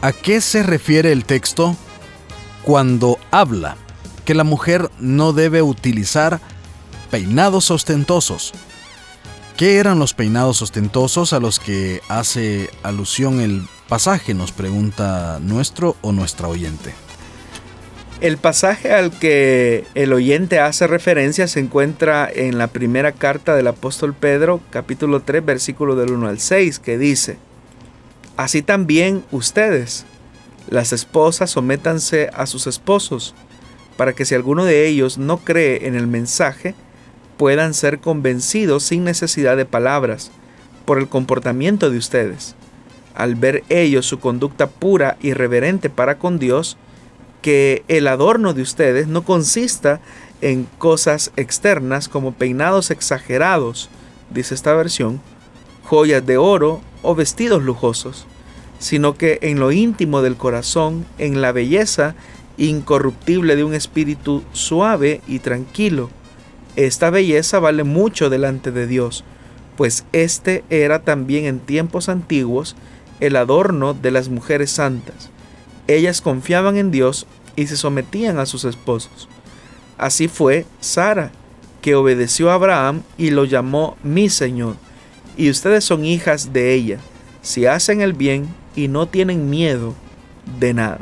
¿A 0.00 0.12
qué 0.12 0.40
se 0.40 0.62
refiere 0.62 1.12
el 1.12 1.26
texto 1.26 1.76
cuando 2.62 3.18
habla 3.30 3.76
que 4.24 4.34
la 4.34 4.44
mujer 4.44 4.90
no 4.98 5.34
debe 5.34 5.60
utilizar 5.60 6.40
peinados 7.10 7.70
ostentosos. 7.70 8.54
¿Qué 9.58 9.76
eran 9.76 9.98
los 9.98 10.14
peinados 10.14 10.62
ostentosos 10.62 11.34
a 11.34 11.38
los 11.38 11.60
que 11.60 12.00
hace 12.08 12.70
alusión 12.82 13.40
el 13.40 13.68
pasaje? 13.90 14.32
Nos 14.32 14.52
pregunta 14.52 15.38
nuestro 15.42 15.96
o 16.00 16.12
nuestra 16.12 16.48
oyente. 16.48 16.94
El 18.20 18.36
pasaje 18.36 18.92
al 18.92 19.16
que 19.16 19.84
el 19.94 20.12
oyente 20.12 20.58
hace 20.58 20.88
referencia 20.88 21.46
se 21.46 21.60
encuentra 21.60 22.28
en 22.28 22.58
la 22.58 22.66
primera 22.66 23.12
carta 23.12 23.54
del 23.54 23.68
apóstol 23.68 24.12
Pedro, 24.12 24.60
capítulo 24.70 25.20
3, 25.20 25.44
versículo 25.44 25.94
del 25.94 26.10
1 26.10 26.26
al 26.26 26.40
6, 26.40 26.80
que 26.80 26.98
dice, 26.98 27.38
Así 28.36 28.60
también 28.60 29.22
ustedes, 29.30 30.04
las 30.68 30.92
esposas, 30.92 31.50
sométanse 31.50 32.28
a 32.34 32.46
sus 32.46 32.66
esposos, 32.66 33.36
para 33.96 34.14
que 34.14 34.24
si 34.24 34.34
alguno 34.34 34.64
de 34.64 34.88
ellos 34.88 35.16
no 35.16 35.38
cree 35.38 35.86
en 35.86 35.94
el 35.94 36.08
mensaje, 36.08 36.74
puedan 37.36 37.72
ser 37.72 38.00
convencidos 38.00 38.82
sin 38.82 39.04
necesidad 39.04 39.56
de 39.56 39.64
palabras 39.64 40.32
por 40.86 40.98
el 40.98 41.08
comportamiento 41.08 41.88
de 41.88 41.98
ustedes. 41.98 42.56
Al 43.14 43.36
ver 43.36 43.62
ellos 43.68 44.06
su 44.06 44.18
conducta 44.18 44.66
pura 44.66 45.16
y 45.20 45.34
reverente 45.34 45.88
para 45.88 46.18
con 46.18 46.40
Dios, 46.40 46.76
que 47.42 47.84
el 47.88 48.06
adorno 48.08 48.54
de 48.54 48.62
ustedes 48.62 49.08
no 49.08 49.24
consista 49.24 50.00
en 50.40 50.66
cosas 50.78 51.32
externas 51.36 52.08
como 52.08 52.32
peinados 52.32 52.90
exagerados, 52.90 53.88
dice 54.30 54.54
esta 54.54 54.74
versión, 54.74 55.20
joyas 55.84 56.24
de 56.26 56.36
oro 56.36 56.80
o 57.02 57.14
vestidos 57.14 57.62
lujosos, 57.62 58.26
sino 58.78 59.14
que 59.14 59.38
en 59.42 59.58
lo 59.58 59.72
íntimo 59.72 60.22
del 60.22 60.36
corazón, 60.36 61.06
en 61.18 61.40
la 61.40 61.52
belleza 61.52 62.14
incorruptible 62.56 63.56
de 63.56 63.64
un 63.64 63.74
espíritu 63.74 64.42
suave 64.52 65.20
y 65.26 65.38
tranquilo, 65.38 66.10
esta 66.76 67.10
belleza 67.10 67.58
vale 67.58 67.82
mucho 67.84 68.30
delante 68.30 68.70
de 68.70 68.86
Dios, 68.86 69.24
pues 69.76 70.04
este 70.12 70.64
era 70.70 71.02
también 71.02 71.44
en 71.46 71.60
tiempos 71.60 72.08
antiguos 72.08 72.76
el 73.20 73.36
adorno 73.36 73.94
de 73.94 74.10
las 74.10 74.28
mujeres 74.28 74.70
santas. 74.70 75.30
Ellas 75.88 76.20
confiaban 76.20 76.76
en 76.76 76.90
Dios 76.90 77.26
y 77.56 77.66
se 77.66 77.76
sometían 77.76 78.38
a 78.38 78.46
sus 78.46 78.64
esposos. 78.64 79.28
Así 79.96 80.28
fue 80.28 80.64
Sara, 80.80 81.32
que 81.80 81.96
obedeció 81.96 82.50
a 82.50 82.54
Abraham 82.54 83.02
y 83.16 83.30
lo 83.30 83.44
llamó 83.44 83.96
mi 84.04 84.28
Señor. 84.28 84.76
Y 85.36 85.50
ustedes 85.50 85.84
son 85.84 86.04
hijas 86.04 86.52
de 86.52 86.74
ella, 86.74 86.98
si 87.42 87.66
hacen 87.66 88.00
el 88.00 88.12
bien 88.12 88.48
y 88.76 88.88
no 88.88 89.08
tienen 89.08 89.50
miedo 89.50 89.94
de 90.60 90.74
nada. 90.74 91.00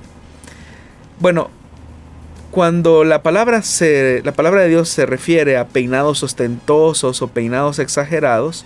Bueno, 1.18 1.50
cuando 2.50 3.04
la 3.04 3.22
palabra, 3.22 3.62
se, 3.62 4.22
la 4.24 4.32
palabra 4.32 4.62
de 4.62 4.68
Dios 4.68 4.88
se 4.88 5.04
refiere 5.04 5.56
a 5.56 5.68
peinados 5.68 6.22
ostentosos 6.22 7.20
o 7.20 7.28
peinados 7.28 7.78
exagerados, 7.78 8.64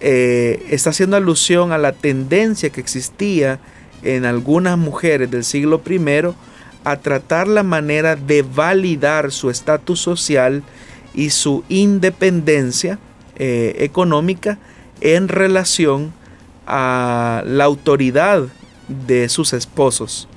eh, 0.00 0.66
está 0.70 0.90
haciendo 0.90 1.16
alusión 1.16 1.72
a 1.72 1.78
la 1.78 1.92
tendencia 1.92 2.70
que 2.70 2.80
existía 2.80 3.60
en 4.02 4.24
algunas 4.24 4.78
mujeres 4.78 5.30
del 5.30 5.44
siglo 5.44 5.82
I 5.88 6.00
a 6.84 6.96
tratar 6.96 7.46
la 7.46 7.62
manera 7.62 8.16
de 8.16 8.42
validar 8.42 9.30
su 9.30 9.50
estatus 9.50 10.00
social 10.00 10.62
y 11.14 11.30
su 11.30 11.64
independencia 11.68 12.98
eh, 13.36 13.76
económica 13.78 14.58
en 15.00 15.28
relación 15.28 16.12
a 16.66 17.42
la 17.46 17.64
autoridad 17.64 18.44
de 18.88 19.28
sus 19.28 19.52
esposos. 19.52 20.28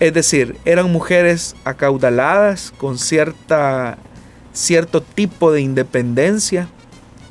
Es 0.00 0.12
decir, 0.14 0.56
eran 0.64 0.90
mujeres 0.90 1.54
acaudaladas 1.64 2.72
con 2.76 2.98
cierta, 2.98 3.98
cierto 4.52 5.00
tipo 5.02 5.52
de 5.52 5.60
independencia 5.60 6.68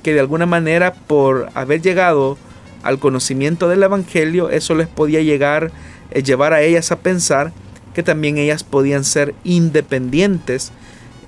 que 0.03 0.13
de 0.13 0.19
alguna 0.19 0.45
manera 0.45 0.93
por 0.93 1.49
haber 1.53 1.81
llegado 1.81 2.37
al 2.83 2.99
conocimiento 2.99 3.69
del 3.69 3.83
Evangelio, 3.83 4.49
eso 4.49 4.75
les 4.75 4.87
podía 4.87 5.21
llegar, 5.21 5.71
eh, 6.11 6.23
llevar 6.23 6.53
a 6.53 6.61
ellas 6.61 6.91
a 6.91 6.99
pensar 6.99 7.51
que 7.93 8.03
también 8.03 8.37
ellas 8.37 8.63
podían 8.63 9.03
ser 9.03 9.35
independientes 9.43 10.71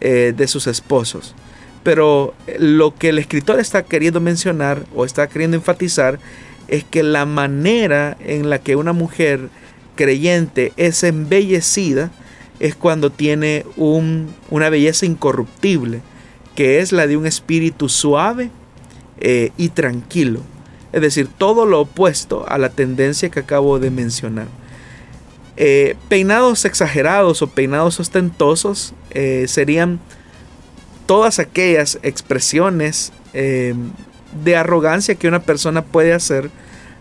eh, 0.01 0.33
de 0.35 0.47
sus 0.47 0.67
esposos. 0.67 1.35
Pero 1.83 2.33
eh, 2.47 2.57
lo 2.59 2.95
que 2.95 3.09
el 3.09 3.19
escritor 3.19 3.59
está 3.59 3.83
queriendo 3.83 4.21
mencionar 4.21 4.83
o 4.95 5.05
está 5.05 5.27
queriendo 5.27 5.57
enfatizar 5.57 6.19
es 6.67 6.83
que 6.83 7.03
la 7.03 7.25
manera 7.25 8.17
en 8.21 8.49
la 8.49 8.59
que 8.59 8.75
una 8.75 8.93
mujer 8.93 9.49
creyente 9.95 10.71
es 10.77 11.03
embellecida 11.03 12.11
es 12.59 12.75
cuando 12.75 13.11
tiene 13.11 13.65
una 13.75 14.69
belleza 14.69 15.05
incorruptible, 15.05 16.01
que 16.55 16.79
es 16.79 16.93
la 16.93 17.05
de 17.07 17.17
un 17.17 17.25
espíritu 17.25 17.89
suave 17.89 18.49
y 19.57 19.69
tranquilo. 19.69 20.39
Es 20.93 21.01
decir, 21.01 21.27
todo 21.37 21.65
lo 21.65 21.81
opuesto 21.81 22.45
a 22.47 22.57
la 22.57 22.69
tendencia 22.69 23.29
que 23.29 23.41
acabo 23.41 23.79
de 23.79 23.89
mencionar. 23.89 24.47
Eh, 25.57 25.97
peinados 26.07 26.65
exagerados 26.65 27.41
o 27.41 27.47
peinados 27.47 27.99
ostentosos 27.99 28.93
eh, 29.11 29.45
serían 29.47 29.99
todas 31.05 31.39
aquellas 31.39 31.99
expresiones 32.01 33.11
de 33.33 34.55
arrogancia 34.55 35.15
que 35.15 35.27
una 35.27 35.41
persona 35.41 35.83
puede 35.83 36.13
hacer 36.13 36.51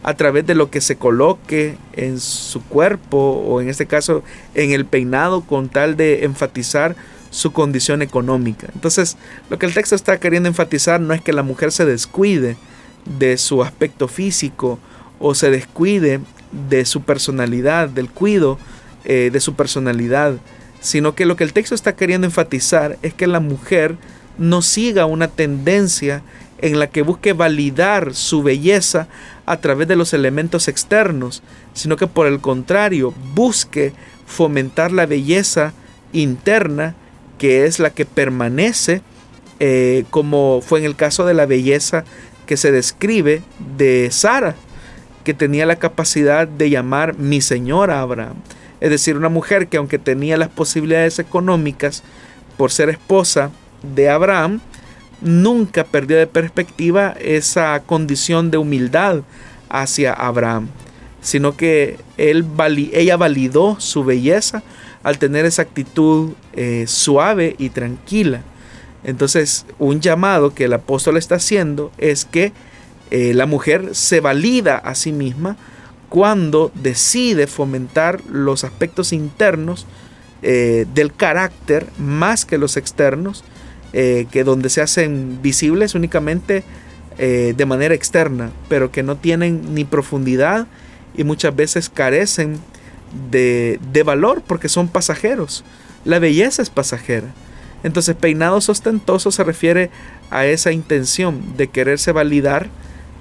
a 0.03 0.15
través 0.15 0.47
de 0.47 0.55
lo 0.55 0.71
que 0.71 0.81
se 0.81 0.97
coloque 0.97 1.77
en 1.93 2.19
su 2.19 2.63
cuerpo 2.65 3.19
o 3.19 3.61
en 3.61 3.69
este 3.69 3.87
caso 3.87 4.25
en 4.55 4.73
el 4.73 4.85
peinado 4.85 5.43
con 5.43 5.69
tal 5.69 5.97
de 5.97 6.25
enfatizar 6.25 6.97
su 7.31 7.53
condición 7.53 8.03
económica. 8.03 8.69
Entonces, 8.75 9.17
lo 9.49 9.59
que 9.59 9.67
el 9.67 9.75
texto 9.75 9.95
está 9.95 10.19
queriendo 10.19 10.49
enfatizar 10.49 11.01
no 11.01 11.15
es 11.15 11.23
que 11.23 11.33
la 11.33 11.43
mujer 11.43 11.73
se 11.73 11.87
descuide 11.87 12.57
de 13.05 13.37
su 13.39 13.63
aspecto 13.63 14.09
físico 14.09 14.79
o 15.19 15.35
se 15.35 15.51
descuide 15.51 16.21
de 16.69 16.85
su 16.85 17.03
personalidad, 17.03 17.89
del 17.89 18.11
cuido 18.11 18.59
eh, 19.05 19.31
de 19.33 19.41
su 19.41 19.55
personalidad, 19.55 20.37
sino 20.81 21.15
que 21.15 21.27
lo 21.27 21.37
que 21.37 21.45
el 21.45 21.53
texto 21.53 21.75
está 21.75 21.97
queriendo 21.97 22.27
enfatizar 22.27 22.99
es 23.03 23.15
que 23.15 23.27
la 23.27 23.41
mujer 23.41 23.97
no 24.39 24.63
siga 24.63 25.07
una 25.07 25.29
tendencia 25.29 26.23
en 26.59 26.79
la 26.79 26.89
que 26.89 27.03
busque 27.03 27.33
validar 27.33 28.15
su 28.15 28.43
belleza 28.43 29.09
a 29.47 29.57
través 29.59 29.89
de 29.89 29.97
los 29.97 30.13
elementos 30.13 30.69
externos, 30.69 31.43
sino 31.75 31.97
que 31.97 32.07
por 32.07 32.27
el 32.27 32.41
contrario 32.41 33.13
busque 33.35 33.93
fomentar 34.27 34.93
la 34.93 35.07
belleza 35.07 35.73
interna, 36.13 36.95
que 37.39 37.67
es 37.67 37.79
la 37.79 37.91
que 37.91 38.05
permanece, 38.05 39.03
eh, 39.59 40.05
como 40.11 40.61
fue 40.65 40.79
en 40.81 40.85
el 40.85 40.97
caso 40.97 41.27
de 41.27 41.35
la 41.35 41.47
belleza 41.47 42.05
que 42.53 42.59
se 42.59 42.71
describe 42.71 43.41
de 43.79 44.11
Sara, 44.11 44.55
que 45.25 45.33
tenía 45.33 45.65
la 45.65 45.77
capacidad 45.77 46.47
de 46.47 46.69
llamar 46.69 47.17
mi 47.17 47.41
señora 47.41 48.03
Abraham. 48.03 48.35
Es 48.79 48.91
decir, 48.91 49.17
una 49.17 49.31
mujer 49.31 49.69
que 49.69 49.79
aunque 49.79 49.99
tenía 49.99 50.37
las 50.37 50.51
posibilidades 50.51 51.19
económicas 51.19 52.03
por 52.59 52.71
ser 52.71 52.91
esposa 52.91 53.51
de 53.95 54.11
Abraham, 54.11 54.61
nunca 55.23 55.85
perdió 55.85 56.19
de 56.19 56.27
perspectiva 56.27 57.15
esa 57.23 57.81
condición 57.87 58.51
de 58.51 58.59
humildad 58.59 59.23
hacia 59.71 60.13
Abraham, 60.13 60.69
sino 61.23 61.57
que 61.57 61.97
él, 62.19 62.45
ella 62.93 63.17
validó 63.17 63.81
su 63.81 64.05
belleza 64.05 64.63
al 65.03 65.17
tener 65.17 65.47
esa 65.47 65.63
actitud 65.63 66.33
eh, 66.53 66.85
suave 66.87 67.57
y 67.57 67.71
tranquila. 67.71 68.43
Entonces, 69.05 69.67
un 69.79 70.01
llamado 70.01 70.55
que 70.55 70.65
el 70.65 70.73
apóstol 70.73 71.17
está 71.17 71.37
haciendo 71.37 71.91
es 71.99 72.25
que 72.25 72.53
eh, 73.11 73.35
la 73.35 73.47
mujer 73.47 73.91
se 73.93 74.21
valida 74.21 74.77
a 74.77 74.95
sí 74.95 75.13
misma 75.13 75.57
cuando 76.09 76.71
decide 76.75 77.47
fomentar 77.47 78.21
los 78.31 78.65
aspectos 78.65 79.13
internos 79.13 79.87
eh, 80.43 80.87
del 80.95 81.13
carácter 81.13 81.87
más 81.99 82.45
que 82.45 82.59
los 82.59 82.77
externos 82.77 83.45
eh, 83.93 84.27
que 84.31 84.45
donde 84.45 84.71
se 84.71 84.81
hacen 84.81 85.41
visibles 85.43 85.95
únicamente 85.95 86.65
de 87.19 87.67
manera 87.67 87.95
externa, 87.95 88.51
pero 88.71 88.91
que 88.91 89.03
no 89.05 89.17
tienen 89.17 89.75
ni 89.75 89.85
profundidad 89.85 90.67
y 91.15 91.23
muchas 91.23 91.55
veces 91.55 91.91
carecen 91.91 92.59
de, 93.31 93.79
de 93.93 94.03
valor 94.03 94.43
porque 94.45 94.71
son 94.71 94.89
pasajeros. 94.89 95.63
La 96.05 96.19
belleza 96.19 96.63
es 96.63 96.71
pasajera. 96.71 97.29
Entonces 97.83 98.15
peinado 98.15 98.57
ostentoso 98.57 99.31
se 99.31 99.45
refiere 99.45 99.91
a 100.31 100.47
esa 100.47 100.73
intención 100.73 101.57
de 101.57 101.69
quererse 101.69 102.13
validar 102.13 102.69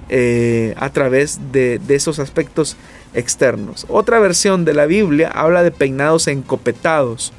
eh, 0.08 0.74
a 0.76 0.90
través 0.90 1.40
de, 1.52 1.78
de, 1.78 1.94
esos 1.94 2.18
aspectos 2.18 2.76
externos. 3.14 3.86
Otra 3.88 4.18
versión 4.18 4.64
de 4.64 4.74
la 4.74 4.86
Biblia 4.86 5.30
habla 5.34 5.62
de 5.62 5.70
peinados 5.70 6.28
encopetados. 6.28 7.32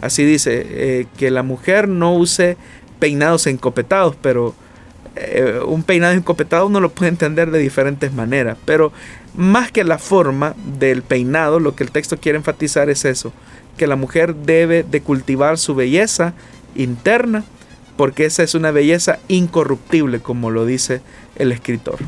Así 0.00 0.24
dice, 0.24 0.66
eh, 0.68 1.06
que 1.16 1.30
la 1.30 1.42
mujer 1.42 1.88
no 1.88 2.14
use 2.14 2.56
peinados 2.98 3.46
encopetados, 3.46 4.16
pero 4.16 4.54
eh, 5.16 5.60
un 5.66 5.82
peinado 5.82 6.14
encopetado 6.14 6.66
uno 6.66 6.80
lo 6.80 6.90
puede 6.90 7.10
entender 7.10 7.50
de 7.50 7.58
diferentes 7.58 8.12
maneras. 8.12 8.56
Pero 8.64 8.92
más 9.34 9.70
que 9.72 9.84
la 9.84 9.98
forma 9.98 10.54
del 10.78 11.02
peinado, 11.02 11.60
lo 11.60 11.74
que 11.74 11.84
el 11.84 11.90
texto 11.90 12.18
quiere 12.18 12.38
enfatizar 12.38 12.90
es 12.90 13.04
eso, 13.04 13.32
que 13.76 13.86
la 13.86 13.96
mujer 13.96 14.34
debe 14.34 14.82
de 14.82 15.00
cultivar 15.00 15.58
su 15.58 15.74
belleza 15.74 16.34
interna, 16.74 17.44
porque 17.96 18.24
esa 18.24 18.42
es 18.42 18.54
una 18.54 18.70
belleza 18.70 19.18
incorruptible, 19.28 20.20
como 20.20 20.50
lo 20.50 20.64
dice 20.64 21.02
el 21.36 21.52
escritor. 21.52 21.98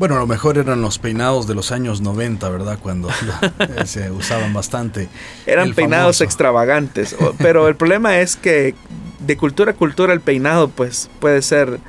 Bueno, 0.00 0.16
a 0.16 0.18
lo 0.20 0.26
mejor 0.26 0.56
eran 0.56 0.80
los 0.80 0.98
peinados 0.98 1.46
de 1.46 1.54
los 1.54 1.72
años 1.72 2.00
90, 2.00 2.48
¿verdad? 2.48 2.78
Cuando 2.82 3.10
eh, 3.58 3.84
se 3.84 4.10
usaban 4.10 4.54
bastante. 4.54 5.08
Eran 5.44 5.74
peinados 5.74 6.22
extravagantes, 6.22 7.14
pero 7.38 7.68
el 7.68 7.76
problema 7.76 8.18
es 8.18 8.34
que 8.36 8.74
de 9.18 9.36
cultura 9.36 9.72
a 9.72 9.74
cultura 9.74 10.14
el 10.14 10.20
peinado 10.20 10.68
pues 10.68 11.10
puede 11.20 11.42
ser 11.42 11.80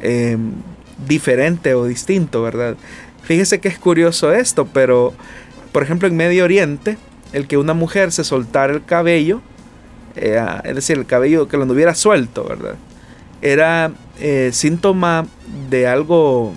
em, 0.00 0.52
diferente 1.06 1.72
o 1.72 1.86
distinto, 1.86 2.42
¿verdad? 2.42 2.76
Fíjese 3.22 3.60
que 3.60 3.68
es 3.68 3.78
curioso 3.78 4.34
esto, 4.34 4.66
pero 4.66 5.14
por 5.72 5.82
ejemplo 5.82 6.06
en 6.06 6.16
Medio 6.16 6.44
Oriente, 6.44 6.98
el 7.32 7.46
que 7.46 7.56
una 7.56 7.72
mujer 7.72 8.12
se 8.12 8.24
soltara 8.24 8.74
el 8.74 8.84
cabello, 8.84 9.40
eh, 10.16 10.44
es 10.64 10.74
decir, 10.74 10.98
el 10.98 11.06
cabello 11.06 11.48
que 11.48 11.56
lo 11.56 11.64
anduviera 11.64 11.94
suelto, 11.94 12.44
¿verdad? 12.44 12.76
Era 13.42 13.92
eh, 14.20 14.50
síntoma 14.52 15.26
de 15.68 15.86
algo 15.86 16.52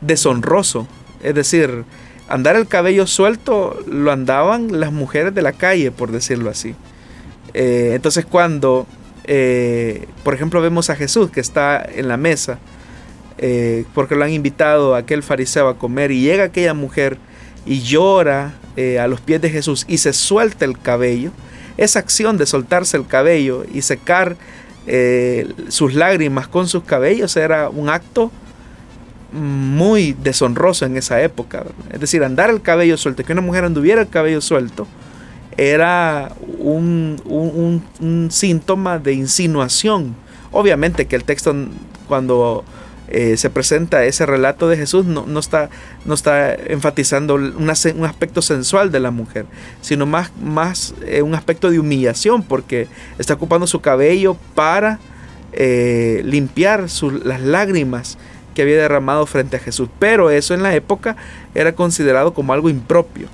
deshonroso. 0.00 0.86
Es 1.22 1.34
decir, 1.34 1.84
andar 2.28 2.56
el 2.56 2.66
cabello 2.66 3.06
suelto 3.06 3.82
lo 3.86 4.12
andaban 4.12 4.80
las 4.80 4.92
mujeres 4.92 5.34
de 5.34 5.42
la 5.42 5.52
calle, 5.52 5.90
por 5.90 6.12
decirlo 6.12 6.50
así. 6.50 6.74
Eh, 7.54 7.92
entonces 7.94 8.26
cuando, 8.26 8.86
por 10.22 10.34
ejemplo, 10.34 10.60
vemos 10.60 10.90
a 10.90 10.96
Jesús 10.96 11.30
que 11.30 11.40
está 11.40 11.84
en 11.84 12.08
la 12.08 12.16
mesa, 12.16 12.58
porque 13.94 14.14
lo 14.14 14.24
han 14.24 14.32
invitado 14.32 14.94
a 14.94 14.98
aquel 14.98 15.22
fariseo 15.22 15.68
a 15.68 15.78
comer, 15.78 16.10
y 16.10 16.20
llega 16.20 16.44
aquella 16.44 16.74
mujer 16.74 17.18
y 17.64 17.80
llora 17.80 18.54
a 19.00 19.06
los 19.08 19.20
pies 19.20 19.40
de 19.40 19.50
Jesús 19.50 19.84
y 19.88 19.98
se 19.98 20.12
suelta 20.12 20.64
el 20.64 20.78
cabello, 20.78 21.32
esa 21.76 21.98
acción 21.98 22.38
de 22.38 22.46
soltarse 22.46 22.96
el 22.96 23.06
cabello 23.06 23.64
y 23.72 23.82
secar 23.82 24.36
sus 25.68 25.94
lágrimas 25.94 26.46
con 26.46 26.68
sus 26.68 26.84
cabellos 26.84 27.36
era 27.36 27.68
un 27.68 27.88
acto 27.88 28.30
muy 29.32 30.12
deshonroso 30.12 30.86
en 30.86 30.96
esa 30.96 31.20
época. 31.22 31.64
Es 31.92 32.00
decir, 32.00 32.24
andar 32.24 32.50
el 32.50 32.62
cabello 32.62 32.96
suelto, 32.96 33.24
que 33.24 33.32
una 33.32 33.42
mujer 33.42 33.64
anduviera 33.64 34.00
el 34.00 34.08
cabello 34.08 34.40
suelto, 34.40 34.86
era 35.56 36.32
un, 36.58 37.82
síntoma 38.30 38.98
de 38.98 39.14
insinuación. 39.14 40.14
Obviamente 40.52 41.06
que 41.06 41.16
el 41.16 41.24
texto 41.24 41.54
cuando 42.08 42.64
eh, 43.08 43.36
se 43.36 43.50
presenta 43.50 44.04
ese 44.04 44.26
relato 44.26 44.68
de 44.68 44.76
Jesús 44.76 45.06
no, 45.06 45.26
no, 45.26 45.38
está, 45.38 45.70
no 46.04 46.14
está, 46.14 46.54
enfatizando 46.54 47.36
un 47.36 47.70
aspecto 47.70 48.42
sensual 48.42 48.90
de 48.90 48.98
la 48.98 49.12
mujer, 49.12 49.46
sino 49.80 50.06
más, 50.06 50.32
más 50.42 50.94
eh, 51.06 51.22
un 51.22 51.34
aspecto 51.34 51.70
de 51.70 51.78
humillación, 51.78 52.42
porque 52.42 52.88
está 53.18 53.34
ocupando 53.34 53.66
su 53.66 53.80
cabello 53.80 54.36
para 54.54 54.98
eh, 55.52 56.22
limpiar 56.24 56.86
las 57.24 57.40
lágrimas 57.40 58.18
que 58.54 58.62
había 58.62 58.76
derramado 58.76 59.24
frente 59.26 59.56
a 59.56 59.60
Jesús. 59.60 59.88
Pero 60.00 60.30
eso 60.30 60.54
en 60.54 60.62
la 60.62 60.74
época 60.74 61.16
era 61.54 61.74
considerado 61.74 62.34
como 62.34 62.52
algo 62.52 62.68
impropio. 62.68 63.28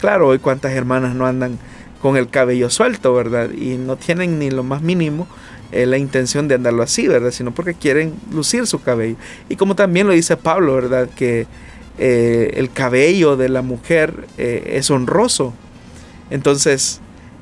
Claro, 0.00 0.28
hoy 0.28 0.38
cuántas 0.38 0.72
hermanas 0.72 1.14
no 1.14 1.26
andan 1.26 1.58
con 2.00 2.16
el 2.16 2.28
cabello 2.28 2.70
suelto, 2.70 3.12
¿verdad? 3.12 3.50
Y 3.50 3.76
no 3.76 3.96
tienen 3.96 4.38
ni 4.38 4.50
lo 4.50 4.62
más 4.62 4.80
mínimo 4.80 5.26
eh, 5.70 5.84
la 5.84 5.98
intención 5.98 6.48
de 6.48 6.54
andarlo 6.54 6.82
así, 6.82 7.08
¿verdad? 7.08 7.30
Sino 7.30 7.52
porque 7.52 7.74
quieren 7.74 8.14
lucir 8.32 8.66
su 8.66 8.80
cabello. 8.80 9.16
Y 9.50 9.56
como 9.56 9.74
también 9.74 10.06
lo 10.06 10.14
dice 10.14 10.36
Pablo, 10.38 10.74
¿verdad? 10.74 11.10
Que 11.14 11.46
eh, 11.98 12.52
el 12.54 12.70
cabello 12.72 13.36
de 13.36 13.50
la 13.50 13.60
mujer 13.60 14.26
eh, 14.38 14.76
es 14.76 14.90
honroso. 14.90 15.52
Entonces, 16.30 17.00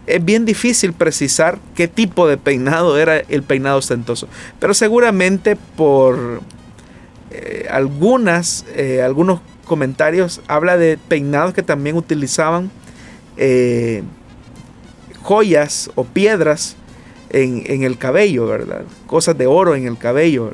es 0.09 0.25
bien 0.25 0.45
difícil 0.45 0.93
precisar 0.93 1.61
qué 1.77 1.87
tipo 1.87 2.27
de 2.27 2.37
peinado 2.37 2.99
era 2.99 3.19
el 3.19 3.45
peinado 3.45 3.79
ostentoso. 3.79 4.29
Pero 4.59 4.75
seguramente 4.75 5.57
por, 5.77 6.41
algunas, 7.71 8.65
algunos 9.05 9.41
comentarios 9.67 10.41
habla 10.49 10.77
de 10.77 10.97
peinados 10.97 11.55
que 11.55 11.63
también 11.63 11.97
utilizaban 11.97 12.71
joyas 15.23 15.91
o 15.97 16.05
piedras 16.05 16.77
en, 17.37 17.83
el 17.83 17.99
cabello, 17.99 18.47
¿verdad? 18.47 18.85
Cosas 19.07 19.37
de 19.37 19.47
oro 19.47 19.75
en 19.75 19.87
el 19.87 19.99
cabello, 19.99 20.53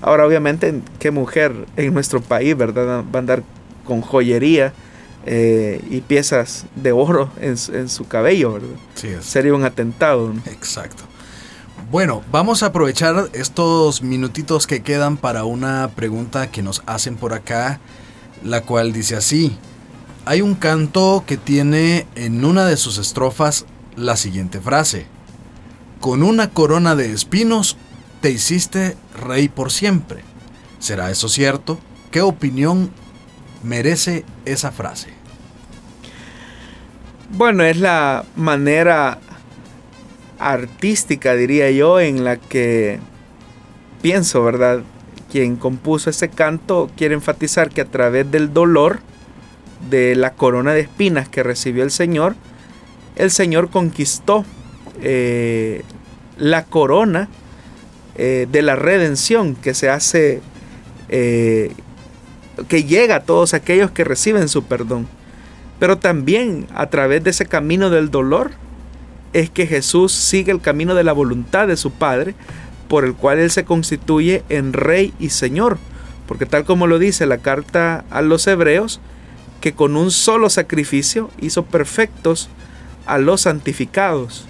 Ahora, 0.00 0.24
obviamente, 0.24 0.80
¿qué 1.00 1.10
mujer 1.10 1.66
en 1.76 1.92
nuestro 1.92 2.20
país, 2.20 2.56
¿verdad? 2.56 3.02
Va 3.12 3.14
a 3.14 3.18
andar 3.18 3.42
con 3.84 4.00
joyería 4.00 4.72
y 5.26 6.00
piezas 6.02 6.66
de 6.76 6.92
oro 6.92 7.30
en, 7.40 7.58
su 7.58 8.06
cabello, 8.06 8.52
¿verdad? 8.52 9.20
Sería 9.20 9.54
un 9.54 9.64
atentado. 9.64 10.32
Exacto. 10.46 11.02
Bueno, 11.90 12.22
vamos 12.30 12.62
a 12.62 12.66
aprovechar 12.66 13.28
estos 13.32 14.02
minutitos 14.02 14.68
que 14.68 14.82
quedan 14.82 15.16
para 15.16 15.44
una 15.44 15.90
pregunta 15.96 16.48
que 16.48 16.62
nos 16.62 16.82
hacen 16.86 17.16
por 17.16 17.32
acá, 17.32 17.80
la 18.44 18.60
cual 18.60 18.92
dice 18.92 19.16
así. 19.16 19.56
Hay 20.26 20.42
un 20.42 20.54
canto 20.54 21.24
que 21.26 21.36
tiene 21.36 22.06
en 22.14 22.44
una 22.44 22.66
de 22.66 22.76
sus 22.76 22.98
estrofas 22.98 23.66
la 23.96 24.16
siguiente 24.16 24.60
frase. 24.60 25.17
Con 26.00 26.22
una 26.22 26.50
corona 26.50 26.94
de 26.94 27.12
espinos 27.12 27.76
te 28.20 28.30
hiciste 28.30 28.96
rey 29.20 29.48
por 29.48 29.72
siempre. 29.72 30.22
¿Será 30.78 31.10
eso 31.10 31.28
cierto? 31.28 31.78
¿Qué 32.10 32.20
opinión 32.20 32.90
merece 33.62 34.24
esa 34.44 34.70
frase? 34.70 35.08
Bueno, 37.30 37.64
es 37.64 37.78
la 37.78 38.24
manera 38.36 39.18
artística, 40.38 41.34
diría 41.34 41.70
yo, 41.70 42.00
en 42.00 42.24
la 42.24 42.36
que 42.36 43.00
pienso, 44.00 44.42
¿verdad? 44.44 44.82
Quien 45.30 45.56
compuso 45.56 46.10
ese 46.10 46.28
canto 46.28 46.90
quiere 46.96 47.14
enfatizar 47.14 47.70
que 47.70 47.82
a 47.82 47.86
través 47.86 48.30
del 48.30 48.54
dolor 48.54 49.00
de 49.90 50.14
la 50.14 50.34
corona 50.34 50.72
de 50.72 50.80
espinas 50.80 51.28
que 51.28 51.42
recibió 51.42 51.82
el 51.82 51.90
Señor, 51.90 52.36
el 53.16 53.30
Señor 53.30 53.68
conquistó 53.70 54.44
eh, 55.02 55.82
la 56.38 56.64
corona 56.64 57.28
eh, 58.16 58.48
de 58.50 58.62
la 58.62 58.76
redención 58.76 59.54
que 59.54 59.74
se 59.74 59.88
hace, 59.88 60.40
eh, 61.08 61.72
que 62.68 62.84
llega 62.84 63.16
a 63.16 63.22
todos 63.22 63.54
aquellos 63.54 63.90
que 63.90 64.04
reciben 64.04 64.48
su 64.48 64.64
perdón. 64.64 65.06
Pero 65.78 65.98
también 65.98 66.66
a 66.74 66.86
través 66.86 67.22
de 67.22 67.30
ese 67.30 67.46
camino 67.46 67.90
del 67.90 68.10
dolor 68.10 68.50
es 69.32 69.50
que 69.50 69.66
Jesús 69.66 70.12
sigue 70.12 70.50
el 70.50 70.60
camino 70.60 70.94
de 70.94 71.04
la 71.04 71.12
voluntad 71.12 71.68
de 71.68 71.76
su 71.76 71.92
Padre, 71.92 72.34
por 72.88 73.04
el 73.04 73.14
cual 73.14 73.38
Él 73.38 73.50
se 73.50 73.64
constituye 73.64 74.42
en 74.48 74.72
Rey 74.72 75.14
y 75.20 75.30
Señor. 75.30 75.78
Porque 76.26 76.46
tal 76.46 76.64
como 76.64 76.86
lo 76.86 76.98
dice 76.98 77.26
la 77.26 77.38
carta 77.38 78.04
a 78.10 78.22
los 78.22 78.46
hebreos, 78.46 79.00
que 79.60 79.74
con 79.74 79.96
un 79.96 80.10
solo 80.10 80.50
sacrificio 80.50 81.30
hizo 81.40 81.64
perfectos 81.64 82.48
a 83.06 83.18
los 83.18 83.42
santificados. 83.42 84.46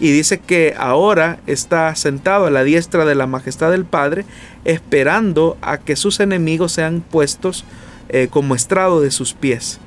Y 0.00 0.10
dice 0.10 0.38
que 0.38 0.74
ahora 0.76 1.38
está 1.46 1.94
sentado 1.94 2.46
a 2.46 2.50
la 2.50 2.64
diestra 2.64 3.04
de 3.04 3.14
la 3.14 3.26
majestad 3.26 3.70
del 3.70 3.84
Padre, 3.84 4.24
esperando 4.64 5.56
a 5.62 5.78
que 5.78 5.96
sus 5.96 6.20
enemigos 6.20 6.72
sean 6.72 7.00
puestos 7.00 7.64
eh, 8.08 8.28
como 8.30 8.54
estrado 8.54 9.00
de 9.00 9.10
sus 9.10 9.34
pies. 9.34 9.78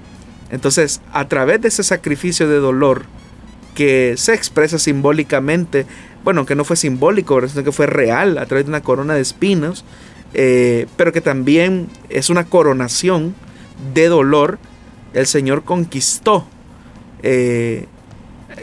Entonces, 0.50 1.02
a 1.12 1.28
través 1.28 1.62
de 1.62 1.68
ese 1.68 1.84
sacrificio 1.84 2.48
de 2.48 2.58
dolor 2.58 3.04
que 3.76 4.16
se 4.18 4.34
expresa 4.34 4.80
simbólicamente, 4.80 5.86
bueno, 6.24 6.46
que 6.46 6.56
no 6.56 6.64
fue 6.64 6.78
simbólico, 6.78 7.48
sino 7.48 7.64
que 7.64 7.72
fue 7.72 7.86
real, 7.86 8.38
a 8.38 8.46
través 8.46 8.66
de 8.66 8.70
una 8.70 8.82
corona 8.82 9.14
de 9.14 9.22
espinos, 9.22 9.86
eh, 10.34 10.88
pero 10.96 11.12
que 11.12 11.22
también 11.22 11.88
es 12.10 12.30
una 12.30 12.46
coronación 12.46 13.36
de 13.94 14.08
dolor, 14.08 14.58
el 15.14 15.28
Señor 15.28 15.64
conquistó 15.64 16.48
eh, 17.24 17.88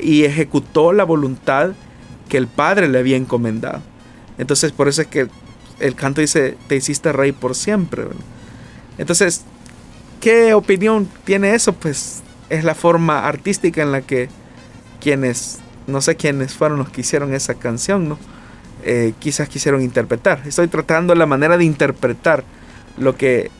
y 0.02 0.24
ejecutó 0.24 0.92
la 0.92 1.04
voluntad 1.04 1.72
que 2.28 2.36
el 2.36 2.46
Padre 2.46 2.88
le 2.88 2.98
había 2.98 3.16
encomendado. 3.16 3.80
Entonces, 4.38 4.72
por 4.72 4.88
eso 4.88 5.02
es 5.02 5.08
que 5.08 5.28
el 5.80 5.94
canto 5.94 6.20
dice, 6.20 6.56
te 6.68 6.76
hiciste 6.76 7.12
rey 7.12 7.32
por 7.32 7.54
siempre. 7.54 8.04
Entonces, 8.98 9.42
¿qué 10.20 10.54
opinión 10.54 11.08
tiene 11.24 11.54
eso? 11.54 11.72
Pues 11.72 12.22
es 12.48 12.64
la 12.64 12.74
forma 12.74 13.26
artística 13.26 13.82
en 13.82 13.92
la 13.92 14.02
que 14.02 14.28
quienes, 15.00 15.58
no 15.86 16.00
sé 16.00 16.16
quiénes 16.16 16.54
fueron 16.54 16.78
los 16.78 16.88
que 16.90 17.02
hicieron 17.02 17.34
esa 17.34 17.54
canción, 17.54 18.08
¿no? 18.08 18.18
Eh, 18.84 19.14
quizás 19.18 19.48
quisieron 19.48 19.82
interpretar. 19.82 20.42
Estoy 20.44 20.68
tratando 20.68 21.14
la 21.14 21.26
manera 21.26 21.56
de 21.56 21.64
interpretar 21.64 22.44
lo 22.98 23.16
que 23.16 23.50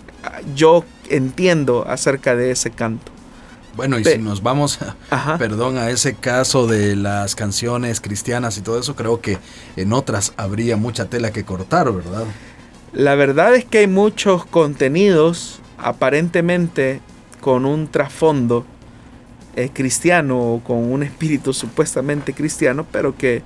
yo 0.55 0.85
entiendo 1.09 1.87
acerca 1.89 2.37
de 2.37 2.51
ese 2.51 2.71
canto. 2.71 3.14
Bueno, 3.77 3.99
y 3.99 4.05
si 4.05 4.19
nos 4.19 4.43
vamos, 4.43 4.79
perdón, 5.39 5.79
a 5.79 5.91
ese 5.91 6.15
caso 6.15 6.67
de 6.67 6.97
las 6.97 7.35
canciones 7.35 8.01
cristianas 8.01 8.57
y 8.59 8.61
todo 8.61 8.79
eso, 8.79 8.95
creo 8.95 9.21
que 9.21 9.39
en 9.77 9.93
otras 9.93 10.33
habría 10.37 10.77
mucha 10.77 11.07
tela 11.07 11.33
que 11.33 11.45
cortar, 11.45 11.93
¿verdad? 11.93 12.25
La 12.93 13.17
verdad 13.17 13.55
es 13.55 13.65
que 13.65 13.79
hay 13.79 13.87
muchos 13.89 14.47
contenidos 14.47 15.61
aparentemente 15.79 17.01
con 17.41 17.67
un 17.67 17.89
trasfondo 17.89 18.65
eh, 19.57 19.71
cristiano 19.73 20.39
o 20.39 20.61
con 20.61 20.79
un 20.79 21.03
espíritu 21.03 21.53
supuestamente 21.53 22.33
cristiano, 22.33 22.87
pero 22.91 23.17
que 23.17 23.43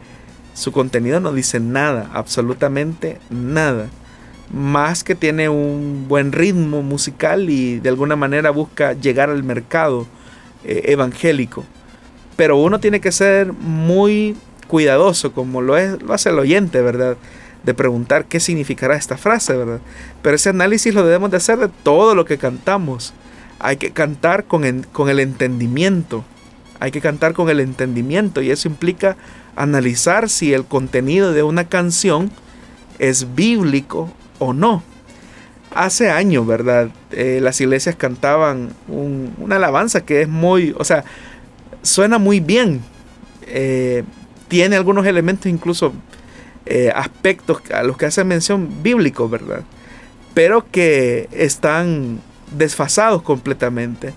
su 0.54 0.72
contenido 0.72 1.20
no 1.20 1.32
dice 1.32 1.60
nada, 1.60 2.10
absolutamente 2.12 3.18
nada. 3.30 3.88
Más 4.52 5.04
que 5.04 5.14
tiene 5.14 5.48
un 5.48 6.06
buen 6.08 6.32
ritmo 6.32 6.82
musical 6.82 7.48
y 7.48 7.78
de 7.80 7.88
alguna 7.88 8.16
manera 8.16 8.50
busca 8.50 8.92
llegar 8.92 9.30
al 9.30 9.44
mercado 9.44 10.06
eh, 10.68 10.92
evangélico. 10.92 11.64
Pero 12.36 12.58
uno 12.58 12.78
tiene 12.78 13.00
que 13.00 13.10
ser 13.10 13.54
muy 13.54 14.36
cuidadoso, 14.66 15.32
como 15.32 15.62
lo, 15.62 15.78
es, 15.78 15.96
hace 16.10 16.28
el 16.28 16.38
oyente, 16.38 16.82
¿verdad? 16.82 17.16
De 17.64 17.72
preguntar 17.72 18.26
qué 18.26 18.38
significará 18.38 18.94
esta 18.94 19.16
frase, 19.16 19.56
¿verdad? 19.56 19.80
Pero 20.20 20.36
ese 20.36 20.50
análisis 20.50 20.92
lo 20.92 21.06
debemos 21.06 21.30
de 21.30 21.38
hacer 21.38 21.58
de 21.58 21.68
todo 21.68 22.14
lo 22.14 22.26
que 22.26 22.36
cantamos. 22.36 23.14
Hay 23.58 23.78
que 23.78 23.92
cantar 23.92 24.44
con, 24.44 24.86
con 24.92 25.08
el 25.08 25.20
entendimiento. 25.20 26.22
Hay 26.80 26.90
que 26.90 27.00
cantar 27.00 27.32
con 27.32 27.48
el 27.48 27.60
entendimiento 27.60 28.42
y 28.42 28.50
eso 28.50 28.68
implica 28.68 29.16
analizar 29.56 30.28
si 30.28 30.52
el 30.52 30.66
contenido 30.66 31.32
de 31.32 31.44
una 31.44 31.64
canción 31.64 32.30
es 32.98 33.34
bíblico 33.34 34.12
o 34.38 34.52
no. 34.52 34.82
Hace 35.74 36.10
años, 36.10 36.46
¿verdad? 36.46 36.88
Eh, 37.12 37.40
las 37.42 37.60
iglesias 37.60 37.94
cantaban 37.96 38.70
una 38.88 39.56
alabanza 39.56 40.04
que 40.04 40.22
es 40.22 40.28
muy, 40.28 40.74
o 40.78 40.84
sea, 40.84 41.04
suena 41.82 42.18
muy 42.18 42.40
bien. 42.40 42.80
Eh, 43.46 44.04
tiene 44.48 44.76
algunos 44.76 45.06
elementos, 45.06 45.46
incluso 45.46 45.92
eh, 46.66 46.90
aspectos 46.94 47.62
a 47.72 47.82
los 47.82 47.96
que 47.96 48.06
hace 48.06 48.24
mención 48.24 48.82
bíblicos, 48.82 49.30
¿verdad? 49.30 49.62
Pero 50.34 50.66
que 50.70 51.28
están 51.32 52.20
desfasados 52.56 53.22
completamente. 53.22 54.14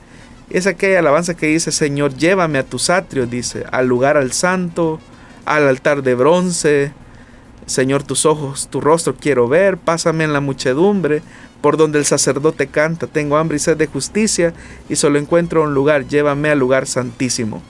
Es 0.50 0.68
aquella 0.68 1.00
alabanza 1.00 1.36
que 1.36 1.48
dice, 1.48 1.72
Señor, 1.72 2.16
llévame 2.16 2.60
a 2.60 2.64
tus 2.64 2.90
atrios, 2.90 3.30
dice, 3.30 3.66
al 3.72 3.88
lugar 3.88 4.18
al 4.18 4.32
santo, 4.32 5.00
al 5.46 5.68
altar 5.68 6.04
de 6.04 6.16
bronce, 6.16 6.92
Señor, 7.72 8.04
tus 8.04 8.26
ojos, 8.26 8.68
tu 8.70 8.82
rostro 8.82 9.16
quiero 9.16 9.48
ver, 9.48 9.78
pásame 9.78 10.26
en 10.26 10.34
la 10.34 10.42
muchedumbre, 10.42 11.24
por 11.62 11.78
donde 11.78 12.00
el 12.00 12.06
sacerdote 12.06 12.68
canta, 12.68 13.08
tengo 13.08 13.38
hambre 13.38 13.56
y 13.56 13.60
sed 13.60 13.78
de 13.78 13.88
justicia 13.88 14.54
y 14.90 14.98
solo 14.98 15.18
encuentro 15.18 15.64
un 15.64 15.74
lugar, 15.74 16.06
llévame 16.06 16.50
al 16.50 16.60
lugar 16.60 16.86
santísimo. 16.86 17.62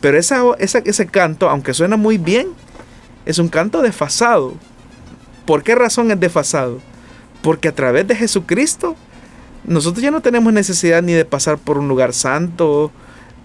Pero 0.00 0.18
esa, 0.18 0.42
ese 0.58 1.06
canto, 1.06 1.50
aunque 1.50 1.74
suena 1.74 1.96
muy 1.96 2.16
bien, 2.16 2.48
es 3.26 3.38
un 3.38 3.48
canto 3.48 3.82
desfasado. 3.82 4.54
¿Por 5.46 5.64
qué 5.64 5.74
razón 5.74 6.12
es 6.12 6.20
desfasado? 6.20 6.78
Porque 7.42 7.68
a 7.68 7.74
través 7.74 8.06
de 8.06 8.14
Jesucristo, 8.14 8.94
nosotros 9.64 10.00
ya 10.02 10.12
no 10.12 10.20
tenemos 10.20 10.52
necesidad 10.52 11.02
ni 11.02 11.12
de 11.12 11.24
pasar 11.24 11.58
por 11.58 11.76
un 11.76 11.88
lugar 11.88 12.12
santo, 12.12 12.92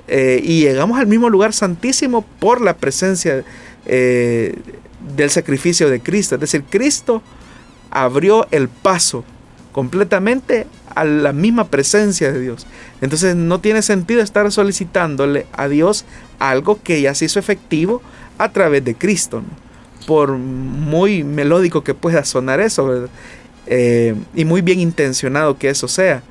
eh, 0.07 0.39
y 0.43 0.61
llegamos 0.61 0.99
al 0.99 1.07
mismo 1.07 1.31
lugar 1.31 1.51
santísimo 1.51 2.21
por 2.39 2.61
la 2.61 2.77
presencia 2.77 3.43
eh, 3.87 4.55
del 5.15 5.29
sacrificio 5.29 5.89
de 5.89 6.01
Cristo. 6.01 6.35
Es 6.35 6.41
decir, 6.41 6.63
Cristo 6.69 7.21
abrió 7.91 8.47
el 8.51 8.67
paso 8.67 9.23
completamente 9.71 10.67
a 10.95 11.03
la 11.03 11.33
misma 11.33 11.67
presencia 11.67 12.31
de 12.31 12.39
Dios. 12.39 12.65
Entonces 13.01 13.35
no 13.35 13.59
tiene 13.59 13.81
sentido 13.81 14.21
estar 14.21 14.49
solicitándole 14.51 15.45
a 15.51 15.67
Dios 15.67 16.05
algo 16.39 16.81
que 16.81 17.01
ya 17.01 17.13
se 17.13 17.25
hizo 17.25 17.39
efectivo 17.39 18.01
a 18.37 18.51
través 18.51 18.83
de 18.85 18.95
Cristo. 18.95 19.43
Por 20.07 20.37
muy 20.37 21.23
melódico 21.23 21.83
que 21.83 21.93
pueda 21.93 22.23
sonar 22.23 22.59
eso, 22.61 23.09
eh, 23.67 24.15
y 24.33 24.45
muy 24.45 24.61
bien 24.61 24.79
intencionado 24.79 25.57
que 25.57 25.69
eso 25.69 25.87
sea. 25.87 26.23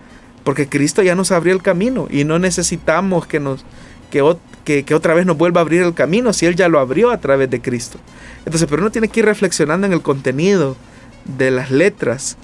Porque 0.44 0.68
Cristo 0.68 1.02
ya 1.02 1.14
nos 1.14 1.32
abrió 1.32 1.54
el 1.54 1.62
camino 1.62 2.06
y 2.10 2.24
no 2.24 2.38
necesitamos 2.38 3.26
que 3.26 3.40
nos 3.40 3.64
que, 4.10 4.22
que, 4.64 4.84
otra 4.94 5.14
vez 5.14 5.26
nos 5.26 5.36
vuelva 5.36 5.60
a 5.60 5.62
abrir 5.62 5.82
el 5.82 5.94
camino 5.94 6.32
si 6.32 6.46
Él 6.46 6.56
ya 6.56 6.68
lo 6.68 6.80
abrió 6.80 7.10
a 7.10 7.20
través 7.20 7.50
de 7.50 7.60
Cristo. 7.60 7.98
Entonces, 8.44 8.66
pero 8.68 8.82
uno 8.82 8.90
tiene 8.90 9.08
que 9.08 9.20
ir 9.20 9.26
reflexionando 9.26 9.86
en 9.86 9.92
el 9.92 10.02
contenido 10.02 10.76
de 11.24 11.50
las 11.50 11.70
letras 11.70 12.36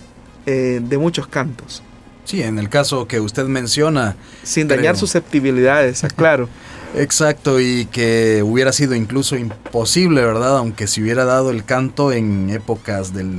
eh, 0.47 0.81
de 0.83 0.99
muchos 0.99 1.27
cantos. 1.27 1.83
Sí, 2.25 2.43
en 2.43 2.59
el 2.59 2.69
caso 2.69 3.09
que 3.09 3.19
usted 3.19 3.45
menciona. 3.47 4.17
Sin 4.43 4.69
dañar 4.69 4.97
susceptibilidades, 4.97 6.03
claro. 6.17 6.49
Exacto, 6.95 7.61
y 7.61 7.87
que 7.87 8.43
hubiera 8.45 8.73
sido 8.73 8.95
incluso 8.95 9.37
imposible, 9.37 10.25
¿verdad? 10.25 10.59
Aunque 10.59 10.87
se 10.87 11.01
hubiera 11.01 11.25
dado 11.25 11.51
el 11.51 11.65
canto 11.65 12.13
en 12.13 12.51
épocas 12.51 13.15
del 13.15 13.37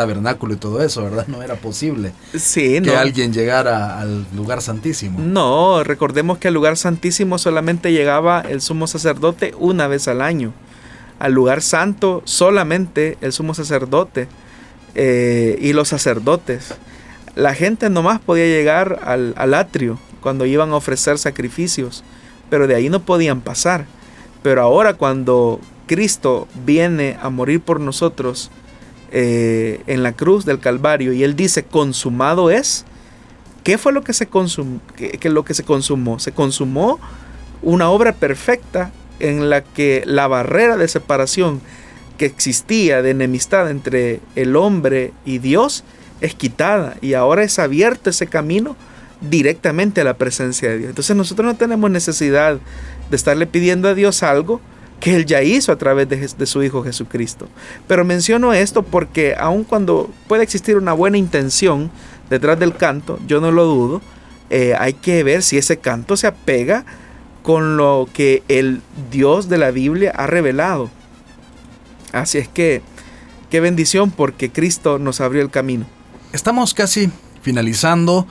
tabernáculo 0.00 0.54
y 0.54 0.56
todo 0.56 0.82
eso, 0.82 1.02
¿verdad? 1.02 1.26
No 1.28 1.42
era 1.42 1.56
posible 1.56 2.12
sí, 2.34 2.80
que 2.80 2.96
alguien 2.96 3.34
llegara 3.34 4.00
al 4.00 4.24
lugar 4.34 4.62
santísimo. 4.62 5.20
No, 5.20 5.84
recordemos 5.84 6.38
que 6.38 6.48
al 6.48 6.54
lugar 6.54 6.78
santísimo 6.78 7.36
solamente 7.36 7.92
llegaba 7.92 8.40
el 8.40 8.62
sumo 8.62 8.86
sacerdote 8.86 9.52
una 9.58 9.88
vez 9.88 10.08
al 10.08 10.22
año. 10.22 10.54
Al 11.18 11.34
lugar 11.34 11.60
santo 11.60 12.22
solamente 12.24 13.18
el 13.20 13.34
sumo 13.34 13.52
sacerdote 13.52 14.26
eh, 14.94 15.58
y 15.60 15.74
los 15.74 15.88
sacerdotes. 15.88 16.74
La 17.34 17.52
gente 17.52 17.90
nomás 17.90 18.20
podía 18.20 18.46
llegar 18.46 19.00
al, 19.04 19.34
al 19.36 19.52
atrio 19.52 19.98
cuando 20.22 20.46
iban 20.46 20.70
a 20.70 20.76
ofrecer 20.76 21.18
sacrificios, 21.18 22.04
pero 22.48 22.66
de 22.66 22.74
ahí 22.74 22.88
no 22.88 23.00
podían 23.00 23.42
pasar. 23.42 23.84
Pero 24.42 24.62
ahora 24.62 24.94
cuando 24.94 25.60
Cristo 25.86 26.48
viene 26.64 27.18
a 27.20 27.28
morir 27.28 27.60
por 27.60 27.80
nosotros, 27.80 28.50
eh, 29.12 29.82
en 29.86 30.02
la 30.02 30.12
cruz 30.12 30.44
del 30.44 30.60
Calvario 30.60 31.12
y 31.12 31.24
él 31.24 31.36
dice, 31.36 31.64
consumado 31.64 32.50
es, 32.50 32.84
¿qué 33.64 33.78
fue 33.78 33.92
lo 33.92 34.02
que 34.02 34.12
se, 34.12 34.26
consumó, 34.26 34.80
que, 34.96 35.30
lo 35.30 35.44
que 35.44 35.54
se 35.54 35.64
consumó? 35.64 36.18
Se 36.18 36.32
consumó 36.32 37.00
una 37.62 37.90
obra 37.90 38.12
perfecta 38.12 38.92
en 39.18 39.50
la 39.50 39.62
que 39.62 40.02
la 40.06 40.28
barrera 40.28 40.76
de 40.76 40.88
separación 40.88 41.60
que 42.18 42.26
existía 42.26 43.02
de 43.02 43.10
enemistad 43.10 43.70
entre 43.70 44.20
el 44.36 44.56
hombre 44.56 45.12
y 45.24 45.38
Dios 45.38 45.84
es 46.20 46.34
quitada 46.34 46.96
y 47.00 47.14
ahora 47.14 47.42
es 47.42 47.58
abierto 47.58 48.10
ese 48.10 48.26
camino 48.26 48.76
directamente 49.20 50.00
a 50.00 50.04
la 50.04 50.14
presencia 50.14 50.70
de 50.70 50.78
Dios. 50.78 50.90
Entonces 50.90 51.16
nosotros 51.16 51.46
no 51.46 51.56
tenemos 51.56 51.90
necesidad 51.90 52.58
de 53.10 53.16
estarle 53.16 53.46
pidiendo 53.46 53.88
a 53.88 53.94
Dios 53.94 54.22
algo 54.22 54.60
que 55.00 55.16
Él 55.16 55.26
ya 55.26 55.42
hizo 55.42 55.72
a 55.72 55.76
través 55.76 56.08
de, 56.08 56.46
su 56.46 56.62
Hijo 56.62 56.84
Jesucristo. 56.84 57.48
Pero 57.88 58.04
menciono 58.04 58.52
esto 58.52 58.82
porque 58.82 59.34
aun 59.36 59.64
cuando 59.64 60.10
puede 60.28 60.42
existir 60.42 60.76
una 60.76 60.92
buena 60.92 61.16
intención 61.16 61.90
detrás 62.28 62.58
del 62.58 62.76
canto, 62.76 63.18
yo 63.26 63.40
no 63.40 63.50
lo 63.50 63.64
dudo, 63.64 64.02
eh, 64.50 64.74
hay 64.78 64.92
que 64.92 65.24
ver 65.24 65.42
si 65.42 65.56
ese 65.56 65.78
canto 65.78 66.16
se 66.16 66.26
apega 66.26 66.84
con 67.42 67.76
lo 67.76 68.08
que 68.12 68.42
el 68.48 68.82
Dios 69.10 69.48
de 69.48 69.58
la 69.58 69.70
Biblia 69.70 70.12
ha 70.14 70.26
revelado. 70.26 70.90
Así 72.12 72.38
es 72.38 72.48
que, 72.48 72.82
qué 73.48 73.60
bendición 73.60 74.10
porque 74.10 74.50
Cristo 74.50 74.98
nos 74.98 75.20
abrió 75.20 75.40
el 75.40 75.50
camino. 75.50 75.86
Estamos 76.32 76.74
casi 76.74 77.10
finalizando. 77.42 78.26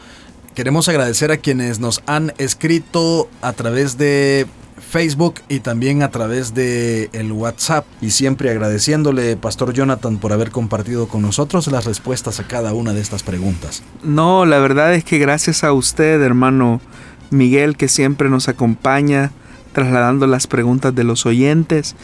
Queremos 0.53 0.89
agradecer 0.89 1.31
a 1.31 1.37
quienes 1.37 1.79
nos 1.79 2.03
han 2.05 2.33
escrito 2.37 3.29
a 3.41 3.53
través 3.53 3.97
de 3.97 4.45
Facebook 4.79 5.35
y 5.49 5.59
también 5.59 6.01
a 6.03 6.11
través 6.11 6.53
de 6.53 7.09
el 7.13 7.31
WhatsApp. 7.31 7.85
Y 8.01 8.11
siempre 8.11 8.49
agradeciéndole 8.49 9.37
Pastor 9.37 9.73
Jonathan 9.73 10.17
por 10.17 10.33
haber 10.33 10.51
compartido 10.51 11.07
con 11.07 11.21
nosotros 11.21 11.67
las 11.67 11.85
respuestas 11.85 12.39
a 12.39 12.47
cada 12.47 12.73
una 12.73 12.93
de 12.93 13.01
estas 13.01 13.23
preguntas. 13.23 13.83
No, 14.03 14.45
la 14.45 14.59
verdad 14.59 14.93
es 14.93 15.03
que 15.03 15.17
gracias 15.19 15.63
a 15.63 15.73
usted, 15.73 16.21
hermano 16.21 16.81
Miguel, 17.29 17.77
que 17.77 17.87
siempre 17.87 18.29
nos 18.29 18.47
acompaña 18.47 19.31
trasladando 19.73 20.27
las 20.27 20.47
preguntas 20.47 20.95
de 20.95 21.03
los 21.03 21.25
oyentes. 21.25 21.95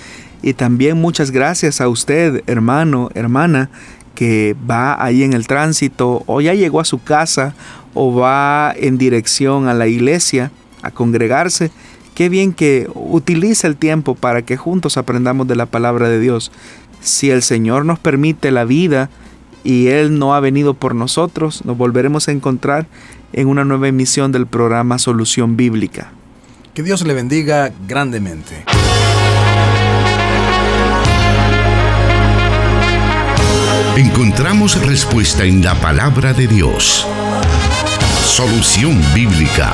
Y 0.41 0.53
también 0.53 0.97
muchas 0.97 1.31
gracias 1.31 1.81
a 1.81 1.89
usted, 1.89 2.43
hermano, 2.47 3.09
hermana, 3.15 3.69
que 4.13 4.55
va 4.69 5.03
ahí 5.03 5.23
en 5.23 5.33
el 5.33 5.47
tránsito 5.47 6.23
o 6.25 6.41
ya 6.41 6.53
llegó 6.53 6.79
a 6.79 6.85
su 6.85 7.03
casa 7.03 7.53
o 7.93 8.13
va 8.13 8.73
en 8.77 8.97
dirección 8.97 9.67
a 9.67 9.73
la 9.73 9.87
iglesia 9.87 10.51
a 10.81 10.91
congregarse 10.91 11.71
Qué 12.15 12.29
bien 12.29 12.53
que 12.53 12.89
utiliza 12.95 13.67
el 13.67 13.75
tiempo 13.75 14.15
para 14.15 14.41
que 14.41 14.55
juntos 14.55 14.95
aprendamos 14.95 15.49
de 15.49 15.57
la 15.57 15.65
palabra 15.65 16.07
de 16.07 16.21
Dios. 16.21 16.49
Si 17.01 17.29
el 17.29 17.43
Señor 17.43 17.85
nos 17.85 17.99
permite 17.99 18.51
la 18.51 18.63
vida 18.63 19.09
y 19.65 19.87
Él 19.87 20.17
no 20.17 20.33
ha 20.33 20.39
venido 20.39 20.75
por 20.75 20.95
nosotros, 20.95 21.65
nos 21.65 21.77
volveremos 21.77 22.29
a 22.29 22.31
encontrar 22.31 22.87
en 23.33 23.49
una 23.49 23.65
nueva 23.65 23.89
emisión 23.89 24.31
del 24.31 24.47
programa 24.47 24.97
Solución 24.97 25.57
Bíblica. 25.57 26.13
Que 26.73 26.83
Dios 26.83 27.05
le 27.05 27.13
bendiga 27.13 27.73
grandemente. 27.85 28.63
Encontramos 33.97 34.81
respuesta 34.85 35.43
en 35.43 35.61
la 35.61 35.75
palabra 35.75 36.31
de 36.31 36.47
Dios. 36.47 37.05
Solución 38.23 39.01
Bíblica 39.13 39.73